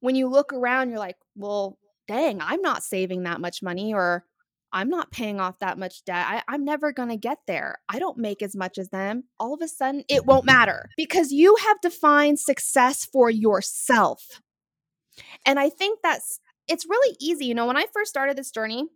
when 0.00 0.16
you 0.16 0.26
look 0.26 0.54
around, 0.54 0.88
you're 0.88 0.98
like, 0.98 1.16
well, 1.36 1.78
dang, 2.08 2.40
I'm 2.40 2.62
not 2.62 2.82
saving 2.82 3.24
that 3.24 3.42
much 3.42 3.62
money 3.62 3.92
or 3.92 4.24
I'm 4.72 4.88
not 4.88 5.12
paying 5.12 5.38
off 5.38 5.58
that 5.58 5.78
much 5.78 6.02
debt. 6.06 6.42
I, 6.48 6.54
am 6.54 6.64
never 6.64 6.90
going 6.90 7.10
to 7.10 7.18
get 7.18 7.38
there. 7.46 7.76
I 7.90 7.98
don't 7.98 8.16
make 8.16 8.40
as 8.40 8.56
much 8.56 8.78
as 8.78 8.88
them. 8.88 9.24
All 9.38 9.52
of 9.52 9.60
a 9.60 9.68
sudden, 9.68 10.02
it 10.08 10.24
won't 10.24 10.46
matter 10.46 10.88
because 10.96 11.30
you 11.30 11.56
have 11.56 11.78
defined 11.82 12.40
success 12.40 13.04
for 13.04 13.28
yourself. 13.28 14.40
And 15.44 15.60
I 15.60 15.68
think 15.68 15.98
that's, 16.02 16.40
it's 16.68 16.88
really 16.88 17.16
easy. 17.20 17.44
You 17.44 17.54
know, 17.54 17.66
when 17.66 17.76
I 17.76 17.84
first 17.92 18.08
started 18.08 18.38
this 18.38 18.50
journey, 18.50 18.86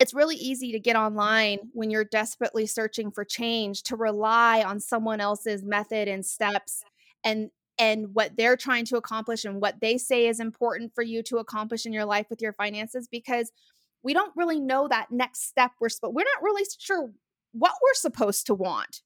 it's 0.00 0.14
really 0.14 0.36
easy 0.36 0.72
to 0.72 0.80
get 0.80 0.96
online 0.96 1.58
when 1.72 1.90
you're 1.90 2.04
desperately 2.04 2.66
searching 2.66 3.10
for 3.10 3.22
change 3.22 3.82
to 3.84 3.96
rely 3.96 4.62
on 4.62 4.80
someone 4.80 5.20
else's 5.20 5.62
method 5.62 6.08
and 6.08 6.24
steps 6.24 6.82
and 7.22 7.50
and 7.78 8.14
what 8.14 8.36
they're 8.36 8.56
trying 8.56 8.84
to 8.86 8.96
accomplish 8.96 9.44
and 9.44 9.60
what 9.60 9.80
they 9.80 9.96
say 9.96 10.26
is 10.26 10.40
important 10.40 10.94
for 10.94 11.02
you 11.02 11.22
to 11.22 11.38
accomplish 11.38 11.86
in 11.86 11.92
your 11.92 12.04
life 12.04 12.26
with 12.28 12.42
your 12.42 12.52
finances 12.54 13.08
because 13.08 13.52
we 14.02 14.14
don't 14.14 14.32
really 14.36 14.58
know 14.58 14.88
that 14.88 15.10
next 15.10 15.46
step 15.46 15.70
we're 15.80 15.88
but 16.00 16.14
we're 16.14 16.24
not 16.24 16.42
really 16.42 16.64
sure 16.78 17.10
what 17.52 17.74
we're 17.82 17.94
supposed 17.94 18.46
to 18.46 18.54
want 18.54 19.02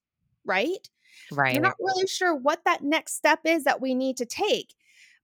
right? 0.47 0.89
Right. 1.33 1.55
we're 1.55 1.63
not 1.63 1.77
really 1.81 2.07
sure 2.07 2.35
what 2.35 2.61
that 2.65 2.83
next 2.83 3.17
step 3.17 3.41
is 3.45 3.65
that 3.65 3.81
we 3.81 3.95
need 3.95 4.17
to 4.19 4.27
take 4.27 4.75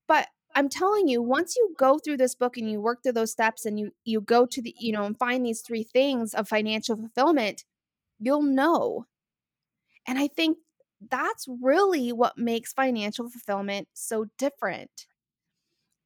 but 0.07 0.27
I'm 0.55 0.69
telling 0.69 1.07
you, 1.07 1.21
once 1.21 1.55
you 1.55 1.73
go 1.77 1.99
through 1.99 2.17
this 2.17 2.35
book 2.35 2.57
and 2.57 2.69
you 2.71 2.81
work 2.81 3.03
through 3.03 3.13
those 3.13 3.31
steps 3.31 3.65
and 3.65 3.79
you 3.79 3.91
you 4.05 4.21
go 4.21 4.45
to 4.45 4.61
the, 4.61 4.75
you 4.79 4.91
know, 4.93 5.05
and 5.05 5.17
find 5.17 5.45
these 5.45 5.61
three 5.61 5.83
things 5.83 6.33
of 6.33 6.47
financial 6.47 6.95
fulfillment, 6.97 7.65
you'll 8.19 8.43
know. 8.43 9.07
And 10.07 10.17
I 10.19 10.27
think 10.27 10.57
that's 11.09 11.47
really 11.47 12.11
what 12.11 12.37
makes 12.37 12.73
financial 12.73 13.29
fulfillment 13.29 13.87
so 13.93 14.25
different 14.37 15.07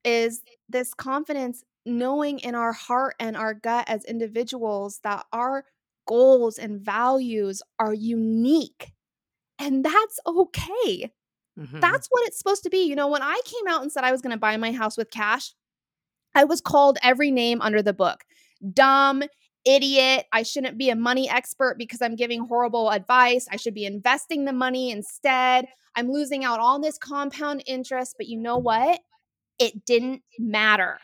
is 0.04 0.42
this 0.70 0.94
confidence 0.94 1.64
knowing 1.86 2.40
in 2.40 2.56
our 2.56 2.74
heart 2.74 3.16
and 3.20 3.36
our 3.38 3.54
gut 3.54 3.86
as 3.88 4.04
individuals 4.06 5.00
that 5.04 5.26
our 5.32 5.66
goals 6.08 6.58
and 6.58 6.82
values 6.82 7.62
are 7.80 7.94
unique. 7.94 8.92
And 9.60 9.86
that's 9.86 10.20
okay. 10.28 11.12
Mm-hmm. 11.60 11.80
That's 11.80 12.08
what 12.10 12.28
it's 12.28 12.38
supposed 12.38 12.64
to 12.64 12.70
be. 12.70 12.86
You 12.86 12.96
know, 12.96 13.08
when 13.08 13.22
I 13.22 13.40
came 13.46 13.68
out 13.68 13.82
and 13.82 13.92
said 13.92 14.04
I 14.04 14.12
was 14.12 14.22
going 14.22 14.32
to 14.32 14.40
buy 14.40 14.58
my 14.58 14.72
house 14.72 14.98
with 14.98 15.10
cash, 15.10 15.54
I 16.34 16.44
was 16.44 16.62
called 16.62 16.98
every 17.02 17.32
name 17.32 17.62
under 17.62 17.82
the 17.82 17.94
book 17.94 18.26
dumb, 18.74 19.24
idiot. 19.66 20.26
I 20.32 20.44
shouldn't 20.44 20.78
be 20.78 20.90
a 20.90 20.96
money 20.96 21.30
expert 21.30 21.78
because 21.78 22.02
I'm 22.02 22.16
giving 22.16 22.46
horrible 22.46 22.90
advice. 22.90 23.48
I 23.52 23.58
should 23.58 23.74
be 23.74 23.86
investing 23.86 24.46
the 24.46 24.54
money 24.54 24.92
instead. 24.92 25.68
I'm 25.96 26.12
losing 26.12 26.44
out 26.44 26.60
on 26.60 26.82
this 26.82 26.98
compound 26.98 27.64
interest. 27.66 28.16
But 28.18 28.28
you 28.28 28.38
know 28.38 28.58
what? 28.58 29.02
It 29.60 29.86
didn't 29.86 30.24
matter 30.38 31.00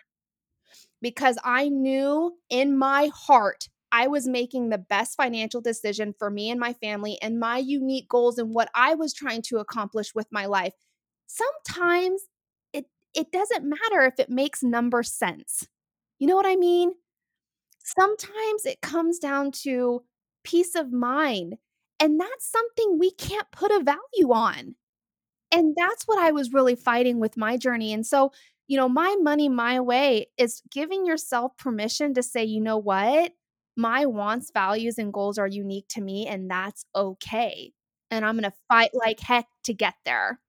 because 1.02 1.38
I 1.44 1.70
knew 1.70 2.36
in 2.50 2.78
my 2.78 3.10
heart 3.14 3.70
I 3.92 4.08
was 4.08 4.28
making 4.28 4.70
the 4.70 4.78
best 4.78 5.18
financial 5.18 5.62
decision 5.62 6.14
for 6.18 6.30
me 6.30 6.50
and 6.50 6.60
my 6.60 6.74
family 6.74 7.18
and 7.22 7.40
my 7.40 7.58
unique 7.58 8.08
goals 8.10 8.38
and 8.38 8.54
what 8.54 8.70
I 8.76 8.96
was 8.96 9.14
trying 9.14 9.42
to 9.44 9.58
accomplish 9.60 10.16
with 10.16 10.28
my 10.32 10.46
life. 10.46 10.74
Sometimes 11.28 12.24
it 12.74 12.86
it 13.16 13.32
doesn't 13.32 13.66
matter 13.66 14.02
if 14.04 14.20
it 14.20 14.30
makes 14.30 14.64
number 14.64 15.04
sense. 15.04 15.68
You 16.20 16.28
know 16.28 16.36
what 16.36 16.46
I 16.46 16.56
mean? 16.56 16.94
Sometimes 17.84 18.66
it 18.66 18.82
comes 18.82 19.20
down 19.20 19.52
to 19.64 20.04
peace 20.44 20.76
of 20.76 20.92
mind, 20.92 21.58
and 22.00 22.20
that's 22.20 22.50
something 22.50 22.98
we 23.00 23.12
can't 23.12 23.52
put 23.52 23.72
a 23.72 23.84
value 23.84 24.32
on. 24.34 24.76
And 25.52 25.76
that's 25.78 26.06
what 26.06 26.20
I 26.20 26.32
was 26.32 26.54
really 26.54 26.76
fighting 26.76 27.20
with 27.20 27.38
my 27.38 27.58
journey. 27.58 27.94
And 27.94 28.06
so, 28.06 28.32
you 28.68 28.78
know, 28.78 28.90
my 28.90 29.18
money 29.22 29.50
my 29.50 29.80
way 29.82 30.28
is 30.38 30.62
giving 30.72 31.06
yourself 31.06 31.58
permission 31.58 32.14
to 32.16 32.24
say, 32.24 32.44
you 32.46 32.62
know 32.62 32.78
what? 32.78 33.34
My 33.76 34.06
wants, 34.06 34.52
values, 34.54 34.98
and 34.98 35.14
goals 35.14 35.38
are 35.38 35.48
unique 35.48 35.88
to 35.90 36.02
me, 36.02 36.28
and 36.28 36.50
that's 36.50 36.86
okay. 36.96 37.74
And 38.12 38.26
I'm 38.26 38.36
going 38.38 38.50
to 38.52 38.58
fight 38.70 38.92
like 38.94 39.20
heck 39.20 39.48
to 39.66 39.74
get 39.74 39.96
there. 40.06 40.40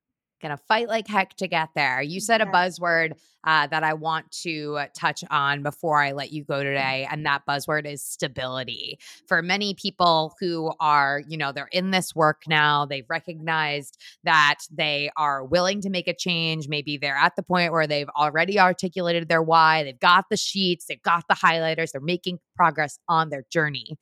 Gonna 0.43 0.57
fight 0.57 0.89
like 0.89 1.07
heck 1.07 1.37
to 1.37 1.47
get 1.47 1.71
there. 1.75 2.03
You 2.03 2.21
said 2.21 2.41
a 2.41 2.47
buzzword 2.47 3.13
uh, 3.45 3.67
that 3.69 3.83
I 3.83 3.95
want 3.95 4.31
to 4.43 4.81
touch 4.97 5.25
on 5.31 5.63
before 5.63 6.01
I 6.01 6.13
let 6.13 6.33
you 6.33 6.45
go 6.45 6.55
mm-hmm. 6.55 6.65
today, 6.65 7.09
and 7.11 7.25
that 7.27 7.43
buzzword 7.49 7.87
is 7.87 8.05
stability. 8.05 8.99
For 9.27 9.43
many 9.43 9.75
people 9.75 10.35
who 10.41 10.73
are, 10.81 11.23
you 11.27 11.37
know, 11.37 11.53
they're 11.53 11.69
in 11.73 11.91
this 11.91 12.15
work 12.15 12.43
now, 12.47 12.87
they've 12.87 13.09
recognized 13.09 13.99
that 14.25 14.59
they 14.71 15.11
are 15.17 15.45
willing 15.45 15.81
to 15.83 15.91
make 15.91 16.09
a 16.09 16.15
change. 16.15 16.69
Maybe 16.69 16.97
they're 16.97 17.17
at 17.17 17.37
the 17.37 17.43
point 17.43 17.73
where 17.73 17.87
they've 17.87 18.09
already 18.11 18.59
articulated 18.59 19.29
their 19.29 19.43
why, 19.43 19.85
they've 19.85 19.99
got 19.99 20.27
the 20.31 20.37
sheets, 20.37 20.87
they've 20.87 21.03
got 21.03 21.25
the 21.29 21.35
highlighters, 21.35 21.93
they're 21.93 22.01
making 22.01 22.39
progress 22.57 22.99
on 23.09 23.31
their 23.31 23.45
journey. 23.51 23.97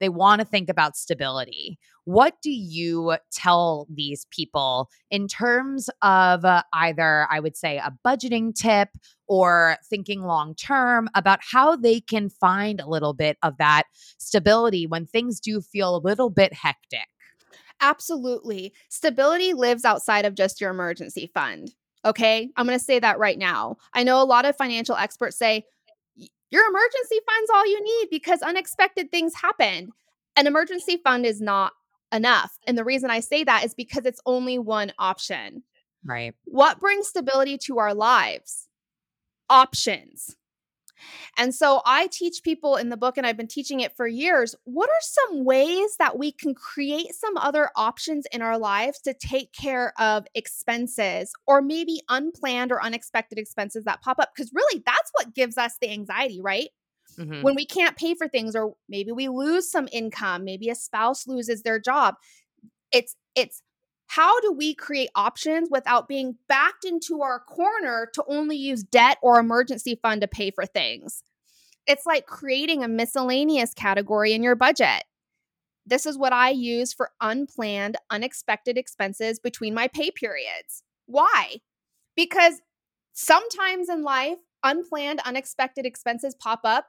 They 0.00 0.08
want 0.08 0.40
to 0.40 0.44
think 0.44 0.68
about 0.68 0.96
stability. 0.96 1.78
What 2.04 2.34
do 2.42 2.50
you 2.50 3.16
tell 3.32 3.86
these 3.92 4.26
people 4.30 4.88
in 5.10 5.28
terms 5.28 5.90
of 6.02 6.44
uh, 6.44 6.62
either, 6.72 7.26
I 7.30 7.40
would 7.40 7.56
say, 7.56 7.78
a 7.78 7.92
budgeting 8.06 8.54
tip 8.54 8.88
or 9.26 9.76
thinking 9.88 10.22
long 10.22 10.54
term 10.54 11.08
about 11.14 11.40
how 11.42 11.76
they 11.76 12.00
can 12.00 12.30
find 12.30 12.80
a 12.80 12.88
little 12.88 13.12
bit 13.12 13.36
of 13.42 13.58
that 13.58 13.84
stability 14.18 14.86
when 14.86 15.06
things 15.06 15.40
do 15.40 15.60
feel 15.60 15.96
a 15.96 15.98
little 15.98 16.30
bit 16.30 16.52
hectic? 16.54 17.08
Absolutely. 17.80 18.72
Stability 18.88 19.52
lives 19.54 19.84
outside 19.84 20.24
of 20.24 20.34
just 20.34 20.60
your 20.60 20.70
emergency 20.70 21.30
fund. 21.32 21.74
Okay. 22.04 22.48
I'm 22.56 22.66
going 22.66 22.78
to 22.78 22.84
say 22.84 22.98
that 22.98 23.18
right 23.18 23.38
now. 23.38 23.76
I 23.92 24.02
know 24.02 24.22
a 24.22 24.24
lot 24.24 24.44
of 24.44 24.56
financial 24.56 24.96
experts 24.96 25.36
say 25.36 25.64
your 26.50 26.68
emergency 26.68 27.20
fund's 27.26 27.50
all 27.54 27.66
you 27.66 27.82
need 27.82 28.08
because 28.10 28.42
unexpected 28.42 29.10
things 29.10 29.34
happen. 29.34 29.90
An 30.36 30.46
emergency 30.46 30.98
fund 31.02 31.26
is 31.26 31.40
not 31.40 31.72
enough. 32.12 32.58
And 32.66 32.78
the 32.78 32.84
reason 32.84 33.10
I 33.10 33.20
say 33.20 33.44
that 33.44 33.64
is 33.64 33.74
because 33.74 34.06
it's 34.06 34.20
only 34.24 34.58
one 34.58 34.92
option. 34.98 35.62
Right. 36.04 36.34
What 36.44 36.80
brings 36.80 37.08
stability 37.08 37.58
to 37.64 37.78
our 37.78 37.94
lives? 37.94 38.68
Options. 39.50 40.36
And 41.36 41.54
so 41.54 41.82
I 41.84 42.08
teach 42.08 42.42
people 42.42 42.76
in 42.76 42.88
the 42.88 42.96
book, 42.96 43.16
and 43.16 43.26
I've 43.26 43.36
been 43.36 43.48
teaching 43.48 43.80
it 43.80 43.96
for 43.96 44.06
years. 44.06 44.54
What 44.64 44.88
are 44.88 45.00
some 45.00 45.44
ways 45.44 45.96
that 45.98 46.18
we 46.18 46.32
can 46.32 46.54
create 46.54 47.14
some 47.14 47.36
other 47.36 47.70
options 47.76 48.26
in 48.32 48.42
our 48.42 48.58
lives 48.58 49.00
to 49.00 49.14
take 49.14 49.52
care 49.52 49.92
of 49.98 50.26
expenses 50.34 51.32
or 51.46 51.62
maybe 51.62 52.00
unplanned 52.08 52.72
or 52.72 52.82
unexpected 52.82 53.38
expenses 53.38 53.84
that 53.84 54.02
pop 54.02 54.18
up? 54.18 54.30
Because 54.34 54.52
really, 54.54 54.82
that's 54.84 55.10
what 55.14 55.34
gives 55.34 55.58
us 55.58 55.76
the 55.80 55.90
anxiety, 55.90 56.40
right? 56.40 56.68
Mm-hmm. 57.18 57.42
When 57.42 57.54
we 57.54 57.66
can't 57.66 57.96
pay 57.96 58.14
for 58.14 58.28
things, 58.28 58.54
or 58.54 58.74
maybe 58.88 59.12
we 59.12 59.28
lose 59.28 59.70
some 59.70 59.88
income, 59.92 60.44
maybe 60.44 60.68
a 60.68 60.74
spouse 60.74 61.26
loses 61.26 61.62
their 61.62 61.78
job. 61.78 62.14
It's, 62.92 63.16
it's, 63.34 63.62
how 64.08 64.40
do 64.40 64.50
we 64.50 64.74
create 64.74 65.10
options 65.14 65.68
without 65.70 66.08
being 66.08 66.36
backed 66.48 66.84
into 66.84 67.20
our 67.20 67.40
corner 67.40 68.08
to 68.14 68.24
only 68.26 68.56
use 68.56 68.82
debt 68.82 69.18
or 69.22 69.38
emergency 69.38 69.98
fund 70.02 70.22
to 70.22 70.26
pay 70.26 70.50
for 70.50 70.64
things? 70.64 71.22
It's 71.86 72.06
like 72.06 72.26
creating 72.26 72.82
a 72.82 72.88
miscellaneous 72.88 73.74
category 73.74 74.32
in 74.32 74.42
your 74.42 74.56
budget. 74.56 75.04
This 75.84 76.06
is 76.06 76.16
what 76.16 76.32
I 76.32 76.50
use 76.50 76.92
for 76.92 77.10
unplanned, 77.20 77.96
unexpected 78.10 78.78
expenses 78.78 79.38
between 79.38 79.74
my 79.74 79.88
pay 79.88 80.10
periods. 80.10 80.82
Why? 81.06 81.58
Because 82.16 82.62
sometimes 83.12 83.90
in 83.90 84.02
life, 84.02 84.38
unplanned, 84.62 85.20
unexpected 85.26 85.84
expenses 85.84 86.34
pop 86.34 86.60
up 86.64 86.86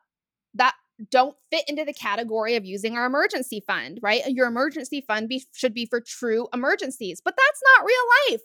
that 0.54 0.76
don't 1.12 1.36
fit 1.50 1.64
into 1.68 1.86
the 1.86 1.94
category 1.94 2.56
of 2.56 2.66
using 2.66 2.96
our 2.96 3.06
emergency 3.06 3.64
fund, 3.66 4.00
right? 4.02 4.22
Your 4.28 4.48
emergency 4.48 5.02
fund 5.02 5.30
be, 5.30 5.44
should 5.54 5.74
be 5.74 5.86
for 5.86 6.02
true 6.02 6.48
emergencies, 6.54 7.22
but 7.24 7.36
that's 7.38 7.62
not 7.78 7.86
real 7.86 8.32
life. 8.32 8.42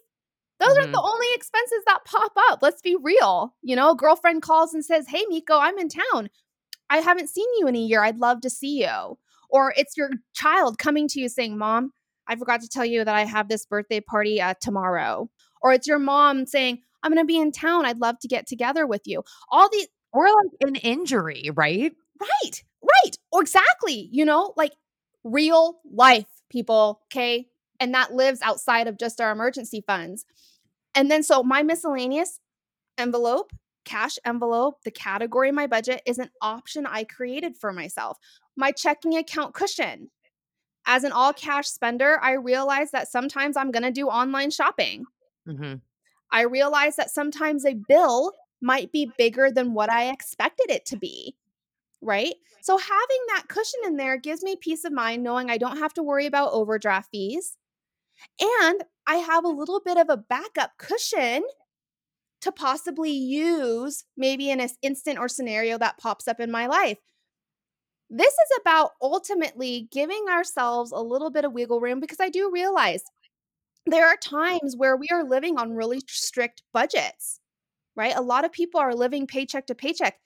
Those 0.60 0.68
mm-hmm. 0.68 0.80
aren't 0.80 0.92
the 0.92 1.02
only 1.02 1.26
expenses 1.34 1.82
that 1.86 2.04
pop 2.04 2.32
up. 2.50 2.60
Let's 2.62 2.80
be 2.80 2.96
real. 3.00 3.54
You 3.62 3.76
know, 3.76 3.90
a 3.90 3.96
girlfriend 3.96 4.42
calls 4.42 4.72
and 4.72 4.84
says, 4.84 5.06
Hey, 5.08 5.24
Miko, 5.28 5.58
I'm 5.58 5.78
in 5.78 5.88
town. 5.88 6.30
I 6.88 6.98
haven't 6.98 7.30
seen 7.30 7.48
you 7.58 7.66
in 7.66 7.76
a 7.76 7.80
year. 7.80 8.02
I'd 8.02 8.18
love 8.18 8.40
to 8.42 8.50
see 8.50 8.82
you. 8.82 9.18
Or 9.50 9.74
it's 9.76 9.96
your 9.96 10.10
child 10.34 10.78
coming 10.78 11.08
to 11.08 11.20
you 11.20 11.28
saying, 11.28 11.58
Mom, 11.58 11.92
I 12.26 12.36
forgot 12.36 12.60
to 12.62 12.68
tell 12.68 12.84
you 12.84 13.04
that 13.04 13.14
I 13.14 13.24
have 13.24 13.48
this 13.48 13.66
birthday 13.66 14.00
party 14.00 14.40
uh, 14.40 14.54
tomorrow. 14.60 15.28
Or 15.62 15.72
it's 15.72 15.86
your 15.86 15.98
mom 15.98 16.46
saying, 16.46 16.80
I'm 17.02 17.12
going 17.12 17.22
to 17.22 17.26
be 17.26 17.38
in 17.38 17.52
town. 17.52 17.84
I'd 17.86 18.00
love 18.00 18.18
to 18.20 18.28
get 18.28 18.46
together 18.46 18.86
with 18.86 19.02
you. 19.04 19.22
All 19.50 19.68
these, 19.70 19.88
or 20.12 20.26
like 20.26 20.46
an 20.60 20.76
injury, 20.76 21.50
right? 21.54 21.92
Right, 22.20 22.62
right. 22.82 23.16
Or 23.32 23.42
exactly, 23.42 24.08
you 24.12 24.24
know, 24.24 24.54
like 24.56 24.72
real 25.24 25.80
life 25.90 26.28
people, 26.50 27.00
okay? 27.06 27.48
And 27.80 27.94
that 27.94 28.14
lives 28.14 28.40
outside 28.42 28.86
of 28.86 28.98
just 28.98 29.20
our 29.20 29.32
emergency 29.32 29.82
funds. 29.86 30.24
And 30.94 31.10
then 31.10 31.22
so 31.22 31.42
my 31.42 31.62
miscellaneous 31.62 32.38
envelope, 32.98 33.52
cash 33.84 34.16
envelope, 34.24 34.82
the 34.84 34.90
category 34.90 35.48
in 35.48 35.54
my 35.54 35.66
budget 35.66 36.02
is 36.06 36.18
an 36.18 36.30
option 36.40 36.86
I 36.86 37.04
created 37.04 37.56
for 37.56 37.72
myself. 37.72 38.18
My 38.56 38.70
checking 38.70 39.16
account 39.16 39.54
cushion. 39.54 40.10
As 40.86 41.02
an 41.02 41.12
all 41.12 41.32
cash 41.32 41.66
spender, 41.66 42.18
I 42.22 42.32
realize 42.32 42.90
that 42.90 43.08
sometimes 43.08 43.56
I'm 43.56 43.70
going 43.70 43.82
to 43.82 43.90
do 43.90 44.08
online 44.08 44.50
shopping. 44.50 45.06
Mm-hmm. 45.48 45.76
I 46.30 46.42
realize 46.42 46.96
that 46.96 47.10
sometimes 47.10 47.64
a 47.64 47.74
bill 47.74 48.32
might 48.60 48.92
be 48.92 49.10
bigger 49.18 49.50
than 49.50 49.74
what 49.74 49.90
I 49.90 50.10
expected 50.10 50.70
it 50.70 50.84
to 50.86 50.96
be 50.96 51.34
right? 52.04 52.34
So 52.62 52.76
having 52.78 53.22
that 53.28 53.44
cushion 53.48 53.80
in 53.84 53.96
there 53.96 54.16
gives 54.16 54.42
me 54.42 54.56
peace 54.56 54.84
of 54.84 54.92
mind 54.92 55.22
knowing 55.22 55.50
I 55.50 55.58
don't 55.58 55.78
have 55.78 55.94
to 55.94 56.02
worry 56.02 56.26
about 56.26 56.52
overdraft 56.52 57.10
fees. 57.10 57.56
And 58.40 58.84
I 59.06 59.16
have 59.16 59.44
a 59.44 59.48
little 59.48 59.80
bit 59.84 59.98
of 59.98 60.08
a 60.08 60.16
backup 60.16 60.72
cushion 60.78 61.44
to 62.42 62.52
possibly 62.52 63.10
use 63.10 64.04
maybe 64.16 64.50
in 64.50 64.60
an 64.60 64.68
instant 64.82 65.18
or 65.18 65.28
scenario 65.28 65.78
that 65.78 65.98
pops 65.98 66.28
up 66.28 66.40
in 66.40 66.50
my 66.50 66.66
life. 66.66 66.98
This 68.10 68.32
is 68.32 68.58
about 68.60 68.92
ultimately 69.02 69.88
giving 69.90 70.26
ourselves 70.30 70.92
a 70.92 71.00
little 71.00 71.30
bit 71.30 71.44
of 71.44 71.52
wiggle 71.52 71.80
room 71.80 72.00
because 72.00 72.20
I 72.20 72.28
do 72.28 72.50
realize 72.52 73.02
there 73.86 74.06
are 74.06 74.16
times 74.16 74.76
where 74.76 74.96
we 74.96 75.08
are 75.12 75.24
living 75.24 75.58
on 75.58 75.72
really 75.74 76.00
strict 76.08 76.62
budgets, 76.72 77.40
right? 77.96 78.16
A 78.16 78.22
lot 78.22 78.44
of 78.44 78.52
people 78.52 78.80
are 78.80 78.94
living 78.94 79.26
paycheck 79.26 79.66
to 79.68 79.74
paycheck. 79.74 80.18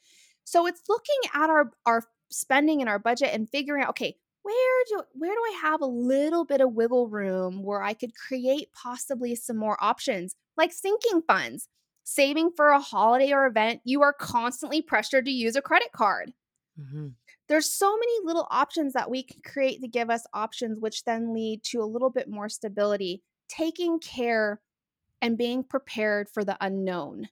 So 0.49 0.67
it's 0.67 0.83
looking 0.89 1.31
at 1.35 1.51
our 1.51 1.73
our 1.85 2.05
spending 2.31 2.81
and 2.81 2.89
our 2.89 2.99
budget 2.99 3.31
and 3.33 3.49
figuring 3.49 3.83
out 3.83 3.91
okay, 3.91 4.17
where 4.43 4.85
do 4.89 5.03
where 5.13 5.35
do 5.35 5.41
I 5.41 5.59
have 5.63 5.83
a 5.83 5.87
little 5.87 6.45
bit 6.45 6.63
of 6.63 6.73
wiggle 6.73 7.09
room 7.09 7.63
where 7.63 7.83
I 7.83 7.93
could 7.93 8.13
create 8.15 8.69
possibly 8.73 9.35
some 9.35 9.59
more 9.59 9.77
options 9.81 10.35
like 10.57 10.73
sinking 10.73 11.23
funds, 11.27 11.69
saving 12.05 12.53
for 12.57 12.69
a 12.69 12.81
holiday 12.81 13.33
or 13.33 13.47
event, 13.47 13.81
you 13.85 14.03
are 14.03 14.13
constantly 14.13 14.81
pressured 14.81 15.27
to 15.27 15.31
use 15.31 15.55
a 15.55 15.63
credit 15.63 15.93
card. 15.93 16.33
Mm-hmm. 16.81 17.09
There's 17.49 17.71
so 17.71 17.97
many 17.97 18.13
little 18.25 18.47
options 18.51 18.95
that 18.95 19.11
we 19.11 19.23
can 19.23 19.41
create 19.43 19.81
to 19.83 19.89
give 19.89 20.11
us 20.11 20.25
options, 20.33 20.81
which 20.81 21.05
then 21.05 21.35
lead 21.35 21.63
to 21.65 21.81
a 21.81 21.85
little 21.85 22.11
bit 22.11 22.29
more 22.29 22.49
stability, 22.49 23.23
taking 23.49 24.01
care 24.01 24.61
and 25.21 25.37
being 25.37 25.63
prepared 25.63 26.29
for 26.29 26.45
the 26.45 26.57
unknown. 26.61 27.29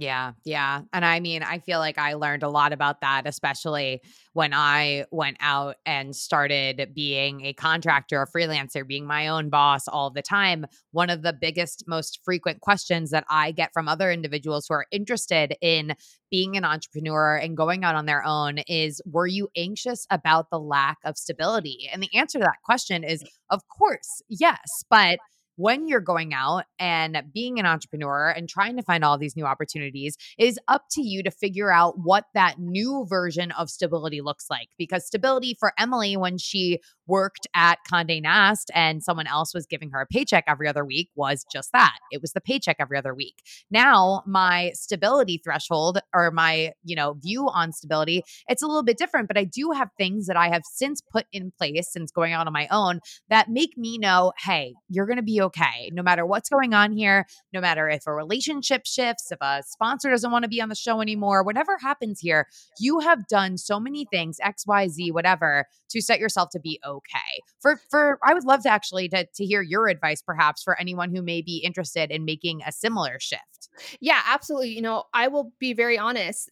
Yeah, 0.00 0.32
yeah. 0.44 0.80
And 0.94 1.04
I 1.04 1.20
mean, 1.20 1.42
I 1.42 1.58
feel 1.58 1.78
like 1.78 1.98
I 1.98 2.14
learned 2.14 2.42
a 2.42 2.48
lot 2.48 2.72
about 2.72 3.02
that, 3.02 3.26
especially 3.26 4.00
when 4.32 4.54
I 4.54 5.04
went 5.10 5.36
out 5.40 5.76
and 5.84 6.16
started 6.16 6.92
being 6.94 7.44
a 7.44 7.52
contractor, 7.52 8.22
a 8.22 8.26
freelancer, 8.26 8.86
being 8.86 9.04
my 9.04 9.28
own 9.28 9.50
boss 9.50 9.86
all 9.88 10.08
the 10.08 10.22
time. 10.22 10.64
One 10.92 11.10
of 11.10 11.20
the 11.22 11.34
biggest, 11.34 11.84
most 11.86 12.20
frequent 12.24 12.60
questions 12.62 13.10
that 13.10 13.24
I 13.28 13.52
get 13.52 13.74
from 13.74 13.88
other 13.88 14.10
individuals 14.10 14.66
who 14.68 14.74
are 14.74 14.86
interested 14.90 15.54
in 15.60 15.94
being 16.30 16.56
an 16.56 16.64
entrepreneur 16.64 17.36
and 17.36 17.54
going 17.54 17.84
out 17.84 17.94
on 17.94 18.06
their 18.06 18.24
own 18.24 18.58
is 18.68 19.02
Were 19.04 19.26
you 19.26 19.48
anxious 19.54 20.06
about 20.08 20.48
the 20.50 20.60
lack 20.60 20.96
of 21.04 21.18
stability? 21.18 21.90
And 21.92 22.02
the 22.02 22.14
answer 22.16 22.38
to 22.38 22.44
that 22.44 22.62
question 22.64 23.04
is, 23.04 23.22
of 23.50 23.60
course, 23.68 24.22
yes. 24.30 24.82
But 24.88 25.18
when 25.60 25.86
you're 25.86 26.00
going 26.00 26.32
out 26.32 26.64
and 26.78 27.22
being 27.34 27.60
an 27.60 27.66
entrepreneur 27.66 28.30
and 28.30 28.48
trying 28.48 28.78
to 28.78 28.82
find 28.82 29.04
all 29.04 29.18
these 29.18 29.36
new 29.36 29.44
opportunities 29.44 30.16
is 30.38 30.58
up 30.68 30.84
to 30.90 31.02
you 31.02 31.22
to 31.22 31.30
figure 31.30 31.70
out 31.70 31.98
what 31.98 32.24
that 32.32 32.58
new 32.58 33.04
version 33.06 33.50
of 33.52 33.68
stability 33.68 34.22
looks 34.22 34.46
like. 34.48 34.68
Because 34.78 35.06
stability 35.06 35.54
for 35.60 35.74
Emily, 35.78 36.16
when 36.16 36.38
she 36.38 36.80
worked 37.06 37.46
at 37.54 37.78
Conde 37.92 38.22
Nast 38.22 38.70
and 38.74 39.02
someone 39.02 39.26
else 39.26 39.52
was 39.52 39.66
giving 39.66 39.90
her 39.90 40.00
a 40.00 40.06
paycheck 40.06 40.44
every 40.48 40.66
other 40.66 40.84
week, 40.84 41.10
was 41.14 41.44
just 41.52 41.72
that 41.72 41.98
it 42.10 42.22
was 42.22 42.32
the 42.32 42.40
paycheck 42.40 42.76
every 42.80 42.96
other 42.96 43.14
week. 43.14 43.34
Now, 43.70 44.22
my 44.26 44.70
stability 44.74 45.40
threshold 45.44 45.98
or 46.14 46.30
my, 46.30 46.72
you 46.84 46.96
know, 46.96 47.14
view 47.20 47.48
on 47.52 47.72
stability, 47.72 48.22
it's 48.48 48.62
a 48.62 48.66
little 48.66 48.84
bit 48.84 48.96
different, 48.96 49.28
but 49.28 49.36
I 49.36 49.44
do 49.44 49.72
have 49.72 49.90
things 49.98 50.26
that 50.26 50.38
I 50.38 50.48
have 50.48 50.62
since 50.64 51.02
put 51.02 51.26
in 51.32 51.52
place 51.58 51.92
since 51.92 52.10
going 52.10 52.32
out 52.32 52.46
on 52.46 52.52
my 52.54 52.66
own 52.70 53.00
that 53.28 53.50
make 53.50 53.76
me 53.76 53.98
know, 53.98 54.32
hey, 54.42 54.74
you're 54.88 55.06
going 55.06 55.16
to 55.16 55.22
be 55.22 55.42
okay 55.42 55.49
okay. 55.50 55.90
No 55.92 56.02
matter 56.02 56.24
what's 56.24 56.48
going 56.48 56.74
on 56.74 56.92
here, 56.92 57.26
no 57.52 57.60
matter 57.60 57.88
if 57.88 58.06
a 58.06 58.12
relationship 58.12 58.86
shifts, 58.86 59.30
if 59.32 59.38
a 59.40 59.62
sponsor 59.66 60.10
doesn't 60.10 60.30
want 60.30 60.44
to 60.44 60.48
be 60.48 60.60
on 60.60 60.68
the 60.68 60.74
show 60.74 61.00
anymore, 61.00 61.42
whatever 61.42 61.78
happens 61.78 62.20
here, 62.20 62.46
you 62.78 63.00
have 63.00 63.26
done 63.26 63.58
so 63.58 63.80
many 63.80 64.06
things, 64.06 64.38
XYZ, 64.44 65.12
whatever, 65.12 65.66
to 65.90 66.00
set 66.00 66.20
yourself 66.20 66.50
to 66.50 66.60
be 66.60 66.80
okay. 66.86 67.42
For 67.60 67.80
for 67.90 68.18
I 68.22 68.32
would 68.34 68.44
love 68.44 68.62
to 68.62 68.70
actually 68.70 69.08
to, 69.08 69.26
to 69.34 69.44
hear 69.44 69.62
your 69.62 69.88
advice 69.88 70.22
perhaps 70.22 70.62
for 70.62 70.78
anyone 70.78 71.14
who 71.14 71.22
may 71.22 71.42
be 71.42 71.58
interested 71.58 72.10
in 72.10 72.24
making 72.24 72.62
a 72.66 72.72
similar 72.72 73.18
shift. 73.18 73.68
Yeah, 74.00 74.20
absolutely. 74.26 74.70
You 74.70 74.82
know, 74.82 75.04
I 75.12 75.28
will 75.28 75.52
be 75.58 75.74
very 75.74 75.98
honest 75.98 76.50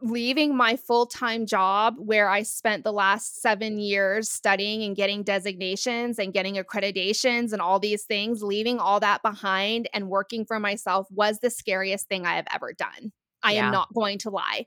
leaving 0.00 0.56
my 0.56 0.76
full 0.76 1.06
time 1.06 1.46
job 1.46 1.96
where 1.98 2.28
I 2.28 2.42
spent 2.42 2.84
the 2.84 2.92
last 2.92 3.40
seven 3.40 3.78
years 3.78 4.30
studying 4.30 4.82
and 4.82 4.94
getting 4.94 5.22
designations 5.22 6.18
and 6.18 6.32
getting 6.32 6.56
accreditations 6.56 7.52
and 7.52 7.60
all 7.60 7.78
these 7.78 8.04
things, 8.04 8.42
leaving 8.42 8.78
all 8.78 9.00
that 9.00 9.22
behind 9.22 9.88
and 9.92 10.08
working 10.08 10.44
for 10.44 10.60
myself 10.60 11.06
was 11.10 11.40
the 11.40 11.50
scariest 11.50 12.08
thing 12.08 12.26
I 12.26 12.36
have 12.36 12.46
ever 12.52 12.72
done. 12.72 13.12
I 13.42 13.54
yeah. 13.54 13.66
am 13.66 13.72
not 13.72 13.92
going 13.94 14.18
to 14.18 14.30
lie. 14.30 14.66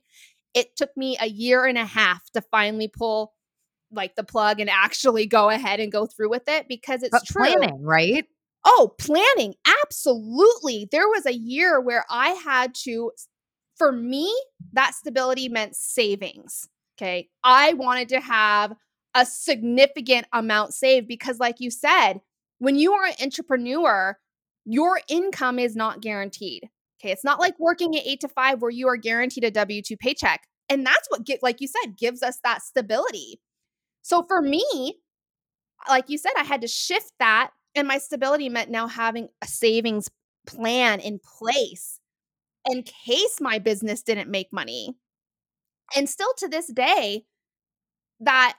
It 0.54 0.76
took 0.76 0.96
me 0.98 1.18
a 1.22 1.28
year 1.28 1.66
and 1.66 1.78
a 1.78 1.86
half 1.86 2.30
to 2.32 2.42
finally 2.42 2.90
pull 2.90 3.34
like 3.92 4.16
the 4.16 4.24
plug 4.24 4.60
and 4.60 4.70
actually 4.70 5.26
go 5.26 5.50
ahead 5.50 5.80
and 5.80 5.92
go 5.92 6.06
through 6.06 6.30
with 6.30 6.48
it 6.48 6.68
because 6.68 7.04
it's 7.04 7.12
but 7.12 7.26
true. 7.26 7.46
planning, 7.46 7.82
right? 7.82 8.26
Oh, 8.64 8.94
planning. 9.00 9.56
Absolutely. 9.84 10.88
There 10.92 11.08
was 11.08 11.26
a 11.26 11.34
year 11.34 11.82
where 11.82 12.06
I 12.10 12.30
had 12.30 12.76
to, 12.84 13.12
for 13.78 13.92
me, 13.92 14.34
that 14.74 14.94
stability 14.94 15.50
meant 15.50 15.76
savings. 15.76 16.68
Okay. 16.98 17.30
I 17.44 17.74
wanted 17.74 18.10
to 18.10 18.20
have 18.20 18.74
a 19.16 19.26
significant 19.26 20.28
amount 20.34 20.74
saved 20.74 21.08
because, 21.08 21.40
like 21.40 21.56
you 21.60 21.72
said, 21.72 22.22
when 22.60 22.76
you 22.76 22.94
are 22.94 23.06
an 23.06 23.16
entrepreneur, 23.22 24.18
your 24.66 25.02
income 25.10 25.58
is 25.58 25.76
not 25.76 26.02
guaranteed. 26.02 26.70
Okay. 27.02 27.12
It's 27.12 27.24
not 27.24 27.40
like 27.40 27.60
working 27.60 27.96
at 27.98 28.06
eight 28.06 28.22
to 28.22 28.28
five 28.28 28.62
where 28.62 28.72
you 28.72 28.88
are 28.88 28.98
guaranteed 28.98 29.44
a 29.44 29.52
W 29.52 29.82
2 29.82 29.98
paycheck. 29.98 30.42
And 30.70 30.86
that's 30.86 31.08
what, 31.10 31.28
like 31.42 31.60
you 31.60 31.68
said, 31.68 31.98
gives 31.98 32.22
us 32.22 32.40
that 32.44 32.62
stability. 32.62 33.42
So 34.04 34.24
for 34.28 34.42
me, 34.42 34.96
like 35.90 36.06
you 36.08 36.18
said, 36.18 36.32
I 36.38 36.44
had 36.44 36.62
to 36.62 36.68
shift 36.68 37.12
that. 37.20 37.52
And 37.74 37.88
my 37.88 37.98
stability 37.98 38.50
meant 38.50 38.70
now 38.70 38.88
having 38.88 39.30
a 39.42 39.48
savings 39.48 40.10
plan 40.46 41.00
in 41.00 41.20
place 41.20 42.01
in 42.70 42.84
case 42.84 43.40
my 43.42 43.60
business 43.60 44.02
didn't 44.02 44.30
make 44.30 44.52
money. 44.54 44.96
And 45.96 46.10
still 46.10 46.34
to 46.38 46.48
this 46.48 46.68
day, 46.68 47.26
that, 48.22 48.56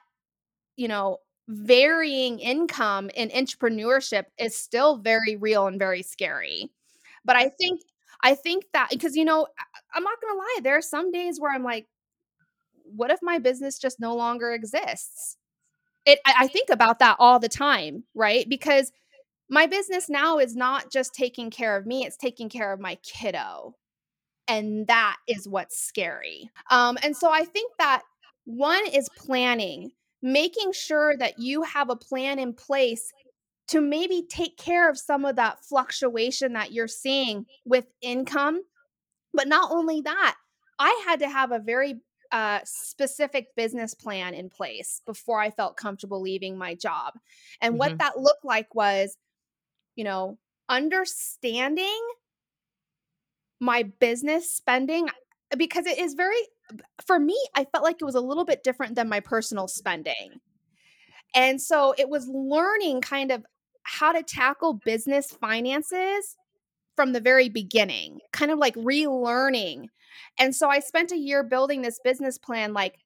you 0.76 0.88
know, 0.88 1.18
varying 1.48 2.40
income 2.40 3.10
in 3.14 3.30
entrepreneurship 3.30 4.24
is 4.38 4.56
still 4.56 4.98
very 4.98 5.36
real 5.36 5.66
and 5.66 5.78
very 5.78 6.02
scary. 6.02 6.70
But 7.24 7.36
I 7.36 7.50
think 7.50 7.82
I 8.24 8.34
think 8.36 8.66
that 8.74 8.88
because 8.90 9.16
you 9.16 9.24
know, 9.24 9.46
I'm 9.94 10.04
not 10.04 10.20
gonna 10.22 10.38
lie, 10.38 10.60
there 10.62 10.76
are 10.78 10.82
some 10.82 11.12
days 11.12 11.40
where 11.40 11.52
I'm 11.52 11.64
like, 11.64 11.88
what 12.84 13.10
if 13.10 13.20
my 13.22 13.38
business 13.38 13.78
just 13.78 14.00
no 14.00 14.14
longer 14.14 14.52
exists? 14.52 15.36
It 16.06 16.20
I 16.26 16.48
think 16.48 16.70
about 16.70 17.00
that 17.00 17.16
all 17.18 17.40
the 17.40 17.48
time, 17.50 18.04
right? 18.14 18.48
Because 18.48 18.92
my 19.50 19.66
business 19.66 20.08
now 20.10 20.38
is 20.38 20.56
not 20.56 20.92
just 20.92 21.14
taking 21.14 21.50
care 21.50 21.76
of 21.76 21.86
me, 21.86 22.06
it's 22.06 22.16
taking 22.18 22.48
care 22.50 22.72
of 22.72 22.80
my 22.80 22.96
kiddo. 23.04 23.76
And 24.48 24.86
that 24.88 25.16
is 25.28 25.48
what's 25.48 25.78
scary. 25.78 26.50
Um, 26.70 26.98
and 27.02 27.16
so 27.16 27.30
I 27.30 27.44
think 27.44 27.72
that 27.78 28.02
one 28.44 28.86
is 28.86 29.08
planning, 29.16 29.92
making 30.20 30.72
sure 30.72 31.16
that 31.16 31.38
you 31.38 31.62
have 31.62 31.90
a 31.90 31.96
plan 31.96 32.38
in 32.38 32.52
place 32.52 33.12
to 33.68 33.80
maybe 33.80 34.24
take 34.28 34.56
care 34.56 34.90
of 34.90 34.98
some 34.98 35.24
of 35.24 35.36
that 35.36 35.64
fluctuation 35.64 36.54
that 36.54 36.72
you're 36.72 36.88
seeing 36.88 37.46
with 37.64 37.86
income. 38.02 38.62
But 39.32 39.48
not 39.48 39.70
only 39.70 40.00
that, 40.02 40.34
I 40.78 41.02
had 41.06 41.20
to 41.20 41.28
have 41.28 41.52
a 41.52 41.58
very 41.58 42.00
uh, 42.32 42.60
specific 42.64 43.48
business 43.56 43.94
plan 43.94 44.34
in 44.34 44.50
place 44.50 45.02
before 45.06 45.40
I 45.40 45.50
felt 45.50 45.76
comfortable 45.76 46.20
leaving 46.20 46.58
my 46.58 46.74
job. 46.74 47.14
And 47.60 47.72
mm-hmm. 47.72 47.78
what 47.78 47.98
that 47.98 48.18
looked 48.18 48.44
like 48.44 48.74
was, 48.74 49.16
you 49.96 50.04
know, 50.04 50.38
understanding 50.68 52.00
my 53.62 53.84
business 53.84 54.52
spending 54.52 55.08
because 55.56 55.86
it 55.86 55.96
is 55.96 56.14
very 56.14 56.48
for 57.06 57.20
me 57.20 57.38
i 57.54 57.64
felt 57.64 57.84
like 57.84 57.96
it 58.00 58.04
was 58.04 58.16
a 58.16 58.20
little 58.20 58.44
bit 58.44 58.64
different 58.64 58.96
than 58.96 59.08
my 59.08 59.20
personal 59.20 59.68
spending. 59.68 60.40
And 61.34 61.62
so 61.62 61.94
it 61.96 62.10
was 62.10 62.28
learning 62.28 63.00
kind 63.00 63.30
of 63.30 63.46
how 63.84 64.12
to 64.12 64.22
tackle 64.22 64.74
business 64.74 65.30
finances 65.30 66.36
from 66.96 67.12
the 67.12 67.20
very 67.20 67.48
beginning 67.48 68.18
kind 68.32 68.50
of 68.50 68.58
like 68.58 68.74
relearning. 68.74 69.86
And 70.38 70.54
so 70.56 70.68
i 70.68 70.80
spent 70.80 71.12
a 71.12 71.16
year 71.16 71.44
building 71.44 71.82
this 71.82 72.00
business 72.02 72.38
plan 72.38 72.72
like 72.72 72.96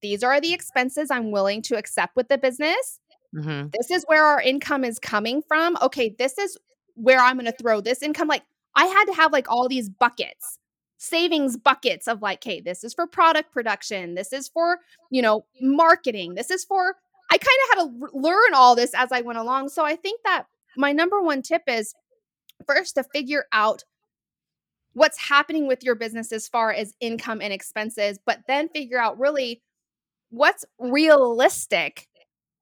these 0.00 0.22
are 0.22 0.40
the 0.40 0.52
expenses 0.52 1.10
i'm 1.10 1.32
willing 1.32 1.60
to 1.62 1.76
accept 1.76 2.14
with 2.14 2.28
the 2.28 2.38
business. 2.38 3.00
Mm-hmm. 3.34 3.70
this 3.72 3.90
is 3.90 4.04
where 4.06 4.24
our 4.24 4.40
income 4.40 4.84
is 4.84 5.00
coming 5.00 5.42
from. 5.48 5.76
Okay 5.82 6.14
this 6.16 6.38
is 6.38 6.56
where 6.94 7.18
i'm 7.18 7.36
going 7.36 7.46
to 7.46 7.58
throw 7.60 7.80
this 7.80 8.00
income 8.00 8.28
like 8.28 8.44
I 8.76 8.86
had 8.86 9.04
to 9.06 9.14
have 9.14 9.32
like 9.32 9.50
all 9.50 9.68
these 9.68 9.88
buckets, 9.88 10.58
savings 10.98 11.56
buckets 11.56 12.08
of 12.08 12.22
like, 12.22 12.42
hey, 12.42 12.60
this 12.60 12.84
is 12.84 12.94
for 12.94 13.06
product 13.06 13.52
production. 13.52 14.14
This 14.14 14.32
is 14.32 14.48
for, 14.48 14.80
you 15.10 15.22
know, 15.22 15.44
marketing. 15.60 16.34
This 16.34 16.50
is 16.50 16.64
for, 16.64 16.96
I 17.30 17.38
kind 17.38 17.42
of 17.42 17.78
had 17.78 17.84
to 17.84 18.18
learn 18.18 18.54
all 18.54 18.74
this 18.74 18.92
as 18.94 19.12
I 19.12 19.20
went 19.20 19.38
along. 19.38 19.68
So 19.68 19.84
I 19.84 19.96
think 19.96 20.20
that 20.24 20.46
my 20.76 20.92
number 20.92 21.22
one 21.22 21.42
tip 21.42 21.62
is 21.66 21.94
first 22.66 22.96
to 22.96 23.04
figure 23.04 23.46
out 23.52 23.84
what's 24.94 25.18
happening 25.18 25.66
with 25.66 25.82
your 25.82 25.94
business 25.94 26.32
as 26.32 26.48
far 26.48 26.72
as 26.72 26.94
income 27.00 27.40
and 27.40 27.52
expenses, 27.52 28.18
but 28.24 28.40
then 28.46 28.68
figure 28.68 28.98
out 28.98 29.18
really 29.18 29.60
what's 30.30 30.64
realistic 30.78 32.08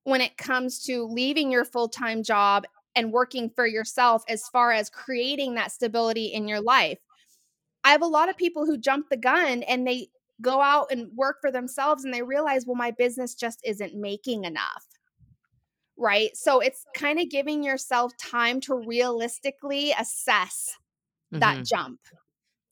when 0.03 0.21
it 0.21 0.37
comes 0.37 0.83
to 0.83 1.05
leaving 1.05 1.51
your 1.51 1.65
full 1.65 1.87
time 1.87 2.23
job 2.23 2.65
and 2.95 3.11
working 3.11 3.49
for 3.49 3.65
yourself 3.65 4.23
as 4.27 4.47
far 4.49 4.71
as 4.71 4.89
creating 4.89 5.55
that 5.55 5.71
stability 5.71 6.27
in 6.27 6.47
your 6.47 6.61
life. 6.61 6.99
I 7.83 7.91
have 7.91 8.01
a 8.01 8.07
lot 8.07 8.29
of 8.29 8.37
people 8.37 8.65
who 8.65 8.77
jump 8.77 9.09
the 9.09 9.17
gun 9.17 9.63
and 9.63 9.85
they 9.85 10.09
go 10.41 10.61
out 10.61 10.87
and 10.91 11.09
work 11.15 11.37
for 11.41 11.51
themselves 11.51 12.03
and 12.03 12.13
they 12.13 12.21
realize, 12.21 12.65
well, 12.65 12.75
my 12.75 12.91
business 12.91 13.35
just 13.35 13.59
isn't 13.63 13.95
making 13.95 14.45
enough. 14.45 14.85
Right. 15.97 16.35
So 16.35 16.59
it's 16.59 16.85
kind 16.95 17.19
of 17.19 17.29
giving 17.29 17.63
yourself 17.63 18.11
time 18.17 18.59
to 18.61 18.75
realistically 18.75 19.91
assess 19.91 20.75
mm-hmm. 21.31 21.39
that 21.39 21.65
jump. 21.65 21.99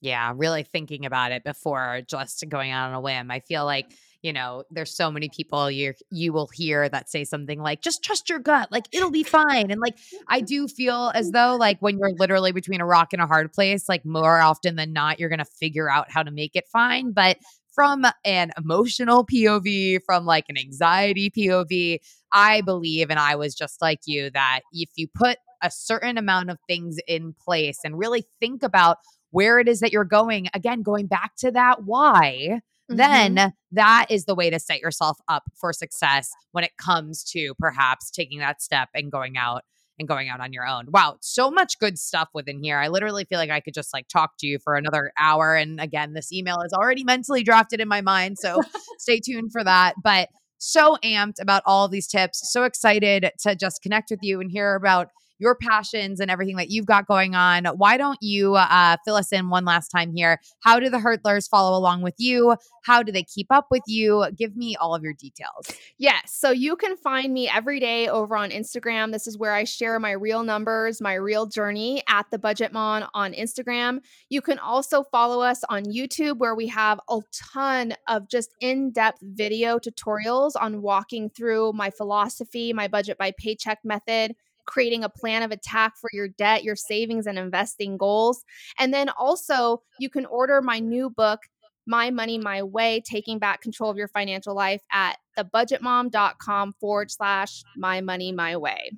Yeah. 0.02 0.34
Really 0.36 0.64
thinking 0.64 1.06
about 1.06 1.32
it 1.32 1.44
before 1.44 2.02
just 2.08 2.44
going 2.50 2.72
out 2.72 2.90
on 2.90 2.96
a 2.96 3.02
whim. 3.02 3.30
I 3.30 3.40
feel 3.42 3.66
like 3.66 3.92
you 4.22 4.32
know, 4.34 4.64
there's 4.70 4.96
so 4.96 5.12
many 5.12 5.30
people 5.30 5.70
you 5.72 5.94
you 6.12 6.32
will 6.34 6.50
hear 6.54 6.88
that 6.90 7.10
say 7.10 7.24
something 7.24 7.60
like, 7.60 7.82
just 7.82 8.04
trust 8.04 8.30
your 8.30 8.40
gut, 8.40 8.72
like 8.72 8.88
it'll 8.92 9.12
be 9.12 9.24
fine. 9.24 9.72
And 9.72 9.80
like 9.82 9.98
I 10.28 10.42
do 10.42 10.68
feel 10.68 11.12
as 11.16 11.28
mm-hmm. 11.28 11.34
though 11.34 11.56
like 11.56 11.82
when 11.82 11.98
you're 11.98 12.14
literally 12.14 12.52
between 12.52 12.82
a 12.82 12.86
rock 12.86 13.14
and 13.14 13.22
a 13.22 13.28
hard 13.28 13.52
place, 13.52 13.90
like 13.90 14.06
more 14.06 14.40
often 14.40 14.76
than 14.76 14.94
not, 14.94 15.20
you're 15.20 15.30
gonna 15.30 15.46
figure 15.46 15.90
out 15.90 16.12
how 16.12 16.24
to 16.24 16.32
make 16.32 16.56
it 16.56 16.68
fine. 16.72 17.12
But 17.12 17.38
from 17.74 18.06
an 18.26 18.52
emotional 18.58 19.26
POV, 19.26 20.00
from 20.06 20.26
like 20.26 20.46
an 20.50 20.58
anxiety 20.58 21.30
POV, 21.30 22.00
I 22.32 22.62
believe, 22.62 23.10
and 23.10 23.20
I 23.20 23.36
was 23.36 23.56
just 23.56 23.82
like 23.82 24.02
you, 24.06 24.30
that 24.32 24.62
if 24.74 24.90
you 24.96 25.08
put 25.14 25.38
a 25.62 25.72
certain 25.72 26.18
amount 26.18 26.50
of 26.50 26.58
things 26.68 26.98
in 27.08 27.34
place 27.34 27.80
and 27.84 27.98
really 27.98 28.26
think 28.40 28.64
about 28.64 28.98
where 29.30 29.60
it 29.60 29.68
is 29.68 29.80
that 29.80 29.94
you're 29.94 30.04
going, 30.04 30.50
again, 30.54 30.82
going 30.82 31.08
back 31.08 31.32
to 31.38 31.52
that 31.52 31.84
why, 31.86 32.62
mm-hmm. 32.92 33.36
then 33.36 33.54
that 33.72 34.08
is 34.10 34.26
the 34.26 34.36
way 34.36 34.50
to 34.50 34.60
set 34.60 34.80
yourself 34.80 35.18
up 35.28 35.44
for 35.60 35.74
success 35.74 36.30
when 36.52 36.64
it 36.64 36.72
comes 36.78 37.24
to 37.32 37.54
perhaps 37.60 38.12
taking 38.12 38.40
that 38.40 38.62
step 38.62 38.90
and 38.94 39.12
going 39.12 39.38
out 39.38 39.64
and 40.00 40.08
going 40.08 40.30
out 40.30 40.40
on 40.40 40.52
your 40.52 40.68
own. 40.68 40.86
Wow, 40.90 41.18
so 41.22 41.52
much 41.52 41.80
good 41.80 41.98
stuff 41.98 42.30
within 42.34 42.62
here. 42.62 42.78
I 42.78 42.88
literally 42.88 43.26
feel 43.26 43.38
like 43.38 43.50
I 43.50 43.60
could 43.60 43.74
just 43.74 43.94
like 43.94 44.08
talk 44.08 44.32
to 44.40 44.48
you 44.48 44.58
for 44.60 44.76
another 44.76 45.12
hour. 45.18 45.56
And 45.56 45.80
again, 45.80 46.14
this 46.14 46.32
email 46.32 46.62
is 46.66 46.74
already 46.74 47.04
mentally 47.04 47.44
drafted 47.44 47.80
in 47.80 47.88
my 47.88 48.02
mind. 48.02 48.38
So 48.40 48.62
stay 48.98 49.20
tuned 49.20 49.52
for 49.52 49.64
that. 49.64 49.96
But 50.04 50.30
so 50.58 50.98
amped 51.04 51.42
about 51.42 51.64
all 51.66 51.88
these 51.88 52.08
tips. 52.08 52.52
So 52.52 52.64
excited 52.64 53.32
to 53.42 53.56
just 53.56 53.82
connect 53.82 54.12
with 54.12 54.20
you 54.22 54.42
and 54.42 54.52
hear 54.52 54.76
about 54.76 55.10
your 55.42 55.56
passions 55.56 56.20
and 56.20 56.30
everything 56.30 56.56
that 56.58 56.70
you've 56.70 56.86
got 56.86 57.08
going 57.08 57.34
on. 57.36 57.66
Why 57.66 57.98
don't 57.98 58.20
you 58.22 58.56
uh, 58.56 58.98
fill 59.04 59.16
us 59.16 59.34
in 59.34 59.50
one 59.50 59.66
last 59.66 59.90
time 59.90 60.14
here? 60.16 60.40
How 60.60 60.80
do 60.80 60.90
the 60.90 61.00
Hurdlers 61.00 61.50
follow 61.50 61.78
along 61.78 62.04
with 62.04 62.14
you? 62.18 62.56
How 62.84 63.02
do 63.02 63.12
they 63.12 63.24
keep 63.24 63.48
up 63.50 63.68
with 63.72 63.82
you? 63.88 64.26
Give 64.38 64.56
me 64.56 64.76
all 64.76 64.94
of 64.94 65.04
your 65.04 65.14
details. 65.14 65.66
Yes. 65.98 66.32
So 66.34 66.52
you 66.52 66.76
can 66.76 66.96
find 66.96 67.34
me 67.34 67.50
every 67.50 67.80
day 67.80 68.08
over 68.08 68.38
on 68.38 68.52
Instagram. 68.52 69.12
This 69.12 69.26
is 69.26 69.38
where 69.38 69.54
I 69.54 69.64
share 69.64 70.00
my 70.00 70.12
real 70.12 70.44
numbers, 70.44 71.02
my 71.02 71.16
real 71.16 71.48
journey 71.48 72.04
at 72.08 72.30
the 72.30 72.38
Budget 72.38 72.72
Mom 72.72 73.08
on 73.14 73.34
Instagram. 73.34 74.00
You 74.30 74.42
can 74.42 74.60
also 74.60 75.04
follow 75.04 75.42
us 75.42 75.64
on 75.70 75.86
YouTube 75.86 76.38
where 76.38 76.56
we 76.56 76.68
have 76.68 77.00
a 77.10 77.20
ton 77.54 77.94
of 78.08 78.30
just 78.30 78.54
in 78.62 78.92
depth 78.92 79.20
video 79.22 79.80
tutorials 79.80 80.52
on 80.60 80.84
walking 80.84 81.30
through 81.30 81.74
my 81.74 81.90
philosophy, 81.90 82.74
my 82.74 82.88
budget 82.88 83.18
by 83.18 83.32
paycheck 83.38 83.80
method 83.84 84.36
creating 84.66 85.04
a 85.04 85.10
plan 85.10 85.44
of 85.44 85.52
attack 85.52 85.94
for 85.98 86.10
your 86.14 86.28
debt, 86.28 86.64
your 86.64 86.76
savings, 86.76 87.28
and 87.28 87.38
investing 87.38 87.98
goals. 87.98 88.44
And 88.80 88.94
then 88.94 89.10
also, 89.10 89.82
you 90.00 90.10
can 90.10 90.26
order 90.26 90.62
my 90.62 90.80
new 90.80 91.10
book, 91.10 91.40
My 91.86 92.10
Money 92.10 92.38
My 92.38 92.64
Way 92.64 93.02
Taking 93.06 93.40
Back 93.40 93.62
Control 93.62 93.90
of 93.90 93.98
Your 93.98 94.08
Financial 94.08 94.56
Life 94.56 94.82
at 94.92 95.18
thebudgetmom.com 95.38 96.74
forward 96.80 97.12
slash 97.12 97.64
My 97.76 98.02
Money 98.02 98.32
My 98.32 98.58
Way. 98.58 98.92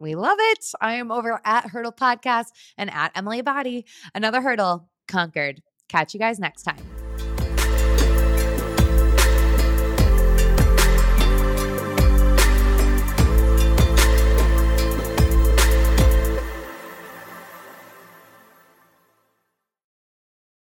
We 0.00 0.14
love 0.14 0.36
it. 0.38 0.64
I 0.80 0.94
am 0.94 1.10
over 1.10 1.40
at 1.44 1.66
Hurdle 1.66 1.92
Podcast 1.92 2.48
and 2.76 2.90
at 2.90 3.12
Emily 3.14 3.42
Abbate. 3.42 3.84
Another 4.14 4.42
hurdle 4.42 4.88
conquered. 5.08 5.62
Catch 5.88 6.14
you 6.14 6.20
guys 6.20 6.38
next 6.38 6.64
time. 6.64 6.95